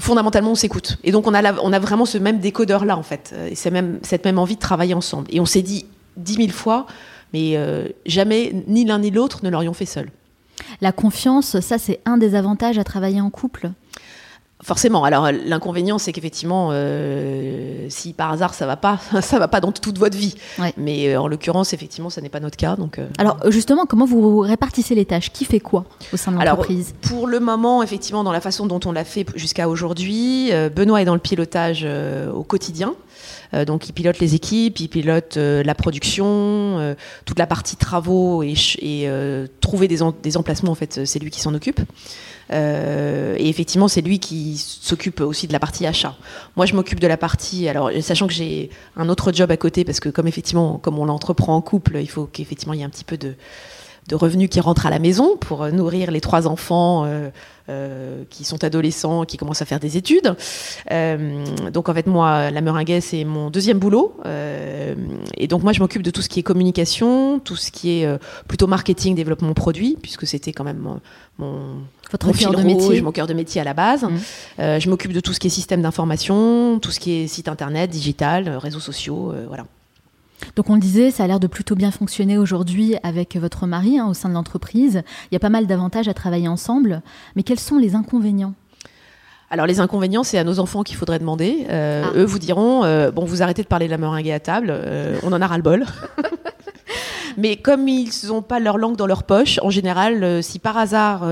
fondamentalement, 0.00 0.52
on 0.52 0.56
s'écoute. 0.56 0.98
Et 1.04 1.12
donc, 1.12 1.26
on 1.26 1.34
a, 1.34 1.60
on 1.60 1.72
a 1.72 1.78
vraiment 1.78 2.06
ce 2.06 2.18
même 2.18 2.40
décodeur-là, 2.40 2.96
en 2.96 3.02
fait. 3.02 3.34
Et 3.48 3.70
même, 3.70 4.00
cette 4.02 4.24
même 4.24 4.38
envie 4.38 4.56
de 4.56 4.60
travailler 4.60 4.94
ensemble. 4.94 5.28
Et 5.30 5.40
on 5.40 5.46
s'est 5.46 5.62
dit 5.62 5.86
dix 6.16 6.38
mille 6.38 6.52
fois, 6.52 6.86
mais 7.32 7.52
euh, 7.56 7.88
jamais 8.06 8.52
ni 8.66 8.84
l'un 8.84 8.98
ni 8.98 9.10
l'autre 9.10 9.44
ne 9.44 9.50
l'aurions 9.50 9.74
fait 9.74 9.86
seul. 9.86 10.10
La 10.80 10.92
confiance, 10.92 11.60
ça, 11.60 11.78
c'est 11.78 12.00
un 12.04 12.18
des 12.18 12.34
avantages 12.34 12.78
à 12.78 12.84
travailler 12.84 13.20
en 13.20 13.30
couple? 13.30 13.70
Forcément. 14.62 15.04
Alors 15.04 15.30
l'inconvénient, 15.32 15.98
c'est 15.98 16.12
qu'effectivement, 16.12 16.68
euh, 16.72 17.86
si 17.88 18.12
par 18.12 18.32
hasard 18.32 18.52
ça 18.52 18.66
va 18.66 18.76
pas, 18.76 18.98
ça 19.22 19.38
va 19.38 19.48
pas 19.48 19.60
dans 19.60 19.72
toute 19.72 19.98
votre 19.98 20.16
vie. 20.16 20.34
Mais 20.76 21.08
euh, 21.08 21.20
en 21.20 21.28
l'occurrence, 21.28 21.72
effectivement, 21.72 22.10
ce 22.10 22.20
n'est 22.20 22.28
pas 22.28 22.40
notre 22.40 22.56
cas. 22.56 22.76
Donc. 22.76 22.98
Euh, 22.98 23.06
Alors 23.18 23.38
justement, 23.50 23.86
comment 23.86 24.04
vous 24.04 24.40
répartissez 24.40 24.94
les 24.94 25.06
tâches? 25.06 25.32
Qui 25.32 25.44
fait 25.44 25.60
quoi 25.60 25.84
au 26.12 26.16
sein 26.16 26.32
de 26.32 26.36
l'entreprise? 26.36 26.94
Pour 27.00 27.26
le 27.26 27.40
moment, 27.40 27.82
effectivement, 27.82 28.22
dans 28.22 28.32
la 28.32 28.40
façon 28.40 28.66
dont 28.66 28.80
on 28.84 28.92
l'a 28.92 29.04
fait 29.04 29.26
jusqu'à 29.34 29.68
aujourd'hui, 29.68 30.50
Benoît 30.74 31.00
est 31.00 31.06
dans 31.06 31.14
le 31.14 31.20
pilotage 31.20 31.86
au 32.34 32.42
quotidien. 32.42 32.94
Donc 33.66 33.88
il 33.88 33.92
pilote 33.92 34.18
les 34.18 34.34
équipes, 34.34 34.80
il 34.80 34.88
pilote 34.88 35.36
la 35.36 35.74
production, 35.74 36.96
toute 37.24 37.38
la 37.38 37.46
partie 37.46 37.76
travaux 37.76 38.42
et, 38.42 38.54
trouver 39.60 39.88
des, 39.88 40.02
emplacements. 40.36 40.72
En 40.72 40.74
fait, 40.74 41.04
c'est 41.04 41.18
lui 41.18 41.30
qui 41.30 41.40
s'en 41.40 41.54
occupe. 41.54 41.80
Euh, 42.52 43.36
et 43.38 43.48
effectivement, 43.48 43.88
c'est 43.88 44.00
lui 44.00 44.18
qui 44.18 44.56
s'occupe 44.56 45.20
aussi 45.20 45.46
de 45.46 45.52
la 45.52 45.60
partie 45.60 45.86
achat. 45.86 46.16
Moi, 46.56 46.66
je 46.66 46.74
m'occupe 46.74 47.00
de 47.00 47.06
la 47.06 47.16
partie. 47.16 47.68
Alors, 47.68 47.90
sachant 48.00 48.26
que 48.26 48.32
j'ai 48.32 48.70
un 48.96 49.08
autre 49.08 49.32
job 49.32 49.50
à 49.50 49.56
côté, 49.56 49.84
parce 49.84 50.00
que 50.00 50.08
comme 50.08 50.26
effectivement, 50.26 50.78
comme 50.78 50.98
on 50.98 51.04
l'entreprend 51.04 51.54
en 51.54 51.60
couple, 51.60 51.98
il 52.00 52.10
faut 52.10 52.26
qu'effectivement 52.26 52.74
il 52.74 52.80
y 52.80 52.82
ait 52.82 52.86
un 52.86 52.90
petit 52.90 53.04
peu 53.04 53.16
de 53.16 53.34
de 54.08 54.14
revenus 54.14 54.48
qui 54.48 54.60
rentrent 54.60 54.86
à 54.86 54.90
la 54.90 54.98
maison 54.98 55.36
pour 55.36 55.66
nourrir 55.68 56.10
les 56.10 56.20
trois 56.20 56.46
enfants 56.48 57.06
euh, 57.70 58.24
qui 58.30 58.42
sont 58.42 58.64
adolescents, 58.64 59.24
qui 59.24 59.36
commencent 59.36 59.62
à 59.62 59.64
faire 59.64 59.78
des 59.78 59.96
études. 59.96 60.34
Euh, 60.90 61.44
donc 61.72 61.88
en 61.88 61.94
fait, 61.94 62.06
moi, 62.08 62.50
la 62.50 62.60
meringue, 62.62 62.98
c'est 63.00 63.22
mon 63.22 63.48
deuxième 63.48 63.78
boulot. 63.78 64.16
Euh, 64.26 64.94
et 65.36 65.46
donc 65.46 65.62
moi, 65.62 65.72
je 65.72 65.78
m'occupe 65.78 66.02
de 66.02 66.10
tout 66.10 66.20
ce 66.20 66.28
qui 66.28 66.40
est 66.40 66.42
communication, 66.42 67.38
tout 67.38 67.54
ce 67.54 67.70
qui 67.70 68.00
est 68.00 68.08
plutôt 68.48 68.66
marketing, 68.66 69.14
développement 69.14 69.52
produit, 69.52 69.96
puisque 70.02 70.26
c'était 70.26 70.52
quand 70.52 70.64
même 70.64 70.98
mon, 71.38 71.76
Votre 72.10 72.26
mon 72.26 72.32
cœur 72.32 72.54
de 72.54 72.62
métier. 72.62 73.02
mon 73.02 73.12
cœur 73.12 73.28
de 73.28 73.34
métier 73.34 73.60
à 73.60 73.64
la 73.64 73.74
base. 73.74 74.02
Mmh. 74.02 74.16
je 74.58 74.90
m'occupe 74.90 75.12
de 75.12 75.20
tout 75.20 75.32
ce 75.32 75.38
qui 75.38 75.46
est 75.46 75.50
système 75.50 75.82
d'information, 75.82 76.80
tout 76.80 76.90
ce 76.90 76.98
qui 76.98 77.12
est 77.12 77.26
site 77.28 77.46
internet, 77.46 77.88
digital, 77.88 78.48
réseaux 78.48 78.80
sociaux, 78.80 79.32
voilà. 79.46 79.66
Donc 80.56 80.70
on 80.70 80.74
le 80.74 80.80
disait, 80.80 81.10
ça 81.10 81.24
a 81.24 81.26
l'air 81.26 81.40
de 81.40 81.46
plutôt 81.46 81.74
bien 81.74 81.90
fonctionner 81.90 82.38
aujourd'hui 82.38 82.96
avec 83.02 83.36
votre 83.36 83.66
mari 83.66 83.98
hein, 83.98 84.06
au 84.08 84.14
sein 84.14 84.28
de 84.28 84.34
l'entreprise. 84.34 85.02
Il 85.30 85.34
y 85.34 85.36
a 85.36 85.40
pas 85.40 85.50
mal 85.50 85.66
d'avantages 85.66 86.08
à 86.08 86.14
travailler 86.14 86.48
ensemble, 86.48 87.02
mais 87.36 87.42
quels 87.42 87.60
sont 87.60 87.78
les 87.78 87.94
inconvénients? 87.94 88.54
Alors 89.50 89.66
les 89.66 89.80
inconvénients, 89.80 90.22
c'est 90.22 90.38
à 90.38 90.44
nos 90.44 90.60
enfants 90.60 90.84
qu'il 90.84 90.96
faudrait 90.96 91.18
demander. 91.18 91.66
Euh, 91.70 92.04
ah. 92.06 92.12
Eux 92.14 92.24
vous 92.24 92.38
diront, 92.38 92.84
euh, 92.84 93.10
bon, 93.10 93.24
vous 93.24 93.42
arrêtez 93.42 93.62
de 93.62 93.66
parler 93.66 93.86
de 93.86 93.90
la 93.90 93.98
meringue 93.98 94.30
à 94.30 94.38
table, 94.38 94.68
euh, 94.70 95.18
on 95.24 95.32
en 95.32 95.42
a 95.42 95.46
ras 95.46 95.56
le 95.56 95.62
bol. 95.62 95.84
Mais 97.36 97.56
comme 97.56 97.88
ils 97.88 98.10
n'ont 98.28 98.42
pas 98.42 98.60
leur 98.60 98.78
langue 98.78 98.96
dans 98.96 99.06
leur 99.06 99.24
poche, 99.24 99.58
en 99.62 99.70
général, 99.70 100.42
si 100.42 100.58
par 100.58 100.76
hasard 100.76 101.22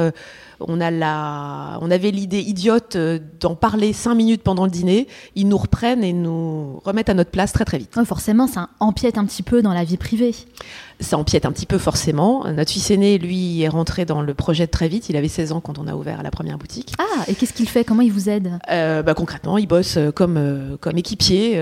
on, 0.60 0.80
a 0.80 0.90
la, 0.90 1.78
on 1.80 1.90
avait 1.90 2.10
l'idée 2.10 2.40
idiote 2.40 2.96
euh, 2.96 3.18
d'en 3.40 3.54
parler 3.54 3.92
cinq 3.92 4.14
minutes 4.14 4.42
pendant 4.42 4.64
le 4.64 4.70
dîner, 4.70 5.06
ils 5.34 5.46
nous 5.46 5.56
reprennent 5.56 6.02
et 6.02 6.12
nous 6.12 6.80
remettent 6.84 7.08
à 7.08 7.14
notre 7.14 7.30
place 7.30 7.52
très 7.52 7.64
très 7.64 7.78
vite. 7.78 7.98
forcément, 8.04 8.46
ça 8.46 8.70
empiète 8.80 9.18
un 9.18 9.24
petit 9.24 9.42
peu 9.42 9.62
dans 9.62 9.72
la 9.72 9.84
vie 9.84 9.96
privée. 9.96 10.34
Ça 11.00 11.16
empiète 11.16 11.46
un 11.46 11.52
petit 11.52 11.66
peu 11.66 11.78
forcément. 11.78 12.44
Notre 12.52 12.72
fils 12.72 12.90
aîné, 12.90 13.18
lui, 13.18 13.62
est 13.62 13.68
rentré 13.68 14.04
dans 14.04 14.20
le 14.20 14.34
projet 14.34 14.66
très 14.66 14.88
vite. 14.88 15.08
Il 15.08 15.16
avait 15.16 15.28
16 15.28 15.52
ans 15.52 15.60
quand 15.60 15.78
on 15.78 15.86
a 15.86 15.94
ouvert 15.94 16.24
la 16.24 16.32
première 16.32 16.58
boutique. 16.58 16.92
Ah, 16.98 17.22
et 17.28 17.34
qu'est-ce 17.34 17.52
qu'il 17.52 17.68
fait? 17.68 17.84
Comment 17.84 18.02
il 18.02 18.10
vous 18.10 18.28
aide? 18.28 18.58
Euh, 18.68 19.04
bah, 19.04 19.14
Concrètement, 19.14 19.58
il 19.58 19.68
bosse 19.68 19.96
euh, 19.96 20.10
comme, 20.10 20.76
équipier 20.96 21.56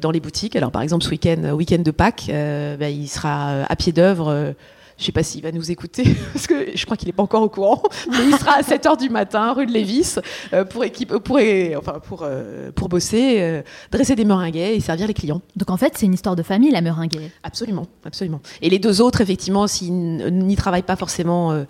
dans 0.00 0.12
les 0.12 0.20
boutiques. 0.20 0.54
Alors 0.54 0.70
par 0.70 0.82
exemple, 0.82 1.04
ce 1.04 1.10
week-end 1.10 1.54
week 1.54 1.82
de 1.82 1.90
Pâques, 1.90 2.26
bah, 2.28 2.88
il 2.88 3.08
sera 3.08 3.64
à 3.68 3.76
pied 3.76 3.90
d'œuvre 3.90 4.54
je 4.98 5.04
ne 5.04 5.06
sais 5.06 5.12
pas 5.12 5.22
s'il 5.22 5.42
va 5.42 5.52
nous 5.52 5.70
écouter, 5.70 6.02
parce 6.32 6.48
que 6.48 6.76
je 6.76 6.84
crois 6.84 6.96
qu'il 6.96 7.06
n'est 7.06 7.12
pas 7.12 7.22
encore 7.22 7.42
au 7.42 7.48
courant, 7.48 7.82
mais 8.10 8.26
il 8.28 8.36
sera 8.36 8.54
à 8.54 8.62
7h 8.62 8.98
du 8.98 9.08
matin, 9.08 9.52
rue 9.52 9.66
de 9.66 9.70
Lévis, 9.70 10.16
euh, 10.52 10.64
pour, 10.64 10.82
équipe, 10.82 11.16
pour, 11.18 11.38
enfin, 11.76 12.00
pour, 12.00 12.24
euh, 12.24 12.72
pour 12.74 12.88
bosser, 12.88 13.36
euh, 13.38 13.62
dresser 13.92 14.16
des 14.16 14.24
meringues 14.24 14.56
et 14.56 14.80
servir 14.80 15.06
les 15.06 15.14
clients. 15.14 15.40
Donc 15.54 15.70
en 15.70 15.76
fait, 15.76 15.92
c'est 15.96 16.06
une 16.06 16.14
histoire 16.14 16.34
de 16.34 16.42
famille, 16.42 16.72
la 16.72 16.80
meringue. 16.80 17.16
Absolument, 17.44 17.86
absolument. 18.04 18.40
Et 18.60 18.68
les 18.70 18.80
deux 18.80 19.00
autres, 19.00 19.20
effectivement, 19.20 19.68
s'ils 19.68 19.94
n'y 19.94 20.56
travaillent 20.56 20.82
pas 20.82 20.96
forcément 20.96 21.64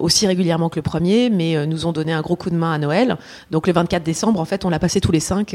aussi 0.00 0.26
régulièrement 0.26 0.68
que 0.68 0.76
le 0.76 0.82
premier, 0.82 1.30
mais 1.30 1.66
nous 1.66 1.86
ont 1.86 1.92
donné 1.92 2.12
un 2.12 2.20
gros 2.22 2.36
coup 2.36 2.50
de 2.50 2.56
main 2.56 2.72
à 2.72 2.78
Noël. 2.78 3.16
Donc 3.50 3.66
le 3.66 3.72
24 3.72 4.02
décembre, 4.02 4.40
en 4.40 4.44
fait, 4.44 4.64
on 4.64 4.70
l'a 4.70 4.78
passé 4.78 5.00
tous 5.00 5.12
les 5.12 5.20
cinq 5.20 5.54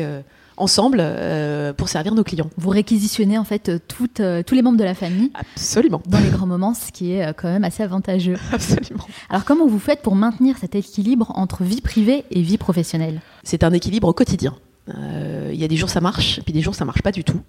ensemble 0.58 0.98
euh, 1.02 1.74
pour 1.74 1.90
servir 1.90 2.14
nos 2.16 2.24
clients. 2.24 2.50
Vous 2.58 2.70
réquisitionnez 2.70 3.38
en 3.38 3.44
fait 3.44 3.72
toutes, 3.88 4.20
euh, 4.20 4.44
tous 4.44 4.56
les 4.56 4.62
membres 4.62 4.78
de 4.78 4.84
la 4.84 4.94
famille 4.94 5.32
Absolument. 5.34 6.02
dans 6.08 6.20
les 6.20 6.30
grands 6.30 6.48
moments, 6.48 6.74
ce 6.74 6.92
qui 6.92 7.14
est 7.14 7.26
euh, 7.26 7.34
quand 7.34 7.48
même 7.48 7.64
assez 7.64 7.84
avantageux. 7.84 8.38
Absolument. 8.52 9.06
Alors 9.30 9.46
comment 9.46 9.68
vous 9.68 9.80
faites 9.80 10.02
pour 10.02 10.16
maintenir 10.16 10.58
cet 10.58 10.76
équilibre 10.76 11.32
entre 11.36 11.64
vie 11.64 11.82
privée 11.82 12.26
et 12.32 12.42
vie 12.42 12.58
professionnelle? 12.58 13.22
C'est 13.44 13.64
un 13.64 13.72
équilibre 13.72 14.08
au 14.08 14.14
quotidien. 14.14 14.56
Il 14.88 15.56
y 15.56 15.64
a 15.64 15.68
des 15.70 15.78
jours 15.78 15.90
ça 15.90 16.02
marche, 16.02 16.42
puis 16.44 16.52
des 16.52 16.60
jours 16.60 16.76
ça 16.76 16.84
marche 16.84 17.02
pas 17.02 17.14
du 17.14 17.24
tout. 17.24 17.40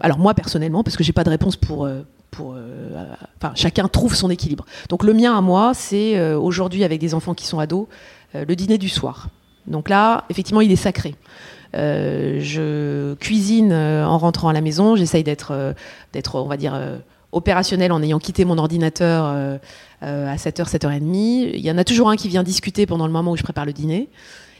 Alors 0.00 0.18
moi 0.18 0.32
personnellement, 0.32 0.82
parce 0.82 0.96
que 0.96 1.04
j'ai 1.04 1.12
pas 1.12 1.24
de 1.24 1.28
réponse 1.28 1.56
pour 1.56 1.86
pour, 2.30 2.56
enfin, 3.36 3.52
chacun 3.54 3.86
trouve 3.86 4.14
son 4.14 4.30
équilibre. 4.30 4.64
Donc 4.88 5.04
le 5.04 5.12
mien 5.12 5.36
à 5.36 5.42
moi, 5.42 5.72
c'est 5.74 6.32
aujourd'hui 6.32 6.82
avec 6.82 6.98
des 6.98 7.12
enfants 7.12 7.34
qui 7.34 7.46
sont 7.46 7.58
ados, 7.58 7.86
le 8.32 8.54
dîner 8.54 8.78
du 8.78 8.88
soir. 8.88 9.28
Donc 9.66 9.90
là, 9.90 10.24
effectivement, 10.30 10.62
il 10.62 10.72
est 10.72 10.76
sacré. 10.76 11.16
Euh, 11.74 12.38
je 12.40 13.14
cuisine 13.14 13.72
euh, 13.72 14.04
en 14.04 14.18
rentrant 14.18 14.48
à 14.48 14.52
la 14.52 14.60
maison. 14.60 14.96
J'essaye 14.96 15.24
d'être, 15.24 15.52
euh, 15.52 15.72
d'être, 16.12 16.36
on 16.36 16.48
va 16.48 16.56
dire, 16.56 16.78
opérationnel 17.32 17.92
en 17.92 18.02
ayant 18.02 18.18
quitté 18.18 18.44
mon 18.44 18.58
ordinateur 18.58 19.24
à 20.02 20.36
7h, 20.36 20.68
7h30. 20.68 21.50
Il 21.54 21.60
y 21.60 21.70
en 21.70 21.78
a 21.78 21.84
toujours 21.84 22.10
un 22.10 22.16
qui 22.16 22.28
vient 22.28 22.42
discuter 22.42 22.86
pendant 22.86 23.06
le 23.06 23.12
moment 23.12 23.32
où 23.32 23.36
je 23.36 23.42
prépare 23.42 23.66
le 23.66 23.72
dîner. 23.72 24.08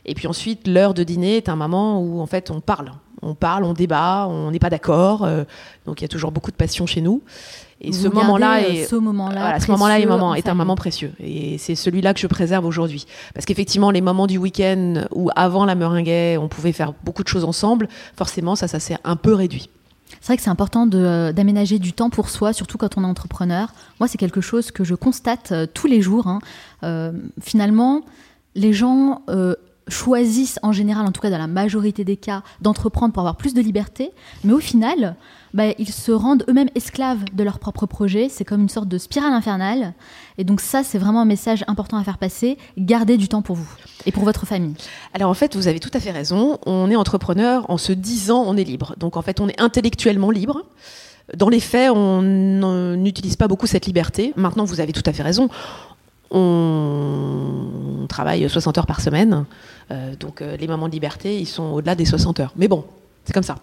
Et 0.06 0.14
puis 0.14 0.26
ensuite, 0.26 0.66
l'heure 0.66 0.94
de 0.94 1.02
dîner 1.02 1.36
est 1.36 1.48
un 1.48 1.56
moment 1.56 2.00
où 2.00 2.20
en 2.20 2.26
fait 2.26 2.50
on 2.50 2.60
parle. 2.60 2.92
On 3.22 3.34
parle, 3.34 3.64
on 3.64 3.74
débat, 3.74 4.26
on 4.30 4.50
n'est 4.50 4.58
pas 4.58 4.70
d'accord. 4.70 5.28
donc 5.84 6.00
il 6.00 6.04
y 6.04 6.06
a 6.06 6.08
toujours 6.08 6.32
beaucoup 6.32 6.50
de 6.50 6.56
passion 6.56 6.86
chez 6.86 7.02
nous. 7.02 7.22
Et 7.80 7.92
ce 7.92 8.08
moment-là 8.08 8.60
est, 8.60 8.84
ce 8.84 8.96
moment-là, 8.96 9.58
ce 9.58 9.70
moment-là 9.70 10.00
est, 10.00 10.06
moment, 10.06 10.34
est 10.34 10.48
un 10.48 10.54
moment 10.54 10.76
précieux. 10.76 11.12
Et 11.18 11.56
c'est 11.58 11.74
celui-là 11.74 12.12
que 12.12 12.20
je 12.20 12.26
préserve 12.26 12.66
aujourd'hui. 12.66 13.06
Parce 13.34 13.46
qu'effectivement, 13.46 13.90
les 13.90 14.02
moments 14.02 14.26
du 14.26 14.36
week-end 14.36 15.04
où 15.12 15.30
avant 15.34 15.64
la 15.64 15.74
meringue, 15.74 16.38
on 16.38 16.48
pouvait 16.48 16.72
faire 16.72 16.92
beaucoup 17.04 17.22
de 17.22 17.28
choses 17.28 17.44
ensemble, 17.44 17.88
forcément, 18.16 18.54
ça, 18.54 18.68
ça 18.68 18.80
s'est 18.80 18.98
un 19.04 19.16
peu 19.16 19.34
réduit. 19.34 19.70
C'est 20.20 20.26
vrai 20.26 20.36
que 20.36 20.42
c'est 20.42 20.50
important 20.50 20.86
d'aménager 20.86 21.78
du 21.78 21.92
temps 21.92 22.10
pour 22.10 22.28
soi, 22.28 22.52
surtout 22.52 22.78
quand 22.78 22.98
on 22.98 23.04
est 23.04 23.06
entrepreneur. 23.06 23.72
Moi, 24.00 24.08
c'est 24.08 24.18
quelque 24.18 24.40
chose 24.40 24.70
que 24.70 24.84
je 24.84 24.94
constate 24.94 25.52
euh, 25.52 25.66
tous 25.72 25.86
les 25.86 26.02
jours. 26.02 26.26
Hein. 26.26 26.40
Euh, 26.82 27.12
finalement, 27.40 28.02
les 28.54 28.72
gens 28.72 29.22
euh, 29.28 29.54
choisissent 29.90 30.58
en 30.62 30.72
général, 30.72 31.06
en 31.06 31.12
tout 31.12 31.20
cas 31.20 31.30
dans 31.30 31.38
la 31.38 31.46
majorité 31.46 32.04
des 32.04 32.16
cas, 32.16 32.42
d'entreprendre 32.60 33.12
pour 33.12 33.20
avoir 33.20 33.36
plus 33.36 33.54
de 33.54 33.60
liberté. 33.60 34.12
Mais 34.44 34.52
au 34.52 34.60
final, 34.60 35.16
bah, 35.52 35.72
ils 35.78 35.90
se 35.90 36.12
rendent 36.12 36.44
eux-mêmes 36.48 36.70
esclaves 36.74 37.24
de 37.32 37.42
leur 37.42 37.58
propre 37.58 37.86
projet. 37.86 38.28
C'est 38.28 38.44
comme 38.44 38.62
une 38.62 38.68
sorte 38.68 38.88
de 38.88 38.98
spirale 38.98 39.32
infernale. 39.32 39.94
Et 40.38 40.44
donc 40.44 40.60
ça, 40.60 40.82
c'est 40.82 40.98
vraiment 40.98 41.20
un 41.20 41.26
message 41.26 41.64
important 41.66 41.96
à 41.96 42.04
faire 42.04 42.18
passer. 42.18 42.58
Gardez 42.78 43.16
du 43.16 43.28
temps 43.28 43.42
pour 43.42 43.56
vous 43.56 43.68
et 44.06 44.12
pour 44.12 44.24
votre 44.24 44.46
famille. 44.46 44.74
Alors 45.14 45.30
en 45.30 45.34
fait, 45.34 45.56
vous 45.56 45.68
avez 45.68 45.80
tout 45.80 45.90
à 45.92 46.00
fait 46.00 46.12
raison. 46.12 46.58
On 46.66 46.90
est 46.90 46.96
entrepreneur 46.96 47.68
en 47.68 47.78
se 47.78 47.92
disant 47.92 48.44
on 48.46 48.56
est 48.56 48.64
libre. 48.64 48.94
Donc 48.98 49.16
en 49.16 49.22
fait, 49.22 49.40
on 49.40 49.48
est 49.48 49.60
intellectuellement 49.60 50.30
libre. 50.30 50.62
Dans 51.36 51.48
les 51.48 51.60
faits, 51.60 51.90
on 51.94 52.22
n'utilise 52.22 53.36
pas 53.36 53.46
beaucoup 53.46 53.66
cette 53.66 53.86
liberté. 53.86 54.32
Maintenant, 54.36 54.64
vous 54.64 54.80
avez 54.80 54.92
tout 54.92 55.02
à 55.06 55.12
fait 55.12 55.22
raison. 55.22 55.48
On 56.30 58.06
travaille 58.08 58.48
60 58.48 58.78
heures 58.78 58.86
par 58.86 59.00
semaine. 59.00 59.44
Euh, 59.90 60.14
donc 60.16 60.42
euh, 60.42 60.56
les 60.56 60.68
moments 60.68 60.88
de 60.88 60.92
liberté, 60.92 61.38
ils 61.38 61.46
sont 61.46 61.72
au-delà 61.72 61.94
des 61.94 62.04
60 62.04 62.40
heures. 62.40 62.52
Mais 62.56 62.68
bon, 62.68 62.84
c'est 63.24 63.32
comme 63.32 63.42
ça. 63.42 63.56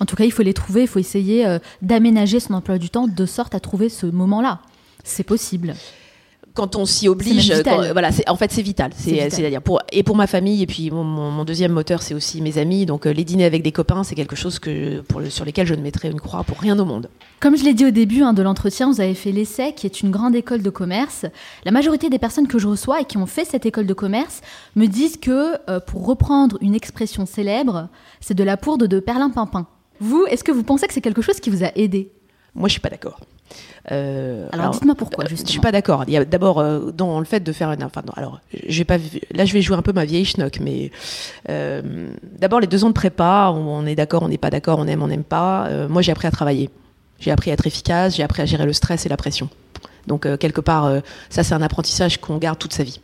En 0.00 0.06
tout 0.06 0.16
cas, 0.16 0.24
il 0.24 0.32
faut 0.32 0.42
les 0.42 0.54
trouver, 0.54 0.82
il 0.82 0.88
faut 0.88 0.98
essayer 0.98 1.46
euh, 1.46 1.58
d'aménager 1.82 2.40
son 2.40 2.54
emploi 2.54 2.78
du 2.78 2.90
temps 2.90 3.06
de 3.06 3.26
sorte 3.26 3.54
à 3.54 3.60
trouver 3.60 3.88
ce 3.88 4.06
moment-là. 4.06 4.60
C'est 5.02 5.24
possible 5.24 5.74
quand 6.54 6.76
on 6.76 6.86
s'y 6.86 7.08
oblige, 7.08 7.52
voilà, 7.92 8.10
en 8.28 8.36
fait 8.36 8.52
c'est 8.52 8.62
vital. 8.62 8.92
C'est-à-dire 8.96 9.60
pour 9.60 9.82
et 9.90 10.04
pour 10.04 10.14
ma 10.14 10.28
famille 10.28 10.62
et 10.62 10.66
puis 10.66 10.90
mon, 10.90 11.44
deuxième 11.44 11.72
moteur 11.72 12.00
c'est 12.00 12.14
aussi 12.14 12.40
mes 12.40 12.58
amis. 12.58 12.86
Donc 12.86 13.06
euh, 13.06 13.12
les 13.12 13.24
dîners 13.24 13.44
avec 13.44 13.62
des 13.62 13.72
copains 13.72 14.04
c'est 14.04 14.14
quelque 14.14 14.36
chose 14.36 14.60
que 14.60 15.00
pour 15.00 15.20
le, 15.20 15.30
sur 15.30 15.44
lesquels 15.44 15.66
je 15.66 15.74
ne 15.74 15.82
mettrai 15.82 16.08
une 16.08 16.20
croix 16.20 16.44
pour 16.44 16.58
rien 16.58 16.78
au 16.78 16.84
monde. 16.84 17.10
Comme 17.40 17.56
je 17.56 17.64
l'ai 17.64 17.74
dit 17.74 17.84
au 17.84 17.90
début 17.90 18.22
hein, 18.22 18.32
de 18.32 18.42
l'entretien, 18.42 18.90
vous 18.90 19.00
avez 19.00 19.14
fait 19.14 19.32
l'essai 19.32 19.72
qui 19.72 19.86
est 19.86 20.00
une 20.00 20.12
grande 20.12 20.36
école 20.36 20.62
de 20.62 20.70
commerce. 20.70 21.26
La 21.64 21.72
majorité 21.72 22.08
des 22.08 22.20
personnes 22.20 22.46
que 22.46 22.58
je 22.58 22.68
reçois 22.68 23.00
et 23.00 23.04
qui 23.04 23.16
ont 23.18 23.26
fait 23.26 23.44
cette 23.44 23.66
école 23.66 23.86
de 23.86 23.94
commerce 23.94 24.40
me 24.76 24.86
disent 24.86 25.16
que 25.16 25.56
euh, 25.68 25.80
pour 25.80 26.06
reprendre 26.06 26.56
une 26.60 26.76
expression 26.76 27.26
célèbre, 27.26 27.88
c'est 28.20 28.34
de 28.34 28.44
la 28.44 28.56
poudre 28.56 28.86
de 28.86 29.00
perlimpinpin. 29.00 29.66
Vous, 29.98 30.24
est-ce 30.28 30.44
que 30.44 30.52
vous 30.52 30.62
pensez 30.62 30.86
que 30.86 30.94
c'est 30.94 31.00
quelque 31.00 31.22
chose 31.22 31.40
qui 31.40 31.50
vous 31.50 31.64
a 31.64 31.72
aidé? 31.74 32.12
Moi, 32.54 32.68
je 32.68 32.72
suis 32.72 32.80
pas 32.80 32.90
d'accord. 32.90 33.20
Euh, 33.92 34.48
alors, 34.52 34.70
dites-moi 34.70 34.94
pourquoi, 34.94 35.24
justement. 35.26 35.46
Je 35.46 35.50
suis 35.52 35.60
pas 35.60 35.72
d'accord. 35.72 36.04
Il 36.06 36.14
y 36.14 36.16
a 36.16 36.24
d'abord 36.24 36.58
euh, 36.58 36.90
dans 36.90 37.18
le 37.18 37.24
fait 37.24 37.40
de 37.40 37.52
faire 37.52 37.70
une. 37.70 37.84
Enfin, 37.84 38.02
alors, 38.16 38.40
j'ai 38.66 38.84
pas. 38.84 38.96
Là, 39.32 39.44
je 39.44 39.52
vais 39.52 39.62
jouer 39.62 39.76
un 39.76 39.82
peu 39.82 39.92
ma 39.92 40.04
vieille 40.04 40.24
schnock, 40.24 40.58
mais 40.60 40.90
euh, 41.50 42.08
d'abord 42.38 42.60
les 42.60 42.66
deux 42.66 42.84
ans 42.84 42.88
de 42.88 42.94
prépa, 42.94 43.52
on, 43.54 43.86
est 43.86 43.94
d'accord, 43.94 44.22
on 44.22 44.28
n'est 44.28 44.38
pas 44.38 44.50
d'accord, 44.50 44.78
on 44.78 44.86
aime, 44.86 45.02
on 45.02 45.08
n'aime 45.08 45.24
pas. 45.24 45.68
moi, 45.88 46.02
j'ai 46.02 46.12
appris 46.12 46.28
à 46.28 46.30
travailler. 46.30 46.70
J'ai 47.20 47.30
appris 47.30 47.50
à 47.50 47.54
être 47.54 47.66
efficace. 47.66 48.16
J'ai 48.16 48.22
appris 48.22 48.42
à 48.42 48.46
gérer 48.46 48.66
le 48.66 48.72
stress 48.72 49.06
et 49.06 49.08
la 49.08 49.16
pression. 49.16 49.48
Donc, 50.06 50.22
quelque 50.38 50.60
part, 50.60 50.90
ça, 51.30 51.42
c'est 51.42 51.54
un 51.54 51.62
apprentissage 51.62 52.20
qu'on 52.20 52.38
garde 52.38 52.58
toute 52.58 52.72
sa 52.72 52.84
vie. 52.84 53.00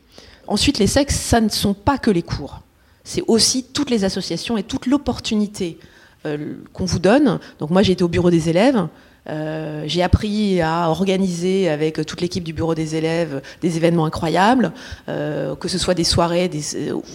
Ensuite, 0.47 0.79
les 0.79 0.87
sexes, 0.87 1.17
ça 1.17 1.41
ne 1.41 1.49
sont 1.49 1.75
pas 1.75 1.99
que 1.99 2.11
les 2.11 2.23
cours. 2.23 2.61
C'est 3.05 3.23
aussi 3.27 3.65
toutes 3.65 3.91
les 3.91 4.05
associations 4.05 4.57
et 4.57 4.63
toute 4.63 4.87
l'opportunité 4.87 5.79
euh, 6.27 6.57
qu'on 6.75 6.85
vous 6.85 6.99
donne. 6.99 7.39
Donc 7.61 7.71
moi 7.71 7.83
j'ai 7.83 7.93
été 7.93 8.05
au 8.05 8.09
bureau 8.09 8.31
des 8.31 8.51
élèves. 8.51 8.87
Euh, 9.29 9.85
j'ai 9.87 10.03
appris 10.03 10.61
à 10.61 10.89
organiser 10.89 11.69
avec 11.69 12.05
toute 12.07 12.21
l'équipe 12.21 12.45
du 12.45 12.53
bureau 12.53 12.75
des 12.75 12.97
élèves 12.97 13.43
des 13.61 13.77
événements 13.77 14.07
incroyables, 14.07 14.73
euh, 15.09 15.55
que 15.57 15.69
ce 15.69 15.79
soit 15.79 15.95
des 15.95 16.05
soirées 16.05 16.51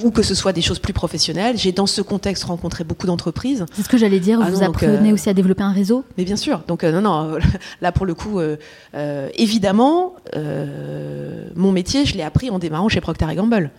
ou 0.04 0.12
que 0.12 0.22
ce 0.22 0.36
soit 0.36 0.54
des 0.54 0.62
choses 0.62 0.80
plus 0.80 0.94
professionnelles. 0.94 1.58
J'ai 1.58 1.72
dans 1.72 1.88
ce 1.88 2.02
contexte 2.02 2.44
rencontré 2.44 2.84
beaucoup 2.84 3.08
d'entreprises. 3.08 3.66
C'est 3.74 3.84
ce 3.84 3.90
que 3.90 3.98
j'allais 3.98 4.20
dire, 4.20 4.42
vous 4.42 4.64
apprenez 4.64 5.14
aussi 5.14 5.30
à 5.30 5.34
développer 5.34 5.64
un 5.64 5.72
réseau? 5.72 6.04
Mais 6.18 6.26
bien 6.26 6.36
sûr, 6.36 6.64
donc 6.68 6.84
non, 6.84 7.02
non, 7.02 7.38
là 7.82 7.92
pour 7.92 8.06
le 8.06 8.14
coup, 8.14 8.40
évidemment, 9.34 10.16
mon 11.56 11.72
métier, 11.72 12.06
je 12.06 12.16
l'ai 12.16 12.24
appris 12.24 12.50
en 12.50 12.60
démarrant 12.60 12.90
chez 12.90 13.02
Procter 13.02 13.28
Gamble 13.36 13.72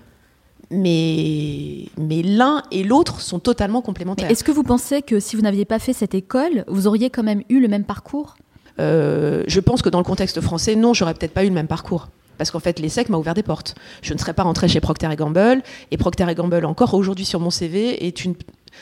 mais, 0.71 1.87
mais 1.99 2.23
l'un 2.23 2.63
et 2.71 2.83
l'autre 2.83 3.21
sont 3.21 3.39
totalement 3.39 3.83
complémentaires. 3.83 4.31
Est-ce 4.31 4.45
que 4.45 4.53
vous 4.53 4.63
pensez 4.63 5.03
que 5.03 5.21
si 5.21 5.37
vous 5.37 5.43
n'aviez 5.43 5.65
pas 5.65 5.79
fait 5.79 5.93
cette 5.93 6.15
école, 6.15 6.65
vous 6.69 6.87
auriez 6.87 7.11
quand 7.11 7.23
même 7.23 7.43
eu 7.49 7.61
le 7.61 7.69
même 7.69 7.85
parcours? 7.85 8.37
Je 8.79 9.61
pense 9.61 9.83
que 9.83 9.89
dans 9.89 9.99
le 9.99 10.05
contexte 10.05 10.41
français, 10.41 10.77
non, 10.77 10.93
j'aurais 10.95 11.15
peut-être 11.15 11.33
pas 11.33 11.45
eu 11.45 11.49
le 11.49 11.55
même 11.55 11.69
parcours. 11.69 12.09
Parce 12.39 12.51
qu'en 12.51 12.61
fait, 12.61 12.79
l'ESSEC 12.79 13.09
m'a 13.09 13.17
ouvert 13.17 13.33
des 13.33 13.43
portes. 13.43 13.75
Je 14.03 14.13
ne 14.13 14.19
serais 14.19 14.35
pas 14.35 14.43
rentrée 14.43 14.69
chez 14.69 14.81
Procter 14.81 15.09
Gamble. 15.17 15.63
Et 15.91 15.97
Procter 15.97 16.27
Gamble, 16.35 16.67
encore 16.67 16.93
aujourd'hui 16.93 17.25
sur 17.25 17.41
mon 17.41 17.49
CV, 17.49 18.07
est 18.07 18.25
une... 18.25 18.35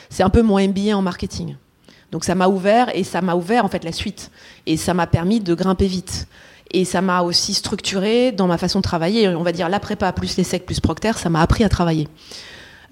c'est 0.09 0.23
un 0.23 0.29
peu 0.29 0.41
mon 0.41 0.59
MBA 0.59 0.95
en 0.95 1.01
marketing. 1.01 1.55
Donc 2.11 2.25
ça 2.25 2.35
m'a 2.35 2.49
ouvert 2.49 2.93
et 2.95 3.03
ça 3.03 3.21
m'a 3.21 3.35
ouvert 3.35 3.63
en 3.63 3.69
fait 3.69 3.85
la 3.85 3.93
suite. 3.93 4.29
Et 4.65 4.75
ça 4.75 4.93
m'a 4.93 5.07
permis 5.07 5.39
de 5.39 5.53
grimper 5.53 5.87
vite. 5.87 6.27
Et 6.71 6.85
ça 6.85 7.01
m'a 7.01 7.21
aussi 7.21 7.53
structuré 7.53 8.31
dans 8.31 8.47
ma 8.47 8.57
façon 8.57 8.79
de 8.79 8.83
travailler. 8.83 9.29
On 9.29 9.43
va 9.43 9.51
dire 9.51 9.69
la 9.69 9.79
prépa 9.79 10.11
plus 10.11 10.35
l'ESSEC 10.37 10.65
plus 10.65 10.79
Procter, 10.79 11.13
ça 11.17 11.29
m'a 11.29 11.41
appris 11.41 11.63
à 11.63 11.69
travailler. 11.69 12.07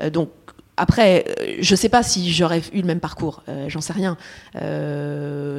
Euh, 0.01 0.09
donc 0.09 0.29
après, 0.77 1.25
euh, 1.27 1.55
je 1.59 1.73
ne 1.73 1.77
sais 1.77 1.89
pas 1.89 2.01
si 2.01 2.31
j'aurais 2.31 2.61
eu 2.73 2.81
le 2.81 2.87
même 2.87 2.99
parcours, 2.99 3.43
euh, 3.47 3.69
j'en 3.69 3.81
sais 3.81 3.93
rien. 3.93 4.17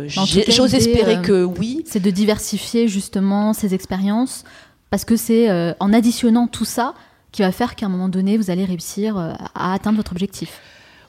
J'ose 0.07 0.75
espérer 0.75 1.23
que 1.23 1.45
oui. 1.45 1.85
C'est 1.87 2.01
de 2.01 2.11
diversifier 2.11 2.89
justement 2.89 3.53
ces 3.53 3.75
expériences 3.75 4.45
parce 4.91 5.05
que 5.05 5.17
c'est 5.17 5.75
en 5.81 5.93
additionnant 5.93 6.47
tout 6.47 6.65
ça 6.65 6.95
qui 7.33 7.43
va 7.43 7.51
faire 7.51 7.75
qu'à 7.75 7.87
un 7.87 7.89
moment 7.89 8.09
donné, 8.09 8.37
vous 8.37 8.51
allez 8.51 8.65
réussir 8.65 9.17
à 9.19 9.75
atteindre 9.75 9.97
votre 9.97 10.13
objectif. 10.13 10.61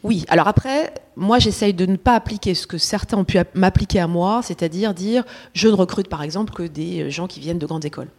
Oui, 0.05 0.23
alors 0.27 0.47
après, 0.47 0.93
moi 1.15 1.39
j'essaye 1.39 1.73
de 1.73 1.85
ne 1.85 1.95
pas 1.95 2.15
appliquer 2.15 2.53
ce 2.53 2.67
que 2.67 2.77
certains 2.77 3.17
ont 3.17 3.23
pu 3.23 3.39
m'appliquer 3.55 3.99
à 3.99 4.07
moi, 4.07 4.41
c'est-à-dire 4.43 4.93
dire 4.93 5.23
je 5.53 5.67
ne 5.67 5.73
recrute 5.73 6.07
par 6.07 6.21
exemple 6.21 6.53
que 6.53 6.63
des 6.63 7.01
euh, 7.01 7.09
gens 7.09 7.27
qui 7.27 7.39
viennent 7.39 7.59
de 7.59 7.65
grandes 7.65 7.85
écoles. 7.85 8.09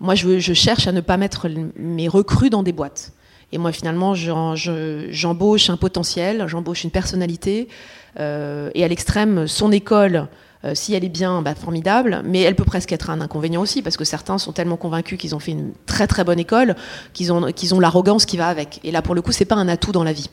Moi 0.00 0.14
je, 0.14 0.54
cherche 0.54 0.86
à 0.86 0.92
ne 0.92 1.00
pas 1.00 1.16
mettre 1.16 1.48
mes 1.76 2.08
recrues 2.08 2.50
dans 2.50 2.62
des 2.62 2.72
boîtes. 2.72 3.12
Et 3.52 3.58
moi 3.58 3.70
finalement 3.70 4.14
j'embauche 4.14 5.70
un 5.70 5.76
potentiel, 5.76 6.44
j'embauche 6.48 6.82
une 6.82 6.90
personnalité, 6.90 7.68
et 8.18 8.84
à 8.84 8.88
l'extrême 8.88 9.46
son 9.46 9.70
école 9.70 10.28
euh, 10.64 10.74
si 10.74 10.94
elle 10.94 11.04
est 11.04 11.10
bien, 11.10 11.42
bah, 11.42 11.54
formidable, 11.54 12.22
mais 12.24 12.40
elle 12.40 12.54
peut 12.54 12.64
presque 12.64 12.92
être 12.92 13.10
un 13.10 13.20
inconvénient 13.20 13.60
aussi, 13.60 13.82
parce 13.82 13.98
que 13.98 14.04
certains 14.04 14.38
sont 14.38 14.52
tellement 14.52 14.78
convaincus 14.78 15.18
qu'ils 15.18 15.34
ont 15.34 15.38
fait 15.38 15.52
une 15.52 15.72
très 15.84 16.06
très 16.06 16.24
bonne 16.24 16.38
école, 16.38 16.74
qu'ils 17.12 17.32
ont, 17.32 17.52
qu'ils 17.52 17.74
ont 17.74 17.80
l'arrogance 17.80 18.24
qui 18.24 18.38
va 18.38 18.48
avec. 18.48 18.80
Et 18.82 18.90
là, 18.90 19.02
pour 19.02 19.14
le 19.14 19.20
coup, 19.20 19.30
c'est 19.30 19.44
pas 19.44 19.56
un 19.56 19.68
atout 19.68 19.92
dans 19.92 20.04
la 20.04 20.14
vie. 20.14 20.30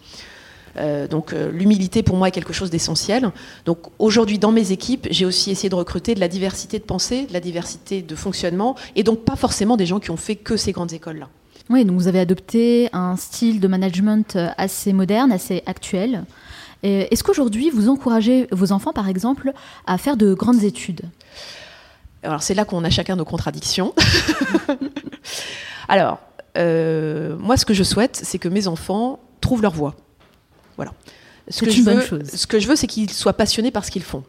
Euh, 0.78 1.07
donc 1.07 1.34
euh, 1.34 1.51
l'humilité 1.51 2.03
pour 2.03 2.17
moi 2.17 2.28
est 2.28 2.32
quelque 2.32 2.53
chose 2.53 2.69
d'essentiel. 2.69 3.32
Donc 3.65 3.80
aujourd'hui 3.99 4.39
dans 4.39 4.51
mes 4.51 4.72
équipes, 4.72 5.07
j'ai 5.11 5.26
aussi 5.26 5.51
essayé 5.51 5.69
de 5.69 5.76
recruter 5.76 6.15
de 6.15 6.19
la 6.19 6.28
diversité 6.28 6.80
de 6.80 6.84
pensée, 6.84 7.26
de 7.26 7.34
la 7.34 7.39
diversité 7.39 8.01
de 8.01 8.15
fonctionnement, 8.15 8.76
et 8.95 9.03
donc 9.03 9.24
pas 9.26 9.36
forcément 9.36 9.78
des 9.78 9.86
gens 9.86 9.99
qui 9.99 10.11
ont 10.11 10.17
fait 10.17 10.36
que 10.36 10.57
ces 10.57 10.72
grandes 10.72 10.93
écoles-là. 10.93 11.30
Oui, 11.69 11.86
donc 11.86 11.97
vous 11.97 12.07
avez 12.07 12.19
adopté 12.19 12.89
un 12.91 13.15
style 13.15 13.59
de 13.59 13.67
management 13.67 14.38
assez 14.57 14.93
moderne, 14.93 15.32
assez 15.32 15.63
actuel. 15.65 16.26
Est-ce 16.84 17.24
qu'aujourd'hui, 17.24 17.69
vous 17.69 17.88
encouragez 17.88 18.47
vos 18.51 18.72
enfants, 18.72 18.91
par 18.91 19.07
exemple, 19.07 19.53
à 19.86 19.99
faire 19.99 20.17
de 20.17 20.34
grandes 20.34 20.63
études? 20.63 21.01
Alors, 22.24 22.43
c'est 22.43 22.53
là 22.53 22.65
qu'on 22.65 22.84
a 22.84 22.89
chacun 22.89 23.15
nos 23.15 23.26
contradictions. 23.26 23.93
Alors, 25.88 26.19
euh, 26.57 27.36
moi, 27.38 27.57
ce 27.57 27.65
que 27.65 27.74
je 27.74 27.84
souhaite, 27.84 28.19
c'est 28.22 28.38
que 28.38 28.47
mes 28.47 28.67
enfants 28.67 29.19
trouvent 29.39 29.61
leur 29.61 29.74
voie. 29.74 29.95
Voilà. 30.76 30.93
Ce 31.49 31.63
que, 31.65 31.72
je 31.72 31.82
veux, 31.82 32.01
chose. 32.01 32.24
ce 32.24 32.47
que 32.47 32.59
je 32.59 32.67
veux, 32.67 32.76
c'est 32.76 32.88
qu'ils 32.88 33.09
soient 33.09 33.34
passionnés 33.34 33.72
par 33.72 33.84
ce 33.84 33.91
qu'ils 33.91 34.03
font. 34.03 34.24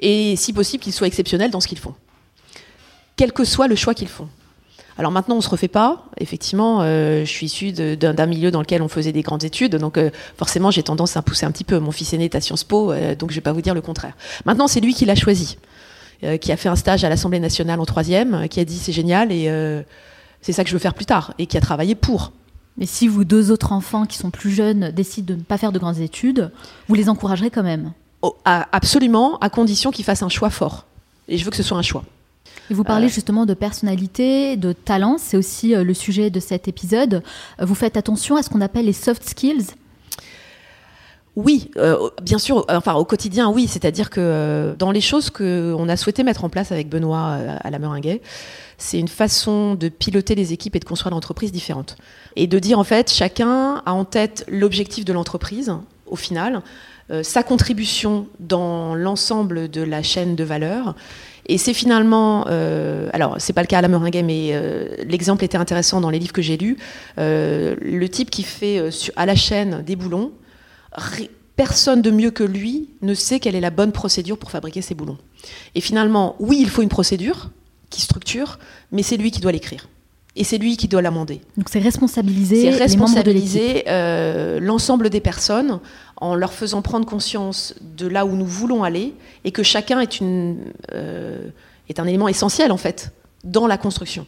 Et 0.00 0.36
si 0.36 0.52
possible, 0.52 0.82
qu'ils 0.82 0.92
soient 0.92 1.06
exceptionnels 1.06 1.50
dans 1.50 1.60
ce 1.60 1.66
qu'ils 1.66 1.78
font. 1.78 1.94
Quel 3.16 3.32
que 3.32 3.44
soit 3.44 3.66
le 3.66 3.74
choix 3.74 3.94
qu'ils 3.94 4.08
font. 4.08 4.28
Alors 4.98 5.12
maintenant, 5.12 5.36
on 5.36 5.40
se 5.40 5.48
refait 5.48 5.68
pas. 5.68 6.04
Effectivement, 6.18 6.80
euh, 6.82 7.24
je 7.24 7.30
suis 7.30 7.46
issue 7.46 7.72
d'un 7.72 8.26
milieu 8.26 8.50
dans 8.50 8.60
lequel 8.60 8.82
on 8.82 8.88
faisait 8.88 9.12
des 9.12 9.22
grandes 9.22 9.44
études, 9.44 9.76
donc 9.76 9.96
euh, 9.96 10.10
forcément, 10.36 10.72
j'ai 10.72 10.82
tendance 10.82 11.16
à 11.16 11.22
pousser 11.22 11.46
un 11.46 11.52
petit 11.52 11.64
peu. 11.64 11.78
Mon 11.78 11.92
fils 11.92 12.12
aîné 12.12 12.24
est 12.24 12.34
à 12.34 12.40
Sciences 12.40 12.64
Po, 12.64 12.90
euh, 12.90 13.14
donc 13.14 13.30
je 13.30 13.36
vais 13.36 13.40
pas 13.40 13.52
vous 13.52 13.62
dire 13.62 13.74
le 13.74 13.80
contraire. 13.80 14.14
Maintenant, 14.44 14.66
c'est 14.66 14.80
lui 14.80 14.94
qui 14.94 15.04
l'a 15.04 15.14
choisi, 15.14 15.56
qui 16.40 16.50
a 16.50 16.56
fait 16.56 16.68
un 16.68 16.74
stage 16.74 17.04
à 17.04 17.08
l'Assemblée 17.08 17.38
nationale 17.38 17.78
en 17.78 17.86
troisième, 17.86 18.48
qui 18.48 18.58
a 18.58 18.64
dit 18.64 18.76
c'est 18.76 18.92
génial 18.92 19.30
et 19.30 19.48
c'est 20.42 20.52
ça 20.52 20.64
que 20.64 20.70
je 20.70 20.74
veux 20.74 20.80
faire 20.80 20.94
plus 20.94 21.06
tard, 21.06 21.32
et 21.38 21.46
qui 21.46 21.56
a 21.56 21.60
travaillé 21.60 21.94
pour. 21.94 22.32
Mais 22.78 22.86
si 22.86 23.08
vous 23.08 23.24
deux 23.24 23.50
autres 23.50 23.72
enfants 23.72 24.06
qui 24.06 24.16
sont 24.16 24.30
plus 24.30 24.50
jeunes 24.50 24.90
décident 24.92 25.34
de 25.34 25.38
ne 25.38 25.44
pas 25.44 25.58
faire 25.58 25.72
de 25.72 25.78
grandes 25.78 25.98
études, 25.98 26.50
vous 26.88 26.94
les 26.94 27.08
encouragerez 27.08 27.50
quand 27.50 27.64
même 27.64 27.92
oh, 28.22 28.36
Absolument, 28.44 29.38
à 29.40 29.50
condition 29.50 29.90
qu'ils 29.90 30.04
fassent 30.04 30.22
un 30.22 30.28
choix 30.28 30.50
fort. 30.50 30.86
Et 31.26 31.36
je 31.36 31.44
veux 31.44 31.50
que 31.50 31.56
ce 31.56 31.62
soit 31.62 31.76
un 31.76 31.82
choix. 31.82 32.04
Et 32.70 32.74
vous 32.74 32.84
parlez 32.84 33.06
euh. 33.06 33.10
justement 33.10 33.46
de 33.46 33.54
personnalité, 33.54 34.56
de 34.56 34.72
talent, 34.72 35.16
c'est 35.18 35.36
aussi 35.36 35.74
euh, 35.74 35.84
le 35.84 35.94
sujet 35.94 36.30
de 36.30 36.40
cet 36.40 36.68
épisode. 36.68 37.22
Vous 37.60 37.74
faites 37.74 37.96
attention 37.96 38.36
à 38.36 38.42
ce 38.42 38.48
qu'on 38.48 38.60
appelle 38.60 38.86
les 38.86 38.92
soft 38.92 39.28
skills 39.28 39.66
oui, 41.38 41.70
bien 42.22 42.38
sûr, 42.38 42.66
enfin 42.68 42.94
au 42.94 43.04
quotidien, 43.04 43.48
oui. 43.48 43.68
C'est-à-dire 43.68 44.10
que 44.10 44.74
dans 44.78 44.90
les 44.90 45.00
choses 45.00 45.30
qu'on 45.30 45.88
a 45.88 45.96
souhaité 45.96 46.24
mettre 46.24 46.44
en 46.44 46.48
place 46.48 46.72
avec 46.72 46.88
Benoît 46.88 47.38
à 47.60 47.70
la 47.70 47.78
Meringuet, 47.78 48.20
c'est 48.76 48.98
une 48.98 49.08
façon 49.08 49.74
de 49.74 49.88
piloter 49.88 50.34
les 50.34 50.52
équipes 50.52 50.76
et 50.76 50.80
de 50.80 50.84
construire 50.84 51.14
l'entreprise 51.14 51.52
différente. 51.52 51.96
Et 52.36 52.46
de 52.46 52.58
dire 52.58 52.78
en 52.78 52.84
fait, 52.84 53.12
chacun 53.12 53.82
a 53.86 53.92
en 53.92 54.04
tête 54.04 54.44
l'objectif 54.48 55.04
de 55.04 55.12
l'entreprise, 55.12 55.72
au 56.06 56.16
final, 56.16 56.62
sa 57.22 57.42
contribution 57.42 58.26
dans 58.40 58.94
l'ensemble 58.94 59.70
de 59.70 59.82
la 59.82 60.02
chaîne 60.02 60.36
de 60.36 60.44
valeur 60.44 60.94
et 61.48 61.56
c'est 61.56 61.72
finalement, 61.72 62.44
euh, 62.48 63.08
alors 63.14 63.36
c'est 63.38 63.54
pas 63.54 63.62
le 63.62 63.66
cas 63.66 63.78
à 63.78 63.82
la 63.82 63.88
meringue, 63.88 64.22
mais 64.24 64.50
euh, 64.52 64.88
l'exemple 65.06 65.44
était 65.44 65.56
intéressant 65.56 66.00
dans 66.00 66.10
les 66.10 66.18
livres 66.18 66.34
que 66.34 66.42
j'ai 66.42 66.58
lus. 66.58 66.76
Euh, 67.18 67.74
le 67.80 68.08
type 68.08 68.30
qui 68.30 68.42
fait 68.42 68.78
euh, 68.78 68.90
à 69.16 69.24
la 69.24 69.34
chaîne 69.34 69.82
des 69.82 69.96
boulons, 69.96 70.32
personne 71.56 72.02
de 72.02 72.10
mieux 72.10 72.30
que 72.30 72.44
lui 72.44 72.88
ne 73.02 73.14
sait 73.14 73.40
quelle 73.40 73.54
est 73.54 73.60
la 73.60 73.70
bonne 73.70 73.92
procédure 73.92 74.38
pour 74.38 74.50
fabriquer 74.50 74.82
ces 74.82 74.94
boulons. 74.94 75.18
Et 75.74 75.80
finalement, 75.80 76.36
oui, 76.38 76.58
il 76.60 76.68
faut 76.68 76.82
une 76.82 76.88
procédure 76.88 77.50
qui 77.90 78.00
structure, 78.00 78.58
mais 78.92 79.02
c'est 79.02 79.16
lui 79.16 79.30
qui 79.30 79.40
doit 79.40 79.52
l'écrire 79.52 79.88
et 80.38 80.44
c'est 80.44 80.58
lui 80.58 80.76
qui 80.76 80.86
doit 80.86 81.02
l'amender. 81.02 81.40
Donc 81.56 81.68
c'est 81.68 81.80
responsabiliser, 81.80 82.70
responsabiliser 82.70 83.84
l'ensemble 84.60 85.10
des 85.10 85.20
personnes 85.20 85.80
en 86.16 86.34
leur 86.34 86.52
faisant 86.52 86.80
prendre 86.80 87.06
conscience 87.06 87.74
de 87.96 88.06
là 88.06 88.24
où 88.24 88.36
nous 88.36 88.46
voulons 88.46 88.84
aller 88.84 89.14
et 89.44 89.50
que 89.50 89.62
chacun 89.62 90.00
est, 90.00 90.20
une, 90.20 90.58
euh, 90.94 91.48
est 91.88 92.00
un 92.00 92.06
élément 92.06 92.28
essentiel 92.28 92.72
en 92.72 92.76
fait 92.76 93.12
dans 93.44 93.66
la 93.66 93.78
construction. 93.78 94.26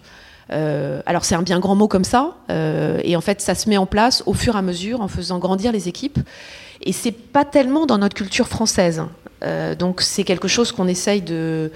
Euh, 0.53 1.01
alors 1.07 1.25
c'est 1.25 1.35
un 1.35 1.43
bien 1.43 1.61
grand 1.61 1.75
mot 1.75 1.89
comme 1.89 2.05
ça, 2.05 2.35
euh, 2.51 3.01
et 3.05 3.17
en 3.17 3.21
fait 3.21 3.41
ça 3.41 3.55
se 3.55 3.69
met 3.69 3.77
en 3.77 3.87
place 3.87 4.23
au 4.27 4.35
fur 4.35 4.57
et 4.57 4.59
à 4.59 4.63
mesure 4.63 5.01
en 5.01 5.09
faisant 5.09 5.39
grandir 5.39 5.73
les 5.73 5.89
équipes. 5.89 6.19
Et 6.83 6.93
c'est 6.93 7.13
pas 7.13 7.45
tellement 7.45 7.87
dans 7.87 7.99
notre 7.99 8.17
culture 8.17 8.49
française. 8.49 9.03
donc 9.79 10.01
c'est 10.01 10.25
quelque 10.25 10.49
chose 10.49 10.73
qu'on 10.73 10.89
essaye 10.89 11.21
de, 11.21 11.71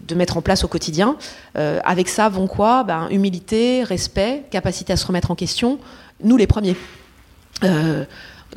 de 0.00 0.14
mettre 0.14 0.36
en 0.36 0.42
place 0.42 0.64
au 0.64 0.68
quotidien. 0.68 1.16
avec 1.54 2.08
ça 2.08 2.28
vont 2.28 2.48
quoi? 2.48 2.82
Ben, 2.82 3.06
Humilité, 3.10 3.84
respect, 3.84 4.44
capacité 4.50 4.92
à 4.92 4.96
se 4.96 5.06
remettre 5.06 5.30
en 5.30 5.36
question. 5.36 5.78
Nous 6.22 6.36
les 6.36 6.48
premiers. 6.48 6.76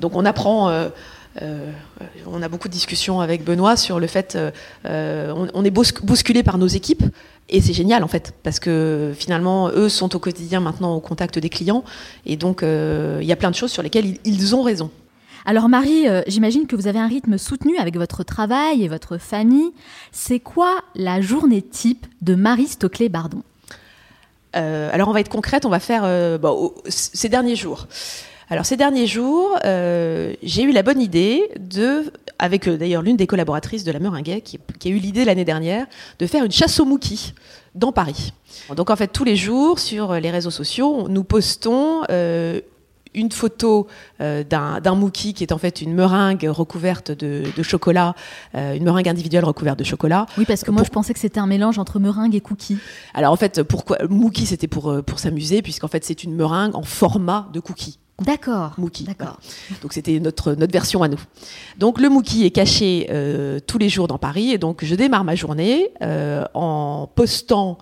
Donc 0.02 0.16
on 0.16 0.26
apprend. 0.26 0.89
Euh, 1.41 1.71
euh, 2.01 2.05
on 2.25 2.41
a 2.41 2.47
beaucoup 2.47 2.67
de 2.67 2.73
discussions 2.73 3.21
avec 3.21 3.43
Benoît 3.43 3.75
sur 3.75 3.99
le 3.99 4.07
fait, 4.07 4.38
euh, 4.85 5.33
on, 5.53 5.63
est 5.63 5.71
bousculé 5.71 6.43
par 6.43 6.57
nos 6.57 6.67
équipes 6.67 7.03
et 7.49 7.61
c'est 7.61 7.73
génial 7.73 8.03
en 8.03 8.07
fait 8.07 8.33
parce 8.43 8.59
que 8.59 9.13
finalement 9.15 9.69
eux 9.69 9.89
sont 9.89 10.15
au 10.15 10.19
quotidien 10.19 10.59
maintenant 10.59 10.95
au 10.95 10.99
contact 10.99 11.39
des 11.39 11.49
clients 11.49 11.83
et 12.25 12.38
donc 12.38 12.61
il 12.63 13.25
y 13.25 13.31
a 13.31 13.35
plein 13.35 13.51
de 13.51 13.55
choses 13.55 13.71
sur 13.71 13.83
lesquelles 13.83 14.17
ils, 14.25 14.55
ont 14.55 14.63
raison. 14.63 14.89
Alors 15.45 15.69
Marie, 15.69 16.05
j'imagine 16.27 16.67
que 16.67 16.75
vous 16.75 16.88
avez 16.88 16.99
un 16.99 17.07
rythme 17.07 17.38
soutenu 17.38 17.77
avec 17.77 17.95
votre 17.95 18.23
travail 18.23 18.83
et 18.83 18.88
votre 18.88 19.17
famille. 19.17 19.71
C'est 20.11 20.39
quoi 20.39 20.81
la 20.95 21.21
journée 21.21 21.61
type 21.61 22.05
de 22.21 22.35
Marie 22.35 22.67
Stoclet-Bardon? 22.67 23.43
Alors 24.53 25.07
on 25.07 25.11
va 25.11 25.19
être 25.19 25.29
concrète, 25.29 25.65
on 25.65 25.69
va 25.69 25.79
faire 25.79 26.03
ces 26.89 27.29
derniers 27.29 27.55
jours. 27.55 27.88
Alors 28.50 28.66
ces 28.66 28.78
derniers 28.78 29.08
jours, 29.08 29.58
euh, 29.66 30.34
j'ai 30.41 30.64
eu 30.64 30.72
la 30.72 30.82
bonne 30.82 31.02
idée 31.02 31.50
de, 31.60 32.14
avec 32.39 32.68
euh, 32.68 32.78
d'ailleurs 32.78 33.02
l'une 33.02 33.18
des 33.18 33.28
collaboratrices 33.28 33.84
de 33.84 33.91
la 33.91 34.00
Meringuet, 34.00 34.39
qui, 34.39 34.58
a 34.58 34.88
eu 34.88 35.00
l'idée 35.00 35.26
l'année 35.26 35.43
dernière, 35.43 35.86
de 36.20 36.28
faire 36.28 36.45
une 36.45 36.52
chasse 36.52 36.80
au 36.80 36.86
Mookie 36.86 37.34
dans 37.76 37.91
Paris. 37.91 38.32
Donc 38.74 38.89
en 38.89 38.95
fait 38.95 39.10
tous 39.10 39.26
les 39.26 39.36
jours 39.36 39.80
sur 39.80 40.14
les 40.14 40.32
réseaux 40.32 40.52
sociaux, 40.52 41.10
nous 41.10 41.26
postons 41.26 42.04
euh, 42.10 42.62
une 43.14 43.32
photo 43.34 43.88
d'un 44.20 44.95
Mookie 44.95 45.34
qui 45.34 45.43
est 45.43 45.52
en 45.52 45.58
fait 45.58 45.82
une 45.82 45.93
meringue 45.93 46.48
recouverte 46.50 47.12
de, 47.12 47.43
chocolat, 47.64 48.14
une 48.54 48.84
meringue 48.84 49.10
individuelle 49.10 49.43
recouverte 49.43 49.80
de 49.80 49.84
chocolat. 49.84 50.28
Oui, 50.38 50.45
parce 50.45 50.64
que 50.64 50.70
moi 50.70 50.84
je 50.84 50.89
pensais 50.89 51.14
que 51.14 51.20
c'était 51.20 51.39
un 51.39 51.48
mélange 51.48 51.80
entre 51.80 52.00
meringue 52.00 52.36
et 52.36 52.41
cookie. 52.41 52.78
Alors 53.16 53.34
en 53.34 53.36
fait, 53.36 53.64
pourquoi 53.64 53.98
Mookie 54.08 54.45
c'était 54.45 54.68
pour, 54.68 55.02
pour 55.04 55.18
s'amuser, 55.18 55.64
puisqu'en 55.64 55.88
fait 55.88 56.06
c'est 56.06 56.24
une 56.24 56.36
meringue 56.36 56.76
en 56.76 56.84
format 56.84 57.50
de 57.54 57.60
cookie. 57.60 57.98
D'accord. 58.20 58.74
Mookie. 58.78 59.03
D'accord. 59.03 59.39
Donc 59.82 59.93
c'était 59.93 60.20
notre, 60.20 60.53
notre 60.53 60.74
version 60.74 61.03
à 61.03 61.07
nous. 61.07 61.20
Donc 61.78 61.99
le 61.99 62.09
Mookie 62.09 62.45
est 62.45 62.51
caché 62.51 63.07
euh, 63.11 63.59
tous 63.65 63.78
les 63.78 63.89
jours 63.89 64.07
dans 64.07 64.18
Paris 64.18 64.51
et 64.51 64.57
donc 64.57 64.84
je 64.84 64.95
démarre 64.95 65.24
ma 65.24 65.36
journée 65.36 65.91
euh, 66.01 66.43
en 66.55 67.07
postant 67.13 67.78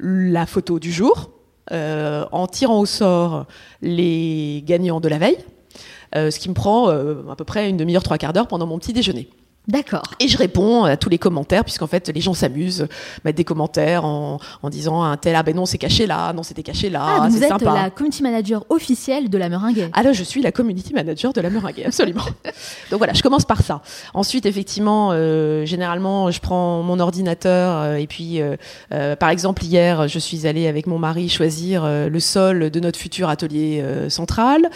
la 0.00 0.44
photo 0.44 0.80
du 0.80 0.92
jour, 0.92 1.30
euh, 1.72 2.24
en 2.32 2.46
tirant 2.48 2.80
au 2.80 2.86
sort 2.86 3.46
les 3.80 4.62
gagnants 4.66 5.00
de 5.00 5.08
la 5.08 5.18
veille, 5.18 5.38
ce 6.14 6.38
qui 6.38 6.48
me 6.48 6.54
prend 6.54 6.88
à 6.88 7.36
peu 7.36 7.44
près 7.44 7.68
une 7.70 7.76
demi-heure, 7.76 8.02
trois 8.02 8.18
quarts 8.18 8.32
d'heure 8.32 8.48
pendant 8.48 8.66
mon 8.66 8.78
petit 8.78 8.92
déjeuner. 8.92 9.28
D'accord. 9.68 10.04
Et 10.20 10.28
je 10.28 10.38
réponds 10.38 10.84
à 10.84 10.96
tous 10.96 11.08
les 11.08 11.18
commentaires, 11.18 11.64
puisqu'en 11.64 11.88
fait, 11.88 12.08
les 12.14 12.20
gens 12.20 12.34
s'amusent, 12.34 12.86
mettent 13.24 13.36
des 13.36 13.44
commentaires 13.44 14.04
en, 14.04 14.38
en 14.62 14.70
disant 14.70 15.02
un 15.02 15.16
tel, 15.16 15.34
ah 15.34 15.42
ben 15.42 15.56
non, 15.56 15.66
c'est 15.66 15.78
caché 15.78 16.06
là, 16.06 16.32
non, 16.32 16.42
c'était 16.44 16.62
caché 16.62 16.88
là, 16.88 17.02
Ah, 17.04 17.28
vous 17.28 17.42
êtes 17.42 17.48
sympa. 17.48 17.74
la 17.74 17.90
community 17.90 18.22
manager 18.22 18.64
officielle 18.68 19.28
de 19.28 19.38
la 19.38 19.48
Meringue. 19.48 19.90
Ah 19.92 20.02
là, 20.04 20.12
je 20.12 20.22
suis 20.22 20.40
la 20.40 20.52
community 20.52 20.94
manager 20.94 21.32
de 21.32 21.40
la 21.40 21.50
Meringue, 21.50 21.82
absolument. 21.84 22.22
Donc 22.90 22.98
voilà, 22.98 23.12
je 23.12 23.22
commence 23.22 23.44
par 23.44 23.62
ça. 23.62 23.82
Ensuite, 24.14 24.46
effectivement, 24.46 25.10
euh, 25.12 25.64
généralement, 25.66 26.30
je 26.30 26.40
prends 26.40 26.82
mon 26.82 27.00
ordinateur 27.00 27.76
euh, 27.82 27.96
et 27.96 28.06
puis, 28.06 28.40
euh, 28.40 29.16
par 29.16 29.30
exemple, 29.30 29.64
hier, 29.64 30.06
je 30.06 30.18
suis 30.20 30.46
allée 30.46 30.68
avec 30.68 30.86
mon 30.86 30.98
mari 30.98 31.28
choisir 31.28 31.86
le 31.86 32.20
sol 32.20 32.70
de 32.70 32.80
notre 32.80 32.98
futur 32.98 33.28
atelier 33.28 33.82
central. 34.08 34.68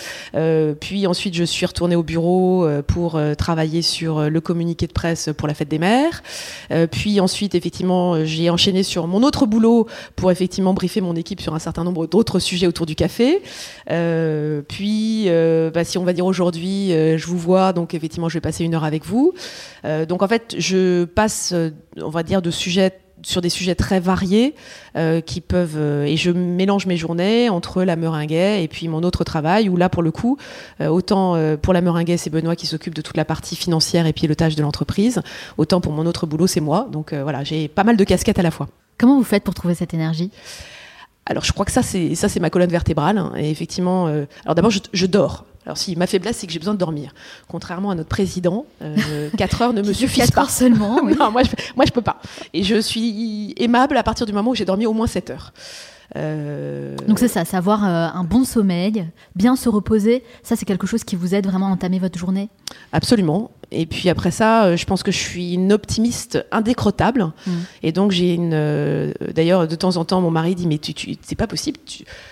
Puis 0.80 1.06
ensuite, 1.06 1.34
je 1.34 1.44
suis 1.44 1.66
retournée 1.66 1.96
au 1.96 2.02
bureau 2.02 2.66
pour 2.86 3.20
travailler 3.38 3.82
sur 3.82 4.28
le 4.28 4.40
communiqué 4.40 4.79
de 4.86 4.92
presse 4.92 5.30
pour 5.36 5.48
la 5.48 5.54
fête 5.54 5.68
des 5.68 5.78
mères. 5.78 6.22
Euh, 6.70 6.86
puis 6.86 7.20
ensuite, 7.20 7.54
effectivement, 7.54 8.14
euh, 8.14 8.24
j'ai 8.24 8.50
enchaîné 8.50 8.82
sur 8.82 9.06
mon 9.06 9.22
autre 9.22 9.46
boulot 9.46 9.86
pour 10.16 10.30
effectivement 10.30 10.74
briefer 10.74 11.00
mon 11.00 11.16
équipe 11.16 11.40
sur 11.40 11.54
un 11.54 11.58
certain 11.58 11.84
nombre 11.84 12.06
d'autres 12.06 12.38
sujets 12.38 12.66
autour 12.66 12.86
du 12.86 12.94
café. 12.94 13.42
Euh, 13.90 14.62
puis, 14.62 15.28
bah, 15.74 15.84
si 15.84 15.98
on 15.98 16.04
va 16.04 16.12
dire 16.12 16.26
aujourd'hui, 16.26 16.90
je 16.90 17.26
vous 17.26 17.38
vois, 17.38 17.72
donc 17.72 17.94
effectivement, 17.94 18.28
je 18.28 18.34
vais 18.34 18.40
passer 18.40 18.64
une 18.64 18.74
heure 18.74 18.84
avec 18.84 19.04
vous. 19.04 19.32
Donc 19.84 20.22
en 20.22 20.28
fait, 20.28 20.54
je 20.58 21.04
passe, 21.04 21.54
on 22.00 22.10
va 22.10 22.22
dire, 22.22 22.42
de 22.42 22.50
sujets 22.50 22.92
sur 23.22 23.40
des 23.40 23.48
sujets 23.48 23.74
très 23.74 24.00
variés 24.00 24.54
euh, 24.96 25.20
qui 25.20 25.40
peuvent 25.40 25.76
euh, 25.76 26.04
et 26.04 26.16
je 26.16 26.30
mélange 26.30 26.86
mes 26.86 26.96
journées 26.96 27.48
entre 27.48 27.82
la 27.82 27.96
meringuet 27.96 28.62
et 28.62 28.68
puis 28.68 28.88
mon 28.88 29.02
autre 29.02 29.24
travail 29.24 29.68
où 29.68 29.76
là 29.76 29.88
pour 29.88 30.02
le 30.02 30.10
coup 30.10 30.38
euh, 30.80 30.88
autant 30.88 31.36
pour 31.62 31.72
la 31.72 31.80
meringuet 31.80 32.16
c'est 32.16 32.30
Benoît 32.30 32.56
qui 32.56 32.66
s'occupe 32.66 32.94
de 32.94 33.02
toute 33.02 33.16
la 33.16 33.24
partie 33.24 33.56
financière 33.56 34.06
et 34.06 34.12
pilotage 34.12 34.56
de 34.56 34.62
l'entreprise 34.62 35.20
autant 35.58 35.80
pour 35.80 35.92
mon 35.92 36.06
autre 36.06 36.26
boulot 36.26 36.46
c'est 36.46 36.60
moi. 36.60 36.88
Donc 36.90 37.12
voilà 37.12 37.44
j'ai 37.44 37.68
pas 37.68 37.84
mal 37.84 37.96
de 37.96 38.04
casquettes 38.04 38.38
à 38.38 38.42
la 38.42 38.50
fois. 38.50 38.68
Comment 38.98 39.16
vous 39.16 39.24
faites 39.24 39.44
pour 39.44 39.54
trouver 39.54 39.74
cette 39.74 39.94
énergie? 39.94 40.30
Alors 41.26 41.44
je 41.44 41.52
crois 41.52 41.64
que 41.64 41.72
ça 41.72 41.82
c'est 41.82 42.14
ça 42.14 42.28
c'est 42.28 42.40
ma 42.40 42.50
colonne 42.50 42.70
vertébrale 42.70 43.18
hein, 43.18 43.32
et 43.36 43.50
effectivement 43.50 44.08
euh, 44.08 44.24
alors 44.44 44.54
d'abord 44.54 44.70
je, 44.70 44.80
je 44.92 45.06
dors. 45.06 45.44
Alors 45.66 45.76
si 45.76 45.94
ma 45.94 46.06
faiblesse 46.06 46.38
c'est 46.38 46.46
que 46.46 46.52
j'ai 46.52 46.58
besoin 46.58 46.74
de 46.74 46.78
dormir. 46.78 47.12
Contrairement 47.46 47.90
à 47.90 47.94
notre 47.94 48.08
président 48.08 48.64
euh, 48.82 49.28
4 49.36 49.62
heures 49.62 49.72
ne 49.72 49.82
me 49.86 49.92
suffisent 49.92 50.24
Quatre 50.24 50.34
pas. 50.34 50.40
heures 50.42 50.50
seulement. 50.50 51.00
oui. 51.04 51.14
non, 51.18 51.30
moi 51.30 51.42
je, 51.42 51.50
moi 51.76 51.84
je 51.86 51.92
peux 51.92 52.00
pas. 52.02 52.16
Et 52.54 52.62
je 52.62 52.80
suis 52.80 53.54
aimable 53.58 53.96
à 53.96 54.02
partir 54.02 54.26
du 54.26 54.32
moment 54.32 54.50
où 54.50 54.54
j'ai 54.54 54.64
dormi 54.64 54.86
au 54.86 54.92
moins 54.94 55.06
7 55.06 55.30
heures 55.30 55.52
Euh, 56.16 56.96
Donc 57.06 57.18
c'est 57.18 57.28
ça, 57.28 57.44
savoir 57.44 57.84
euh, 57.84 58.08
un 58.18 58.24
bon 58.24 58.44
sommeil, 58.44 59.06
bien 59.36 59.54
se 59.56 59.68
reposer, 59.68 60.24
ça 60.42 60.56
c'est 60.56 60.64
quelque 60.64 60.86
chose 60.86 61.04
qui 61.04 61.14
vous 61.16 61.34
aide 61.34 61.46
vraiment 61.46 61.66
à 61.66 61.70
entamer 61.70 61.98
votre 61.98 62.18
journée? 62.18 62.48
Absolument. 62.92 63.50
Et 63.70 63.86
puis 63.86 64.08
après 64.08 64.32
ça, 64.32 64.64
euh, 64.64 64.76
je 64.76 64.84
pense 64.86 65.04
que 65.04 65.12
je 65.12 65.18
suis 65.18 65.54
une 65.54 65.72
optimiste 65.72 66.44
indécrottable. 66.50 67.30
Mm. 67.46 67.50
Et 67.84 67.92
donc 67.92 68.10
j'ai 68.10 68.34
une. 68.34 68.50
euh, 68.52 69.12
D'ailleurs, 69.34 69.68
de 69.68 69.74
temps 69.76 69.96
en 69.96 70.04
temps, 70.04 70.20
mon 70.20 70.30
mari 70.32 70.56
dit 70.56 70.66
mais 70.66 70.78
tu, 70.78 70.92
tu- 70.94 71.16
c'est 71.22 71.36
pas 71.36 71.46
possible. 71.46 71.78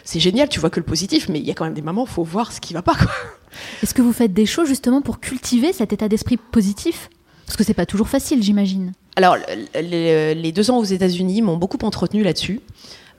C'est 0.04 0.20
génial, 0.20 0.48
tu 0.48 0.58
vois 0.58 0.70
que 0.70 0.80
le 0.80 0.86
positif, 0.86 1.28
mais 1.28 1.38
il 1.38 1.44
y 1.46 1.50
a 1.50 1.54
quand 1.54 1.64
même 1.64 1.74
des 1.74 1.82
moments, 1.82 2.06
faut 2.06 2.24
voir 2.24 2.50
ce 2.52 2.60
qui 2.60 2.74
va 2.74 2.82
pas. 2.82 2.96
Est-ce 3.82 3.94
que 3.94 4.02
vous 4.02 4.12
faites 4.12 4.32
des 4.34 4.46
choses 4.46 4.66
justement 4.68 5.00
pour 5.02 5.20
cultiver 5.20 5.72
cet 5.72 5.92
état 5.92 6.08
d'esprit 6.08 6.36
positif? 6.36 7.08
Parce 7.46 7.56
que 7.56 7.64
c'est 7.64 7.74
pas 7.74 7.86
toujours 7.86 8.08
facile, 8.08 8.42
j'imagine. 8.42 8.92
Alors, 9.16 9.36
le- 9.36 9.80
le- 9.80 10.34
les 10.40 10.52
deux 10.52 10.70
ans 10.70 10.78
aux 10.78 10.84
États-Unis 10.84 11.40
m'ont 11.42 11.56
beaucoup 11.56 11.78
entretenu 11.82 12.22
là-dessus. 12.22 12.60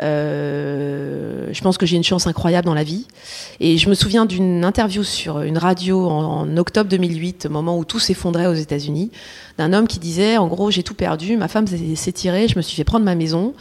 Euh, 0.02 1.50
je 1.52 1.62
pense 1.62 1.78
que 1.78 1.86
j'ai 1.86 1.98
une 1.98 2.04
chance 2.04 2.28
incroyable 2.28 2.66
dans 2.66 2.74
la 2.74 2.84
vie. 2.84 3.06
Et 3.60 3.78
je 3.78 3.90
me 3.90 3.94
souviens 3.94 4.26
d'une 4.26 4.64
interview 4.64 5.04
sur 5.04 5.42
une 5.42 5.58
radio 5.58 6.08
en, 6.08 6.42
en 6.42 6.58
octobre 6.58 6.90
2008, 6.90 7.48
au 7.48 7.50
moment 7.50 7.78
où 7.78 7.86
tout 7.86 8.00
s'effondrait 8.00 8.48
aux 8.48 8.54
États-Unis, 8.54 9.12
d'un 9.58 9.74
homme 9.74 9.88
qui 9.88 10.00
disait 10.00 10.38
en 10.38 10.48
gros, 10.48 10.72
j'ai 10.72 10.84
tout 10.84 10.94
perdu, 10.94 11.38
ma 11.38 11.48
femme 11.48 11.66
s'est 11.68 12.12
tirée, 12.12 12.48
je 12.48 12.56
me 12.56 12.62
suis 12.62 12.76
fait 12.76 12.84
prendre 12.84 13.06
ma 13.06 13.16
maison, 13.16 13.54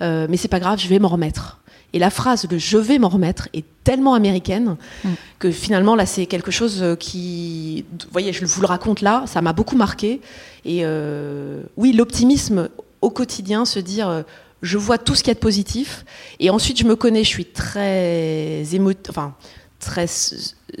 euh, 0.00 0.26
mais 0.28 0.36
c'est 0.36 0.48
pas 0.48 0.60
grave, 0.60 0.78
je 0.80 0.88
vais 0.88 0.98
m'en 0.98 1.08
remettre. 1.08 1.58
Et 1.94 1.98
la 1.98 2.08
phrase 2.08 2.46
de 2.46 2.56
je 2.56 2.78
vais 2.78 2.98
m'en 2.98 3.10
remettre 3.10 3.48
est 3.52 3.64
tellement 3.84 4.14
américaine 4.14 4.76
Mm. 5.04 5.08
que 5.38 5.50
finalement 5.50 5.94
là 5.94 6.06
c'est 6.06 6.26
quelque 6.26 6.50
chose 6.50 6.82
euh, 6.82 6.96
qui, 6.96 7.84
vous 7.90 8.08
voyez, 8.10 8.32
je 8.32 8.44
vous 8.46 8.60
le 8.60 8.66
raconte 8.66 9.02
là, 9.02 9.24
ça 9.26 9.42
m'a 9.42 9.52
beaucoup 9.52 9.76
marqué. 9.76 10.20
Et 10.64 10.80
euh, 10.84 11.62
oui, 11.76 11.92
l'optimisme 11.92 12.68
au 13.02 13.10
quotidien, 13.10 13.64
se 13.64 13.80
dire 13.80 14.24
je 14.62 14.78
vois 14.78 14.98
tout 14.98 15.14
ce 15.14 15.22
qu'il 15.22 15.30
y 15.30 15.32
a 15.32 15.34
de 15.34 15.40
positif, 15.40 16.04
et 16.40 16.50
ensuite 16.50 16.78
je 16.78 16.84
me 16.84 16.96
connais, 16.96 17.24
je 17.24 17.28
suis 17.28 17.46
très 17.46 18.62
émo, 18.72 18.92
enfin 19.08 19.34
très 19.82 20.06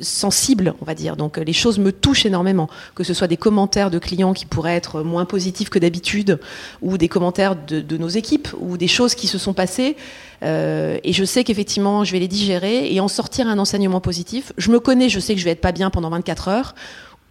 sensible, 0.00 0.74
on 0.80 0.84
va 0.84 0.94
dire. 0.94 1.16
Donc 1.16 1.36
euh, 1.36 1.44
les 1.44 1.52
choses 1.52 1.78
me 1.78 1.92
touchent 1.92 2.24
énormément, 2.24 2.70
que 2.94 3.04
ce 3.04 3.12
soit 3.12 3.26
des 3.26 3.36
commentaires 3.36 3.90
de 3.90 3.98
clients 3.98 4.32
qui 4.32 4.46
pourraient 4.46 4.76
être 4.76 5.02
moins 5.02 5.24
positifs 5.26 5.68
que 5.68 5.78
d'habitude, 5.78 6.38
ou 6.80 6.96
des 6.96 7.08
commentaires 7.08 7.56
de, 7.56 7.80
de 7.80 7.96
nos 7.98 8.08
équipes, 8.08 8.48
ou 8.58 8.78
des 8.78 8.88
choses 8.88 9.14
qui 9.14 9.26
se 9.26 9.36
sont 9.36 9.52
passées. 9.52 9.96
Euh, 10.42 10.98
et 11.04 11.12
je 11.12 11.24
sais 11.24 11.44
qu'effectivement, 11.44 12.04
je 12.04 12.12
vais 12.12 12.20
les 12.20 12.28
digérer 12.28 12.92
et 12.92 13.00
en 13.00 13.08
sortir 13.08 13.48
un 13.48 13.58
enseignement 13.58 14.00
positif. 14.00 14.52
Je 14.56 14.70
me 14.70 14.80
connais, 14.80 15.08
je 15.08 15.20
sais 15.20 15.34
que 15.34 15.40
je 15.40 15.44
vais 15.44 15.50
être 15.50 15.60
pas 15.60 15.72
bien 15.72 15.90
pendant 15.90 16.08
24 16.08 16.48
heures 16.48 16.74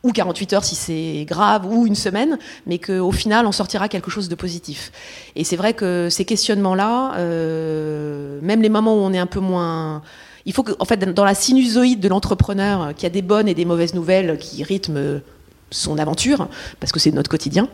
ou 0.03 0.11
48 0.11 0.53
heures 0.53 0.63
si 0.63 0.75
c'est 0.75 1.25
grave, 1.27 1.65
ou 1.65 1.85
une 1.85 1.95
semaine, 1.95 2.39
mais 2.65 2.79
qu'au 2.79 3.11
final, 3.11 3.45
on 3.45 3.51
sortira 3.51 3.87
quelque 3.87 4.09
chose 4.09 4.29
de 4.29 4.35
positif. 4.35 4.91
Et 5.35 5.43
c'est 5.43 5.55
vrai 5.55 5.73
que 5.73 6.07
ces 6.09 6.25
questionnements-là, 6.25 7.15
euh, 7.17 8.39
même 8.41 8.61
les 8.61 8.69
moments 8.69 8.95
où 8.95 8.99
on 8.99 9.13
est 9.13 9.19
un 9.19 9.27
peu 9.27 9.39
moins... 9.39 10.01
Il 10.45 10.53
faut 10.53 10.63
que, 10.63 10.71
en 10.79 10.85
fait, 10.85 10.97
dans 10.97 11.25
la 11.25 11.35
sinusoïde 11.35 11.99
de 11.99 12.07
l'entrepreneur, 12.07 12.81
euh, 12.81 12.93
qui 12.93 13.05
a 13.05 13.09
des 13.09 13.21
bonnes 13.21 13.47
et 13.47 13.53
des 13.53 13.65
mauvaises 13.65 13.93
nouvelles 13.93 14.37
qui 14.39 14.63
rythment 14.63 15.21
son 15.69 15.97
aventure, 15.99 16.47
parce 16.79 16.91
que 16.91 16.99
c'est 16.99 17.11
notre 17.11 17.29
quotidien, 17.29 17.69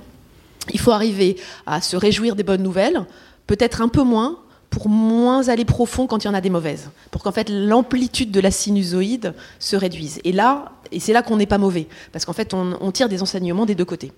il 0.74 0.80
faut 0.80 0.92
arriver 0.92 1.38
à 1.66 1.82
se 1.82 1.96
réjouir 1.96 2.36
des 2.36 2.44
bonnes 2.44 2.62
nouvelles, 2.62 3.06
peut-être 3.48 3.82
un 3.82 3.88
peu 3.88 4.04
moins, 4.04 4.40
pour 4.70 4.90
moins 4.90 5.48
aller 5.48 5.66
profond 5.66 6.08
quand 6.08 6.24
il 6.24 6.28
y 6.28 6.30
en 6.30 6.34
a 6.34 6.42
des 6.42 6.50
mauvaises, 6.50 6.90
pour 7.12 7.24
qu'en 7.24 7.32
fait 7.32 7.50
l'amplitude 7.50 8.32
de 8.32 8.40
la 8.40 8.52
sinusoïde 8.52 9.34
se 9.60 9.76
réduise. 9.76 10.20
Et 10.24 10.32
là, 10.32 10.72
et 10.92 11.00
c'est 11.00 11.14
là 11.14 11.24
qu'on 11.24 11.38
n'est 11.38 11.46
pas 11.46 11.58
mauvais, 11.58 11.88
parce 12.12 12.26
qu'en 12.26 12.34
fait 12.34 12.54
on, 12.54 12.78
on 12.82 12.92
tire 12.92 13.10
des 13.10 13.22
enseignements 13.22 13.66
des 13.66 13.76
deux 13.76 13.86
côtés. 13.86 14.12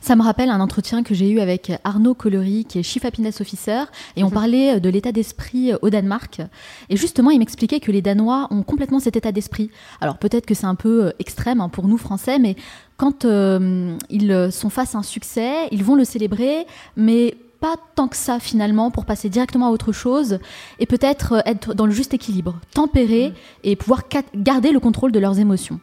Ça 0.00 0.16
me 0.16 0.22
rappelle 0.22 0.50
un 0.50 0.60
entretien 0.60 1.02
que 1.02 1.14
j'ai 1.14 1.30
eu 1.30 1.40
avec 1.40 1.72
Arnaud 1.84 2.14
Collery, 2.14 2.64
qui 2.64 2.78
est 2.78 2.82
Chief 2.82 3.04
Happiness 3.04 3.40
Officer, 3.40 3.84
et 4.16 4.24
on 4.24 4.30
parlait 4.30 4.80
de 4.80 4.88
l'état 4.88 5.12
d'esprit 5.12 5.72
au 5.82 5.90
Danemark. 5.90 6.40
Et 6.88 6.96
justement, 6.96 7.30
il 7.30 7.38
m'expliquait 7.38 7.80
que 7.80 7.92
les 7.92 8.02
Danois 8.02 8.48
ont 8.50 8.62
complètement 8.62 9.00
cet 9.00 9.16
état 9.16 9.32
d'esprit. 9.32 9.70
Alors 10.00 10.18
peut-être 10.18 10.46
que 10.46 10.54
c'est 10.54 10.66
un 10.66 10.74
peu 10.74 11.06
euh, 11.06 11.10
extrême 11.18 11.60
hein, 11.60 11.68
pour 11.68 11.88
nous 11.88 11.98
Français, 11.98 12.38
mais 12.38 12.56
quand 12.96 13.24
euh, 13.24 13.96
ils 14.10 14.48
sont 14.52 14.70
face 14.70 14.94
à 14.94 14.98
un 14.98 15.02
succès, 15.02 15.68
ils 15.72 15.82
vont 15.82 15.96
le 15.96 16.04
célébrer, 16.04 16.66
mais 16.96 17.36
pas 17.64 17.76
tant 17.94 18.08
que 18.08 18.16
ça 18.16 18.38
finalement 18.40 18.90
pour 18.90 19.06
passer 19.06 19.30
directement 19.30 19.68
à 19.68 19.70
autre 19.70 19.90
chose 19.92 20.38
et 20.78 20.84
peut-être 20.84 21.32
euh, 21.32 21.40
être 21.52 21.72
dans 21.72 21.86
le 21.86 21.92
juste 21.92 22.12
équilibre, 22.12 22.60
tempérer 22.74 23.32
et 23.62 23.74
pouvoir 23.74 24.02
garder 24.36 24.70
le 24.70 24.80
contrôle 24.80 25.12
de 25.12 25.18
leurs 25.18 25.38
émotions. 25.38 25.80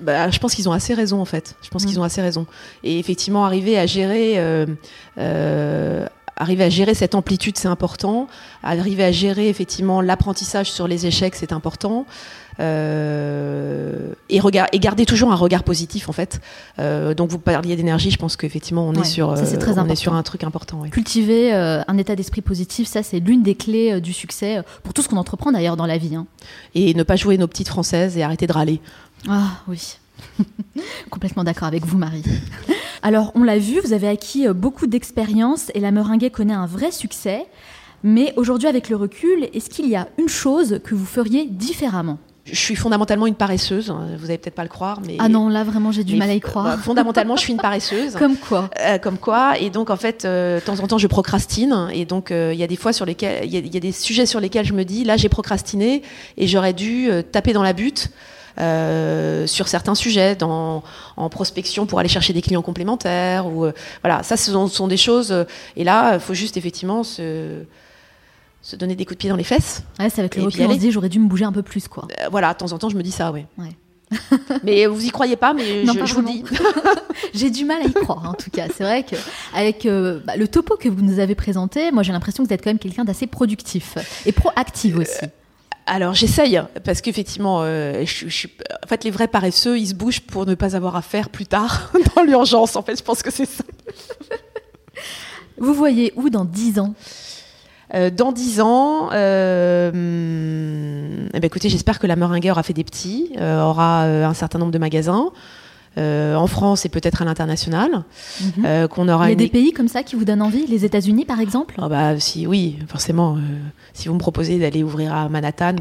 Bah, 0.00 0.30
je 0.30 0.38
pense 0.38 0.54
qu'ils 0.54 0.66
ont 0.68 0.72
assez 0.72 0.94
raison 0.94 1.20
en 1.20 1.26
fait. 1.26 1.56
Je 1.62 1.68
pense 1.68 1.84
Mm. 1.84 1.86
qu'ils 1.88 2.00
ont 2.00 2.04
assez 2.04 2.22
raison. 2.22 2.46
Et 2.84 2.98
effectivement, 2.98 3.44
arriver 3.44 3.78
à 3.78 3.84
gérer, 3.84 4.38
euh, 4.38 4.64
euh, 5.18 6.06
arriver 6.36 6.64
à 6.64 6.68
gérer 6.68 6.94
cette 6.94 7.14
amplitude, 7.14 7.56
c'est 7.58 7.68
important. 7.68 8.26
Arriver 8.62 9.04
à 9.04 9.12
gérer 9.12 9.48
effectivement 9.48 10.00
l'apprentissage 10.00 10.70
sur 10.72 10.88
les 10.88 11.06
échecs, 11.06 11.34
c'est 11.34 11.52
important. 11.52 12.06
Euh, 12.60 14.12
et, 14.28 14.38
regard, 14.40 14.68
et 14.72 14.78
garder 14.78 15.06
toujours 15.06 15.32
un 15.32 15.36
regard 15.36 15.64
positif 15.64 16.08
en 16.08 16.12
fait. 16.12 16.40
Euh, 16.78 17.12
donc 17.14 17.30
vous 17.30 17.38
parliez 17.38 17.74
d'énergie, 17.76 18.10
je 18.10 18.16
pense 18.16 18.36
qu'effectivement 18.36 18.86
on 18.88 18.94
Ouais, 18.94 19.00
est 19.00 19.04
sur, 19.04 19.36
ça, 19.36 19.42
euh, 19.44 19.56
très 19.58 19.78
on 19.78 19.88
est 19.88 19.96
sur 19.96 20.14
un 20.14 20.22
truc 20.22 20.44
important. 20.44 20.82
Cultiver 20.90 21.52
euh, 21.52 21.82
un 21.88 21.98
état 21.98 22.14
d'esprit 22.14 22.42
positif, 22.42 22.86
ça 22.88 23.02
c'est 23.02 23.18
l'une 23.20 23.42
des 23.42 23.54
clés 23.56 24.00
du 24.00 24.12
succès 24.12 24.62
pour 24.84 24.94
tout 24.94 25.02
ce 25.02 25.08
qu'on 25.08 25.16
entreprend 25.16 25.50
d'ailleurs 25.52 25.76
dans 25.76 25.86
la 25.86 25.98
vie. 25.98 26.14
hein. 26.14 26.26
Et 26.74 26.94
ne 26.94 27.02
pas 27.02 27.16
jouer 27.16 27.38
nos 27.38 27.48
petites 27.48 27.68
françaises 27.68 28.16
et 28.16 28.22
arrêter 28.22 28.46
de 28.46 28.52
râler. 28.52 28.80
Ah 29.28 29.50
oui. 29.66 29.96
Complètement 31.10 31.42
d'accord 31.44 31.66
avec 31.68 31.84
vous, 31.84 31.98
Marie. 31.98 32.22
Alors, 33.04 33.30
on 33.34 33.42
l'a 33.44 33.58
vu, 33.58 33.80
vous 33.84 33.92
avez 33.92 34.08
acquis 34.08 34.48
euh, 34.48 34.54
beaucoup 34.54 34.86
d'expérience 34.86 35.70
et 35.74 35.80
la 35.80 35.90
meringue 35.92 36.28
connaît 36.30 36.54
un 36.54 36.64
vrai 36.66 36.90
succès. 36.90 37.44
Mais 38.02 38.32
aujourd'hui, 38.36 38.66
avec 38.66 38.88
le 38.88 38.96
recul, 38.96 39.48
est-ce 39.52 39.68
qu'il 39.70 39.88
y 39.88 39.94
a 39.94 40.08
une 40.18 40.28
chose 40.28 40.80
que 40.82 40.94
vous 40.94 41.04
feriez 41.06 41.44
différemment? 41.46 42.18
Je 42.46 42.54
suis 42.54 42.76
fondamentalement 42.76 43.26
une 43.26 43.34
paresseuse. 43.34 43.90
hein, 43.90 44.06
Vous 44.18 44.26
allez 44.26 44.36
peut-être 44.38 44.54
pas 44.54 44.62
le 44.62 44.68
croire, 44.70 45.00
mais 45.06 45.16
Ah 45.18 45.28
non, 45.30 45.48
là 45.50 45.64
vraiment, 45.64 45.92
j'ai 45.92 46.02
du 46.04 46.16
mal 46.16 46.28
à 46.30 46.34
y 46.34 46.40
croire. 46.40 46.64
bah, 46.64 46.76
fondamentalement, 46.82 47.36
je 47.36 47.40
suis 47.42 47.52
une 47.54 47.58
paresseuse. 47.60 48.14
Comme 48.18 48.36
quoi 48.36 48.68
Euh, 48.80 48.98
comme 48.98 49.16
quoi, 49.18 49.58
et 49.58 49.68
donc 49.70 49.88
en 49.90 49.96
fait, 49.96 50.24
euh, 50.26 50.60
de 50.60 50.64
temps 50.64 50.78
en 50.80 50.86
temps, 50.86 50.98
je 50.98 51.06
procrastine, 51.06 51.88
et 51.94 52.04
donc 52.06 52.30
euh, 52.30 52.50
il 52.54 52.58
y 52.58 52.62
a 52.62 52.66
des 52.66 52.76
fois 52.76 52.92
sur 52.92 53.06
lesquels, 53.06 53.44
il 53.46 53.52
y, 53.54 53.56
a- 53.56 53.60
il 53.60 53.72
y 53.72 53.76
a 53.78 53.80
des 53.80 53.92
sujets 53.92 54.26
sur 54.26 54.40
lesquels 54.40 54.66
je 54.66 54.74
me 54.74 54.84
dis, 54.84 55.04
là, 55.04 55.16
j'ai 55.16 55.30
procrastiné, 55.30 56.02
et 56.36 56.46
j'aurais 56.46 56.74
dû 56.74 57.08
taper 57.32 57.52
dans 57.54 57.62
la 57.62 57.72
butte. 57.74 58.10
Euh, 58.58 59.46
sur 59.46 59.68
certains 59.68 59.94
sujets, 59.94 60.36
dans, 60.36 60.82
en 61.16 61.28
prospection 61.28 61.86
pour 61.86 61.98
aller 61.98 62.08
chercher 62.08 62.32
des 62.32 62.42
clients 62.42 62.62
complémentaires, 62.62 63.46
ou 63.46 63.64
euh, 63.64 63.72
voilà, 64.02 64.22
ça 64.22 64.36
ce 64.36 64.52
sont, 64.52 64.68
sont 64.68 64.88
des 64.88 64.96
choses. 64.96 65.32
euh, 65.32 65.44
et 65.76 65.84
là, 65.84 66.14
il 66.14 66.20
faut 66.20 66.34
juste 66.34 66.56
effectivement 66.56 67.02
se, 67.02 67.64
se 68.62 68.76
donner 68.76 68.94
des 68.96 69.04
coups 69.04 69.16
de 69.16 69.20
pied 69.20 69.30
dans 69.30 69.36
les 69.36 69.44
fesses. 69.44 69.82
Ouais, 69.98 70.08
c'est 70.10 70.20
avec 70.20 70.36
le 70.36 70.44
recul, 70.44 70.66
on 70.66 70.72
se 70.72 70.78
dit 70.78 70.90
j'aurais 70.92 71.08
dû 71.08 71.18
me 71.18 71.28
bouger 71.28 71.44
un 71.44 71.52
peu 71.52 71.62
plus, 71.62 71.88
quoi. 71.88 72.06
Euh, 72.20 72.28
voilà, 72.30 72.52
de 72.52 72.58
temps 72.58 72.72
en 72.72 72.78
temps, 72.78 72.88
je 72.88 72.96
me 72.96 73.02
dis 73.02 73.12
ça, 73.12 73.32
ouais. 73.32 73.46
mais 74.62 74.86
vous 74.86 75.04
y 75.04 75.10
croyez 75.10 75.34
pas, 75.34 75.54
mais 75.54 75.82
Non, 75.82 75.92
je, 75.94 75.98
pas 75.98 76.04
je 76.04 76.14
vous 76.14 76.22
dis. 76.22 76.44
J'ai 77.34 77.50
du 77.50 77.64
mal 77.64 77.82
à 77.82 77.86
y 77.86 77.92
croire, 77.92 78.28
en 78.28 78.34
tout 78.34 78.50
cas. 78.50 78.66
C'est 78.74 78.84
vrai 78.84 79.02
que 79.02 79.16
avec 79.54 79.86
euh, 79.86 80.20
bah, 80.24 80.36
le 80.36 80.46
topo 80.46 80.76
que 80.76 80.88
vous 80.88 81.02
nous 81.02 81.18
avez 81.18 81.34
présenté, 81.34 81.90
moi 81.90 82.02
j'ai 82.04 82.12
l'impression 82.12 82.44
que 82.44 82.48
vous 82.48 82.54
êtes 82.54 82.62
quand 82.62 82.70
même 82.70 82.78
quelqu'un 82.78 83.04
d'assez 83.04 83.26
productif 83.26 83.96
et 84.26 84.30
proactif 84.32 84.96
aussi. 84.98 85.24
Alors 85.86 86.14
j'essaye, 86.14 86.60
parce 86.84 87.00
qu'effectivement, 87.02 87.60
euh, 87.62 88.04
je, 88.06 88.26
je 88.28 88.34
suis- 88.34 88.50
en 88.82 88.86
fait, 88.86 89.04
les 89.04 89.10
vrais 89.10 89.28
paresseux, 89.28 89.78
ils 89.78 89.88
se 89.88 89.94
bougent 89.94 90.20
pour 90.20 90.46
ne 90.46 90.54
pas 90.54 90.74
avoir 90.76 90.96
à 90.96 91.02
faire 91.02 91.28
plus 91.28 91.46
tard 91.46 91.92
dans 92.16 92.22
l'urgence. 92.22 92.74
En 92.76 92.82
fait, 92.82 92.96
je 92.98 93.02
pense 93.02 93.22
que 93.22 93.30
c'est 93.30 93.44
ça. 93.46 93.64
Vous 95.58 95.74
voyez 95.74 96.12
où 96.16 96.30
dans 96.30 96.44
10 96.44 96.78
ans? 96.78 96.94
Euh, 97.94 98.10
dans 98.10 98.32
dix 98.32 98.60
ans, 98.60 99.10
euh, 99.12 99.90
hum, 99.90 101.28
eh 101.32 101.38
ben, 101.38 101.44
écoutez, 101.46 101.68
j'espère 101.68 101.98
que 102.00 102.06
la 102.06 102.16
Meringuée 102.16 102.50
aura 102.50 102.62
fait 102.62 102.72
des 102.72 102.82
petits, 102.82 103.30
euh, 103.38 103.62
aura 103.62 104.04
un 104.04 104.34
certain 104.34 104.58
nombre 104.58 104.72
de 104.72 104.78
magasins. 104.78 105.30
Euh, 105.98 106.34
en 106.34 106.46
France 106.46 106.84
et 106.86 106.88
peut-être 106.88 107.22
à 107.22 107.24
l'international, 107.24 107.90
Mhm. 108.40 108.64
euh, 108.66 108.88
qu'on 108.88 109.04
Il 109.06 109.10
aura 109.10 109.24
y 109.26 109.28
a 109.28 109.32
une 109.32 109.38
des 109.38 109.48
pays 109.48 109.72
comme 109.72 109.88
ça 109.88 110.02
qui 110.02 110.16
vous 110.16 110.24
donnent 110.24 110.42
envie 110.42 110.66
Les 110.66 110.84
États-Unis, 110.84 111.24
par 111.24 111.40
exemple? 111.40 111.74
Ah 111.80 111.88
bah 111.88 112.18
si 112.20 112.46
oui, 112.46 112.78
forcément. 112.88 113.36
euh, 113.36 113.40
si 113.92 114.08
vous 114.08 114.14
me 114.14 114.18
proposez 114.18 114.58
d'aller 114.58 114.82
ouvrir 114.82 115.14
à 115.14 115.28
Manhattan 115.28 115.76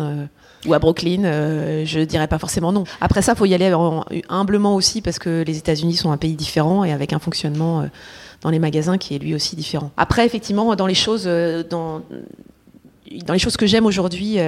ou 0.68 0.74
à 0.74 0.80
Brooklyn, 0.80 1.24
euh, 1.26 1.84
je 1.86 1.99
dirais 2.01 2.28
pas 2.28 2.39
forcément 2.39 2.72
non. 2.72 2.84
Après 3.01 3.22
ça, 3.22 3.36
faut 3.36 3.45
y 3.45 3.53
aller 3.53 3.74
en- 3.74 4.05
humblement 4.30 4.76
aussi 4.76 5.01
parce 5.01 5.20
que 5.20 5.43
les 5.45 5.57
États-Unis 5.57 5.95
sont 5.95 6.11
un 6.11 6.18
pays 6.18 6.36
différent 6.36 6.84
et 6.84 6.91
avec 6.93 7.11
un 7.14 7.20
fonctionnement 7.20 7.82
euh, 7.82 7.86
dans 8.41 8.49
les 8.49 8.59
magasins 8.59 8.97
qui 8.97 9.16
est 9.16 9.20
lui 9.20 9.34
aussi 9.34 9.55
différent. 9.55 9.91
Après, 9.97 10.26
effectivement, 10.26 10.76
dans 10.76 10.86
les 10.88 10.93
choses, 10.95 11.24
euh, 11.26 11.64
dans 11.70 12.01
dans 13.26 13.34
les 13.34 13.39
choses 13.39 13.57
que 13.57 13.66
j'aime 13.66 13.86
aujourd'hui, 13.86 14.39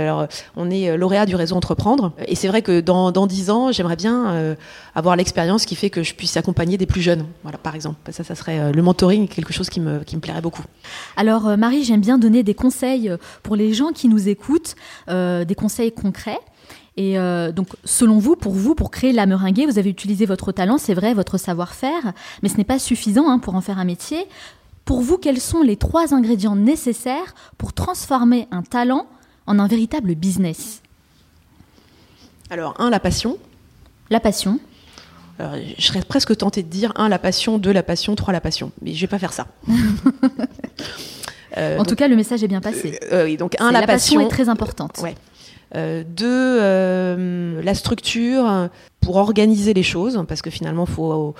on 0.56 0.70
est 0.70 0.90
euh, 0.90 0.98
lauréat 0.98 1.26
du 1.26 1.36
réseau 1.36 1.56
Entreprendre. 1.56 2.14
Et 2.28 2.36
c'est 2.36 2.48
vrai 2.48 2.62
que 2.62 2.82
dans, 2.82 3.12
dans 3.12 3.28
10 3.28 3.50
ans, 3.50 3.72
j'aimerais 3.72 3.96
bien 3.96 4.30
euh, 4.32 4.56
avoir 4.94 5.16
l'expérience 5.16 5.66
qui 5.66 5.76
fait 5.76 5.90
que 5.90 6.04
je 6.04 6.14
puisse 6.14 6.36
accompagner 6.38 6.78
des 6.78 6.86
plus 6.86 7.02
jeunes. 7.02 7.26
Voilà, 7.44 7.58
par 7.58 7.76
exemple. 7.76 7.98
Ça, 8.12 8.24
ça 8.24 8.36
serait 8.36 8.60
euh, 8.60 8.72
le 8.72 8.82
mentoring, 8.82 9.28
quelque 9.28 9.54
chose 9.54 9.70
qui 9.70 9.80
me, 9.80 10.00
plairait 10.22 10.42
beaucoup. 10.42 10.64
Alors 11.18 11.58
Marie, 11.58 11.84
j'aime 11.84 12.02
bien 12.02 12.18
donner 12.18 12.42
des 12.42 12.54
conseils 12.54 13.12
pour 13.44 13.56
les 13.56 13.74
gens 13.74 13.92
qui 13.92 14.08
nous 14.08 14.30
écoutent, 14.30 14.76
des 15.10 15.56
conseils 15.56 15.92
concrets. 15.92 16.40
Et 16.96 17.18
donc, 17.54 17.68
selon 17.84 18.18
vous, 18.18 18.38
pour 18.38 18.54
vous, 18.54 18.76
pour 18.76 18.92
créer 18.92 19.12
la 19.12 19.26
meringuée, 19.26 19.66
vous 19.66 19.78
avez 19.78 19.90
utilisé 19.90 20.26
votre 20.26 20.54
talent, 20.54 20.78
c'est 20.78 20.94
vrai, 20.94 21.14
votre 21.14 21.38
savoir-faire, 21.38 22.14
mais 22.42 22.50
ce 22.50 22.56
n'est 22.56 22.64
pas 22.64 22.80
suffisant 22.80 23.30
hein, 23.30 23.40
pour 23.40 23.56
en 23.56 23.62
faire 23.62 23.78
un 23.78 23.84
métier. 23.84 24.26
Pour 24.86 25.02
vous, 25.02 25.18
quels 25.18 25.40
sont 25.42 25.62
les 25.64 25.78
trois 25.78 26.14
ingrédients 26.14 26.56
nécessaires 26.56 27.34
pour 27.58 27.74
transformer 27.74 28.48
un 28.52 28.62
talent 28.62 29.08
en 29.48 29.58
un 29.60 29.68
véritable 29.68 30.14
business? 30.16 30.82
Alors, 32.52 32.76
un, 32.80 32.90
la 32.92 33.00
passion. 33.00 33.38
La 34.12 34.20
passion, 34.20 34.60
Alors, 35.40 35.56
je 35.80 35.84
serais 35.84 36.02
presque 36.04 36.38
tentée 36.38 36.62
de 36.62 36.68
dire 36.70 36.94
un, 36.96 37.10
la 37.10 37.18
passion, 37.18 37.58
deux, 37.58 37.72
la 37.74 37.82
passion, 37.82 38.16
trois, 38.16 38.32
la 38.32 38.42
passion. 38.42 38.72
Mais 38.84 38.94
je 38.94 39.02
vais 39.02 39.08
pas 39.08 39.20
faire 39.20 39.34
ça. 39.34 39.48
Euh, 41.58 41.76
en 41.76 41.78
donc, 41.78 41.88
tout 41.88 41.96
cas, 41.96 42.10
le 42.10 42.18
message 42.18 42.44
est 42.44 42.50
bien 42.50 42.60
passé. 42.60 43.00
euh, 43.14 43.24
oui, 43.24 43.38
donc 43.38 43.56
un, 43.62 43.68
C'est- 43.68 43.72
la, 43.80 43.88
passion. 43.88 44.20
est 44.20 44.28
très 44.28 44.50
importante. 44.50 45.00
Ouais. 45.02 45.16
Euh, 45.74 46.04
deux, 46.06 46.26
euh, 46.28 47.62
la 47.64 47.74
structure 47.74 48.46
euh, 48.50 48.68
pour 49.00 49.16
organiser 49.16 49.74
les 49.74 49.84
choses, 49.84 50.22
parce 50.28 50.42
que 50.42 50.50
finalement, 50.50 50.86
faut 50.86 51.34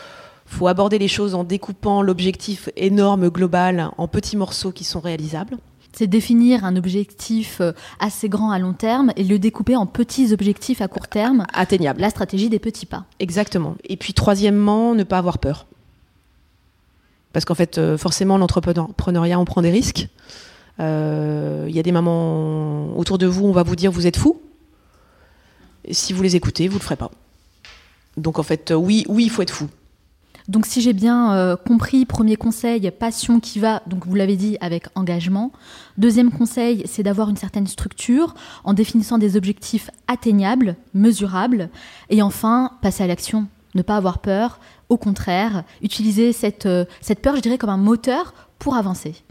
faut 0.46 0.68
aborder 0.68 1.00
les 1.00 1.08
choses 1.08 1.36
en 1.36 1.44
découpant 1.44 2.02
l'objectif 2.02 2.70
énorme 2.76 3.30
global 3.30 3.90
en 3.98 4.08
petits 4.08 4.38
morceaux 4.38 4.72
qui 4.72 4.84
sont 4.84 5.00
réalisables. 5.00 5.58
C'est 5.94 6.08
définir 6.08 6.66
un 6.66 6.76
objectif 6.76 7.62
euh, 7.62 7.72
assez 8.00 8.28
grand 8.28 8.52
à 8.52 8.60
long 8.60 8.74
terme 8.74 9.14
et 9.16 9.24
le 9.24 9.40
découper 9.40 9.78
en 9.78 9.86
petits 9.86 10.34
objectifs 10.34 10.82
à 10.82 10.90
court 10.90 11.08
terme. 11.08 11.46
Atteignables. 11.54 12.02
La 12.02 12.10
stratégie 12.10 12.50
des 12.50 12.60
petits 12.60 12.86
pas. 12.86 13.06
Exactement. 13.20 13.76
Et 13.88 13.96
puis 13.96 14.14
troisièmement, 14.14 14.94
ne 14.94 15.04
pas 15.04 15.18
avoir 15.18 15.38
peur. 15.38 15.68
Parce 17.32 17.46
qu'en 17.46 17.56
fait, 17.56 17.78
euh, 17.78 17.98
forcément, 17.98 18.38
l'entrepreneuriat, 18.38 19.40
on 19.40 19.46
prend 19.46 19.62
des 19.62 19.72
risques. 19.72 20.10
Euh, 20.82 21.66
Il 21.70 21.76
y 21.76 21.80
a 21.80 21.84
des 21.84 21.94
mamans 21.94 22.98
autour 22.98 23.18
de 23.18 23.26
vous, 23.26 23.46
on 23.46 23.54
va 23.54 23.64
vous 23.64 23.78
dire 23.78 23.92
vous 23.92 24.06
êtes 24.06 24.18
fou. 24.18 24.42
Et 25.86 25.94
si 25.94 26.12
vous 26.12 26.24
les 26.24 26.36
écoutez, 26.36 26.68
vous 26.68 26.78
le 26.78 26.84
ferez 26.84 26.98
pas. 26.98 27.12
Donc 28.18 28.38
en 28.38 28.44
fait, 28.44 28.74
oui, 28.76 29.06
oui, 29.08 29.24
il 29.26 29.30
faut 29.30 29.42
être 29.42 29.54
fou. 29.54 29.70
Donc 30.48 30.68
si 30.68 30.82
j'ai 30.82 30.94
bien 30.94 31.34
euh, 31.34 31.56
compris, 31.56 32.06
premier 32.06 32.36
conseil, 32.36 32.92
passion 32.92 33.40
qui 33.40 33.60
va, 33.60 33.82
donc 33.88 34.06
vous 34.06 34.14
l'avez 34.14 34.36
dit, 34.36 34.58
avec 34.62 34.88
engagement. 34.96 35.52
Deuxième 35.98 36.32
conseil, 36.32 36.84
c'est 36.86 37.02
d'avoir 37.02 37.30
une 37.30 37.38
certaine 37.38 37.66
structure 37.66 38.36
en 38.64 38.74
définissant 38.74 39.18
des 39.18 39.38
objectifs 39.38 39.90
atteignables, 40.08 40.76
mesurables. 40.94 41.70
Et 42.10 42.22
enfin, 42.22 42.72
passer 42.82 43.04
à 43.04 43.08
l'action, 43.08 43.48
ne 43.74 43.82
pas 43.82 43.98
avoir 43.98 44.20
peur, 44.20 44.60
au 44.90 44.98
contraire, 44.98 45.64
utiliser 45.82 46.32
cette, 46.32 46.68
euh, 46.68 46.86
cette 47.02 47.22
peur, 47.22 47.36
je 47.36 47.42
dirais, 47.42 47.58
comme 47.58 47.72
un 47.72 47.78
moteur 47.78 48.34
pour 48.60 48.76
avancer. 48.76 49.25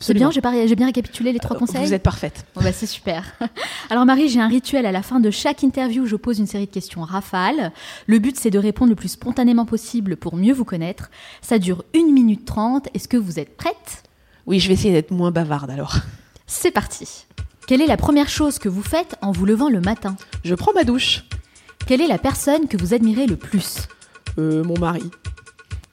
C'est 0.00 0.14
bien, 0.14 0.30
j'ai 0.30 0.40
bien 0.76 0.86
récapitulé 0.86 1.32
les 1.32 1.38
trois 1.38 1.56
conseils 1.56 1.84
Vous 1.84 1.94
êtes 1.94 2.02
parfaite. 2.02 2.44
Bon 2.54 2.62
bah, 2.62 2.72
c'est 2.72 2.86
super. 2.86 3.24
Alors 3.90 4.04
Marie, 4.04 4.28
j'ai 4.28 4.40
un 4.40 4.48
rituel 4.48 4.86
à 4.86 4.92
la 4.92 5.02
fin 5.02 5.18
de 5.18 5.30
chaque 5.30 5.62
interview 5.62 6.04
où 6.04 6.06
je 6.06 6.16
pose 6.16 6.38
une 6.38 6.46
série 6.46 6.66
de 6.66 6.70
questions 6.70 7.02
rafales. 7.02 7.72
Le 8.06 8.18
but 8.18 8.36
c'est 8.36 8.50
de 8.50 8.58
répondre 8.58 8.90
le 8.90 8.96
plus 8.96 9.08
spontanément 9.08 9.64
possible 9.64 10.16
pour 10.16 10.36
mieux 10.36 10.52
vous 10.52 10.64
connaître. 10.64 11.10
Ça 11.40 11.58
dure 11.58 11.84
1 11.96 12.12
minute 12.12 12.44
30. 12.44 12.88
Est-ce 12.94 13.08
que 13.08 13.16
vous 13.16 13.38
êtes 13.38 13.56
prête? 13.56 14.04
Oui, 14.46 14.60
je 14.60 14.68
vais 14.68 14.74
essayer 14.74 14.92
d'être 14.92 15.10
moins 15.10 15.30
bavarde 15.30 15.70
alors. 15.70 15.96
C'est 16.46 16.70
parti. 16.70 17.26
Quelle 17.66 17.82
est 17.82 17.86
la 17.86 17.98
première 17.98 18.28
chose 18.28 18.58
que 18.58 18.68
vous 18.68 18.82
faites 18.82 19.16
en 19.20 19.32
vous 19.32 19.46
levant 19.46 19.68
le 19.68 19.80
matin? 19.80 20.16
Je 20.44 20.54
prends 20.54 20.72
ma 20.74 20.84
douche. 20.84 21.24
Quelle 21.86 22.00
est 22.00 22.06
la 22.06 22.18
personne 22.18 22.68
que 22.68 22.76
vous 22.76 22.94
admirez 22.94 23.26
le 23.26 23.36
plus? 23.36 23.88
Euh, 24.38 24.62
mon 24.64 24.78
mari. 24.78 25.10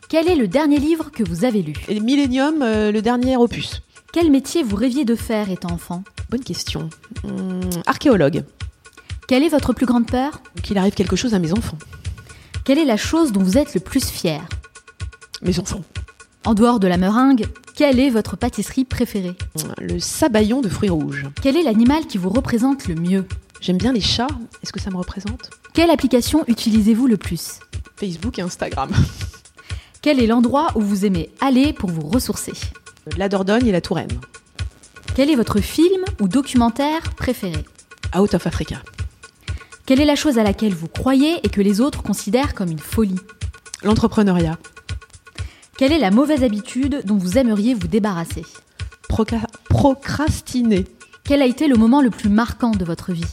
Quel 0.08 0.30
est 0.30 0.36
le 0.36 0.48
dernier 0.48 0.78
livre 0.78 1.12
que 1.12 1.24
vous 1.24 1.46
avez 1.46 1.62
lu? 1.62 1.74
Millennium, 1.90 2.62
euh, 2.62 2.92
le 2.92 3.02
dernier 3.02 3.38
opus. 3.38 3.82
Quel 4.16 4.32
métier 4.32 4.64
vous 4.64 4.78
rêviez 4.78 5.04
de 5.04 5.14
faire 5.14 5.50
étant 5.50 5.74
enfant 5.74 6.02
Bonne 6.30 6.42
question. 6.42 6.90
Hum, 7.26 7.60
archéologue. 7.86 8.46
Quelle 9.28 9.44
est 9.44 9.50
votre 9.50 9.74
plus 9.74 9.86
grande 9.86 10.08
peur 10.08 10.42
Qu'il 10.64 10.78
arrive 10.78 10.94
quelque 10.94 11.18
chose 11.18 11.34
à 11.34 11.40
mes 11.40 11.52
enfants. 11.52 11.78
Quelle 12.64 12.78
est 12.78 12.86
la 12.86 12.96
chose 12.96 13.34
dont 13.34 13.44
vous 13.44 13.58
êtes 13.58 13.74
le 13.74 13.82
plus 13.82 14.10
fier 14.10 14.42
Mes 15.42 15.60
enfants. 15.60 15.82
En 16.46 16.54
dehors 16.54 16.80
de 16.80 16.88
la 16.88 16.96
meringue, 16.96 17.46
quelle 17.76 18.00
est 18.00 18.10
votre 18.10 18.38
pâtisserie 18.38 18.86
préférée 18.86 19.36
Le 19.82 20.00
sabayon 20.00 20.62
de 20.62 20.70
fruits 20.70 20.90
rouges. 20.90 21.26
Quel 21.42 21.58
est 21.58 21.64
l'animal 21.64 22.08
qui 22.08 22.18
vous 22.18 22.30
représente 22.30 22.88
le 22.88 22.96
mieux 22.96 23.26
J'aime 23.60 23.78
bien 23.78 23.92
les 23.92 24.00
chats. 24.00 24.28
Est-ce 24.64 24.72
que 24.72 24.80
ça 24.80 24.92
me 24.92 24.98
représente 24.98 25.50
Quelle 25.74 25.90
application 25.90 26.46
utilisez-vous 26.48 27.08
le 27.08 27.18
plus 27.18 27.60
Facebook 27.98 28.40
et 28.40 28.44
Instagram. 28.44 28.92
Quel 30.02 30.22
est 30.22 30.28
l'endroit 30.28 30.70
où 30.76 30.80
vous 30.80 31.04
aimez 31.04 31.32
aller 31.42 31.74
pour 31.74 31.90
vous 31.90 32.08
ressourcer 32.08 32.54
La 33.18 33.30
Dordogne 33.30 33.68
et 33.68 33.72
la 33.72 33.82
Touraine. 33.82 34.20
Quel 35.16 35.30
est 35.30 35.36
votre 35.36 35.60
film 35.60 36.04
ou 36.20 36.28
documentaire 36.28 37.14
préféré? 37.16 37.64
Out 38.18 38.34
of 38.34 38.48
Africa. 38.48 38.82
Quelle 39.86 40.02
est 40.02 40.06
la 40.06 40.16
chose 40.16 40.40
à 40.40 40.44
laquelle 40.44 40.74
vous 40.74 40.88
croyez 40.88 41.40
et 41.44 41.50
que 41.50 41.62
les 41.62 41.80
autres 41.80 42.02
considèrent 42.02 42.56
comme 42.56 42.72
une 42.72 42.80
folie? 42.80 43.20
L'entrepreneuriat. 43.84 44.58
Quelle 45.78 45.92
est 45.92 46.00
la 46.00 46.12
mauvaise 46.12 46.44
habitude 46.44 47.02
dont 47.06 47.18
vous 47.18 47.38
aimeriez 47.38 47.74
vous 47.74 47.88
débarrasser? 47.88 48.44
Proca- 49.08 49.46
procrastiner. 49.70 50.86
Quel 51.24 51.42
a 51.42 51.46
été 51.46 51.68
le 51.68 51.76
moment 51.76 52.02
le 52.02 52.10
plus 52.10 52.30
marquant 52.30 52.72
de 52.72 52.84
votre 52.84 53.12
vie? 53.12 53.26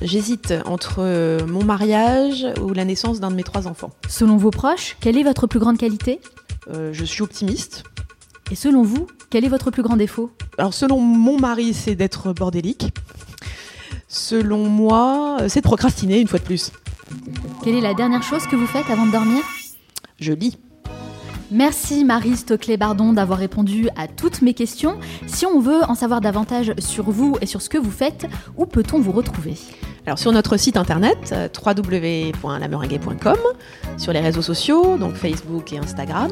J'hésite 0.00 0.54
entre 0.64 0.98
euh, 1.00 1.46
mon 1.46 1.64
mariage 1.64 2.46
ou 2.62 2.72
la 2.72 2.84
naissance 2.84 3.20
d'un 3.20 3.30
de 3.30 3.36
mes 3.36 3.44
trois 3.44 3.66
enfants. 3.66 3.90
Selon 4.08 4.36
vos 4.36 4.50
proches, 4.50 4.96
quelle 5.00 5.18
est 5.18 5.24
votre 5.24 5.46
plus 5.46 5.58
grande 5.58 5.76
qualité? 5.76 6.20
Euh, 6.72 6.92
je 6.92 7.04
suis 7.04 7.22
optimiste. 7.22 7.82
Et 8.50 8.54
selon 8.54 8.82
vous, 8.82 9.06
quel 9.30 9.44
est 9.44 9.48
votre 9.48 9.70
plus 9.70 9.82
grand 9.82 9.96
défaut 9.96 10.30
Alors 10.56 10.74
selon 10.74 11.00
mon 11.00 11.38
mari, 11.38 11.74
c'est 11.74 11.94
d'être 11.94 12.32
bordélique. 12.32 12.92
Selon 14.08 14.68
moi, 14.68 15.38
c'est 15.48 15.60
de 15.60 15.66
procrastiner 15.66 16.18
une 16.18 16.28
fois 16.28 16.38
de 16.38 16.44
plus. 16.44 16.72
Quelle 17.62 17.74
est 17.74 17.80
la 17.80 17.94
dernière 17.94 18.22
chose 18.22 18.46
que 18.46 18.56
vous 18.56 18.66
faites 18.66 18.90
avant 18.90 19.06
de 19.06 19.12
dormir 19.12 19.42
Je 20.18 20.32
lis. 20.32 20.58
Merci 21.50 22.04
Marie 22.04 22.36
Stoclet-Bardon 22.36 23.14
d'avoir 23.14 23.38
répondu 23.38 23.88
à 23.96 24.06
toutes 24.06 24.42
mes 24.42 24.52
questions. 24.52 24.98
Si 25.26 25.46
on 25.46 25.60
veut 25.60 25.82
en 25.88 25.94
savoir 25.94 26.20
davantage 26.20 26.74
sur 26.78 27.10
vous 27.10 27.38
et 27.40 27.46
sur 27.46 27.62
ce 27.62 27.70
que 27.70 27.78
vous 27.78 27.90
faites, 27.90 28.26
où 28.56 28.66
peut-on 28.66 29.00
vous 29.00 29.12
retrouver 29.12 29.54
Alors 30.04 30.18
sur 30.18 30.30
notre 30.32 30.58
site 30.58 30.76
internet 30.76 31.32
euh, 31.32 31.48
www.lameringuet.com, 31.64 33.38
sur 33.96 34.12
les 34.12 34.20
réseaux 34.20 34.42
sociaux, 34.42 34.98
donc 34.98 35.14
Facebook 35.14 35.72
et 35.72 35.78
Instagram. 35.78 36.30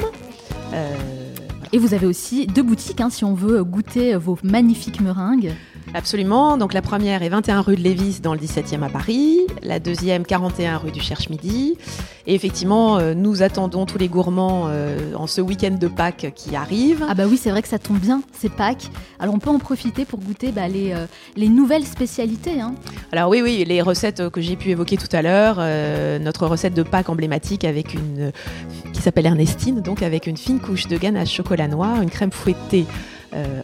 Euh, 0.74 1.25
Et 1.72 1.78
vous 1.78 1.94
avez 1.94 2.06
aussi 2.06 2.46
deux 2.46 2.62
boutiques 2.62 3.00
hein, 3.00 3.10
si 3.10 3.24
on 3.24 3.34
veut 3.34 3.64
goûter 3.64 4.14
vos 4.16 4.38
magnifiques 4.42 5.00
meringues. 5.00 5.52
Absolument. 5.96 6.58
Donc 6.58 6.74
la 6.74 6.82
première 6.82 7.22
est 7.22 7.30
21 7.30 7.62
rue 7.62 7.74
de 7.74 7.80
Lévis 7.80 8.20
dans 8.20 8.34
le 8.34 8.38
17e 8.38 8.82
à 8.82 8.90
Paris, 8.90 9.40
la 9.62 9.80
deuxième 9.80 10.26
41 10.26 10.76
rue 10.76 10.92
du 10.92 11.00
Cherche-Midi. 11.00 11.78
Et 12.26 12.34
effectivement, 12.34 12.98
euh, 12.98 13.14
nous 13.14 13.42
attendons 13.42 13.86
tous 13.86 13.96
les 13.96 14.08
gourmands 14.08 14.64
euh, 14.66 15.14
en 15.14 15.26
ce 15.26 15.40
week-end 15.40 15.70
de 15.80 15.88
Pâques 15.88 16.34
qui 16.34 16.54
arrive. 16.54 17.02
Ah 17.08 17.14
bah 17.14 17.24
oui, 17.26 17.38
c'est 17.38 17.48
vrai 17.48 17.62
que 17.62 17.68
ça 17.68 17.78
tombe 17.78 17.98
bien, 17.98 18.20
c'est 18.38 18.52
Pâques. 18.52 18.90
Alors 19.18 19.34
on 19.34 19.38
peut 19.38 19.48
en 19.48 19.58
profiter 19.58 20.04
pour 20.04 20.18
goûter 20.18 20.52
bah, 20.52 20.68
les, 20.68 20.92
euh, 20.92 21.06
les 21.34 21.48
nouvelles 21.48 21.86
spécialités. 21.86 22.60
Hein. 22.60 22.74
Alors 23.10 23.30
oui, 23.30 23.40
oui, 23.42 23.64
les 23.66 23.80
recettes 23.80 24.28
que 24.28 24.42
j'ai 24.42 24.56
pu 24.56 24.68
évoquer 24.68 24.98
tout 24.98 25.16
à 25.16 25.22
l'heure, 25.22 25.56
notre 26.20 26.46
recette 26.46 26.74
de 26.74 26.82
Pâques 26.82 27.08
emblématique 27.08 27.64
avec 27.64 27.94
une 27.94 28.32
qui 28.92 29.00
s'appelle 29.00 29.24
Ernestine, 29.24 29.80
donc 29.80 30.02
avec 30.02 30.26
une 30.26 30.36
fine 30.36 30.60
couche 30.60 30.88
de 30.88 30.98
ganache 30.98 31.32
chocolat 31.32 31.68
noir, 31.68 32.02
une 32.02 32.10
crème 32.10 32.32
fouettée 32.32 32.84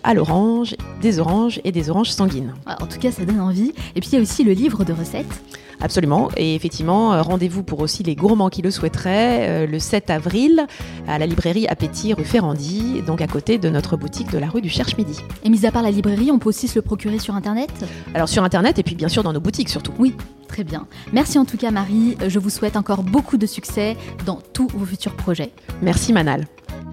à 0.02 0.14
l'orange, 0.14 0.76
des 1.00 1.18
oranges 1.18 1.60
et 1.64 1.72
des 1.72 1.90
oranges 1.90 2.10
sanguines. 2.10 2.54
En 2.66 2.86
tout 2.86 2.98
cas, 2.98 3.10
ça 3.10 3.24
donne 3.24 3.40
envie. 3.40 3.72
Et 3.94 4.00
puis 4.00 4.10
il 4.12 4.16
y 4.16 4.18
a 4.18 4.22
aussi 4.22 4.44
le 4.44 4.52
livre 4.52 4.84
de 4.84 4.92
recettes. 4.92 5.40
Absolument. 5.82 6.30
Et 6.36 6.54
effectivement, 6.54 7.12
euh, 7.12 7.22
rendez-vous 7.22 7.64
pour 7.64 7.80
aussi 7.80 8.04
les 8.04 8.14
gourmands 8.14 8.48
qui 8.48 8.62
le 8.62 8.70
souhaiteraient 8.70 9.64
euh, 9.64 9.66
le 9.66 9.78
7 9.80 10.10
avril 10.10 10.66
à 11.08 11.18
la 11.18 11.26
librairie 11.26 11.66
Appétit 11.66 12.14
rue 12.14 12.24
Ferrandi, 12.24 13.02
donc 13.04 13.20
à 13.20 13.26
côté 13.26 13.58
de 13.58 13.68
notre 13.68 13.96
boutique 13.96 14.30
de 14.30 14.38
la 14.38 14.48
rue 14.48 14.62
du 14.62 14.68
Cherche-Midi. 14.68 15.18
Et 15.42 15.50
mis 15.50 15.66
à 15.66 15.72
part 15.72 15.82
la 15.82 15.90
librairie, 15.90 16.30
on 16.30 16.38
peut 16.38 16.48
aussi 16.48 16.68
se 16.68 16.76
le 16.76 16.82
procurer 16.82 17.18
sur 17.18 17.34
Internet? 17.34 17.70
Alors 18.14 18.28
sur 18.28 18.44
Internet 18.44 18.78
et 18.78 18.84
puis 18.84 18.94
bien 18.94 19.08
sûr 19.08 19.24
dans 19.24 19.32
nos 19.32 19.40
boutiques 19.40 19.68
surtout. 19.68 19.92
Oui, 19.98 20.14
Très 20.46 20.64
bien. 20.64 20.86
Merci 21.14 21.38
en 21.38 21.46
tout 21.46 21.56
cas 21.56 21.70
Marie. 21.70 22.18
Je 22.28 22.38
vous 22.38 22.50
souhaite 22.50 22.76
encore 22.76 23.02
beaucoup 23.02 23.38
de 23.38 23.46
succès 23.46 23.96
dans 24.26 24.38
tous 24.52 24.68
vos 24.68 24.84
futurs 24.84 25.14
projets. 25.16 25.50
Merci 25.80 26.12
Manal. 26.12 26.44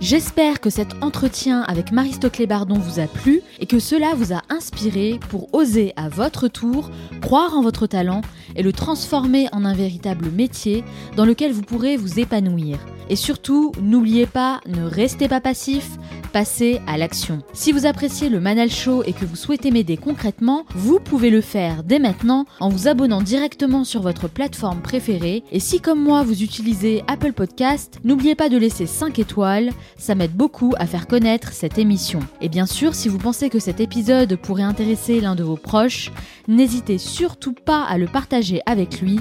J'espère 0.02 0.62
que 0.62 0.70
cet 0.70 1.04
entretien 1.04 1.62
avec 1.64 1.92
Marie-Stoclé 1.92 2.48
Bardon 2.48 2.80
vous 2.80 3.02
a 3.02 3.08
plu 3.08 3.42
et 3.60 3.66
que 3.66 3.80
cela 3.80 4.14
vous 4.16 4.32
a 4.32 4.42
inspiré 4.50 5.20
pour 5.30 5.54
oser 5.54 5.92
à 5.98 6.08
votre 6.08 6.48
tour 6.48 6.90
croire 7.22 7.54
en 7.54 7.62
votre 7.62 7.86
talent 7.86 8.22
et 8.56 8.64
le 8.64 8.72
transformer 8.72 9.48
en 9.52 9.66
un 9.66 9.74
véritable 9.74 10.32
métier 10.32 10.86
dans 11.18 11.26
lequel 11.26 11.52
vous 11.52 11.64
pourrez 11.64 11.98
vous 11.98 12.18
épanouir. 12.18 12.80
Et 13.10 13.16
surtout, 13.16 13.72
n'oubliez 13.82 14.28
pas, 14.28 14.62
ne 14.68 14.84
restez 14.84 15.28
pas 15.28 15.42
passif, 15.42 15.98
passez 16.32 16.80
à 16.88 16.98
l'action. 16.98 17.42
Si 17.54 17.72
vous 17.72 17.86
appréciez 17.86 18.30
le 18.30 18.40
Manal 18.40 18.70
Show 18.70 19.04
et 19.04 19.14
que 19.14 19.26
vous 19.26 19.36
souhaitez 19.36 19.72
m'aider 19.72 19.98
concrètement, 19.98 20.66
vous 20.76 21.00
pouvez 21.00 21.32
le 21.32 21.42
faire 21.42 21.84
dès 21.84 22.00
maintenant 22.00 22.46
en 22.60 22.70
vous 22.70 22.88
abonnant 22.88 23.22
directement 23.22 23.84
sur 23.84 24.02
votre 24.02 24.28
plateforme 24.28 24.82
préférée. 24.82 25.44
Et 25.52 25.60
si 25.60 25.80
comme 25.80 26.02
moi 26.02 26.24
vous 26.24 26.44
utilisez 26.44 27.04
Apple 27.08 27.34
Podcast, 27.34 28.00
n'oubliez 28.04 28.36
pas 28.36 28.50
de 28.50 28.58
laisser 28.58 28.86
5 28.86 29.18
étoiles, 29.18 29.72
ça 29.98 30.14
m'aide 30.14 30.36
beaucoup 30.36 30.74
à 30.78 30.86
faire 30.86 31.08
connaître 31.08 31.52
cette 31.52 31.78
émission. 31.78 32.20
Et 32.42 32.50
bien 32.50 32.68
sûr, 32.68 32.94
si 32.94 33.10
vous 33.10 33.18
pensez 33.18 33.50
que 33.50 33.60
cet 33.60 33.80
épisode 33.80 34.36
pourrait 34.36 34.64
intéresser 34.64 35.20
l'un 35.20 35.36
de 35.36 35.44
vos 35.44 35.58
proches, 35.58 36.12
n'hésitez 36.48 37.00
surtout 37.00 37.54
pas 37.54 37.84
à 37.84 37.98
le 37.98 38.06
partager 38.06 38.62
avec 38.66 39.02
lui. 39.02 39.20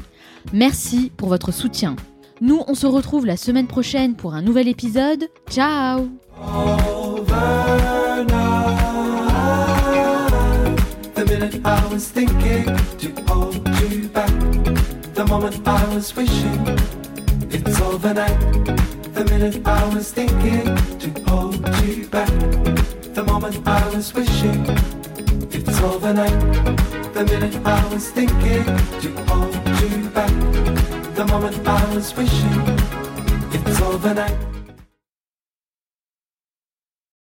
Merci 0.53 1.11
pour 1.16 1.28
votre 1.28 1.53
soutien. 1.53 1.97
Nous, 2.41 2.62
on 2.66 2.74
se 2.74 2.86
retrouve 2.86 3.26
la 3.26 3.36
semaine 3.36 3.66
prochaine 3.66 4.14
pour 4.14 4.34
un 4.34 4.43
nouvel 4.43 4.68
épisode. 4.68 5.28
Ciao 5.51 6.09
The 11.14 11.24
minute 11.26 11.61
hold 13.28 13.55
you 13.91 14.09
back. 14.09 14.30
The 15.14 15.24
moment 15.26 15.57
I 15.66 15.95
was 15.95 16.14
wishing 16.14 16.61
it's 17.51 17.80
overnight. 17.80 18.39
The 19.14 19.24
minute 19.24 19.66
I 19.66 19.95
was 19.95 20.12
thinking 20.12 20.76
to 20.99 21.30
hold 21.30 21.57
you 21.84 22.07
back. 22.07 22.28
The 23.14 23.24
moment 23.24 23.66
I 23.66 23.89
was 23.95 24.14
wishing 24.14 24.64
it's 25.51 25.80
overnight. 25.80 26.39
The 27.14 27.24
minute 27.24 27.57
I 27.64 27.89
was 27.93 28.11
thinking 28.11 28.64
to 29.01 29.09
hold 29.26 29.55
you 29.80 30.09
back. 30.11 30.68
The 31.19 31.27
moment 31.27 31.66
I 31.66 31.95
was 31.97 32.14
wishing 32.14 32.79
it's 33.53 33.81
overnight. 33.83 34.57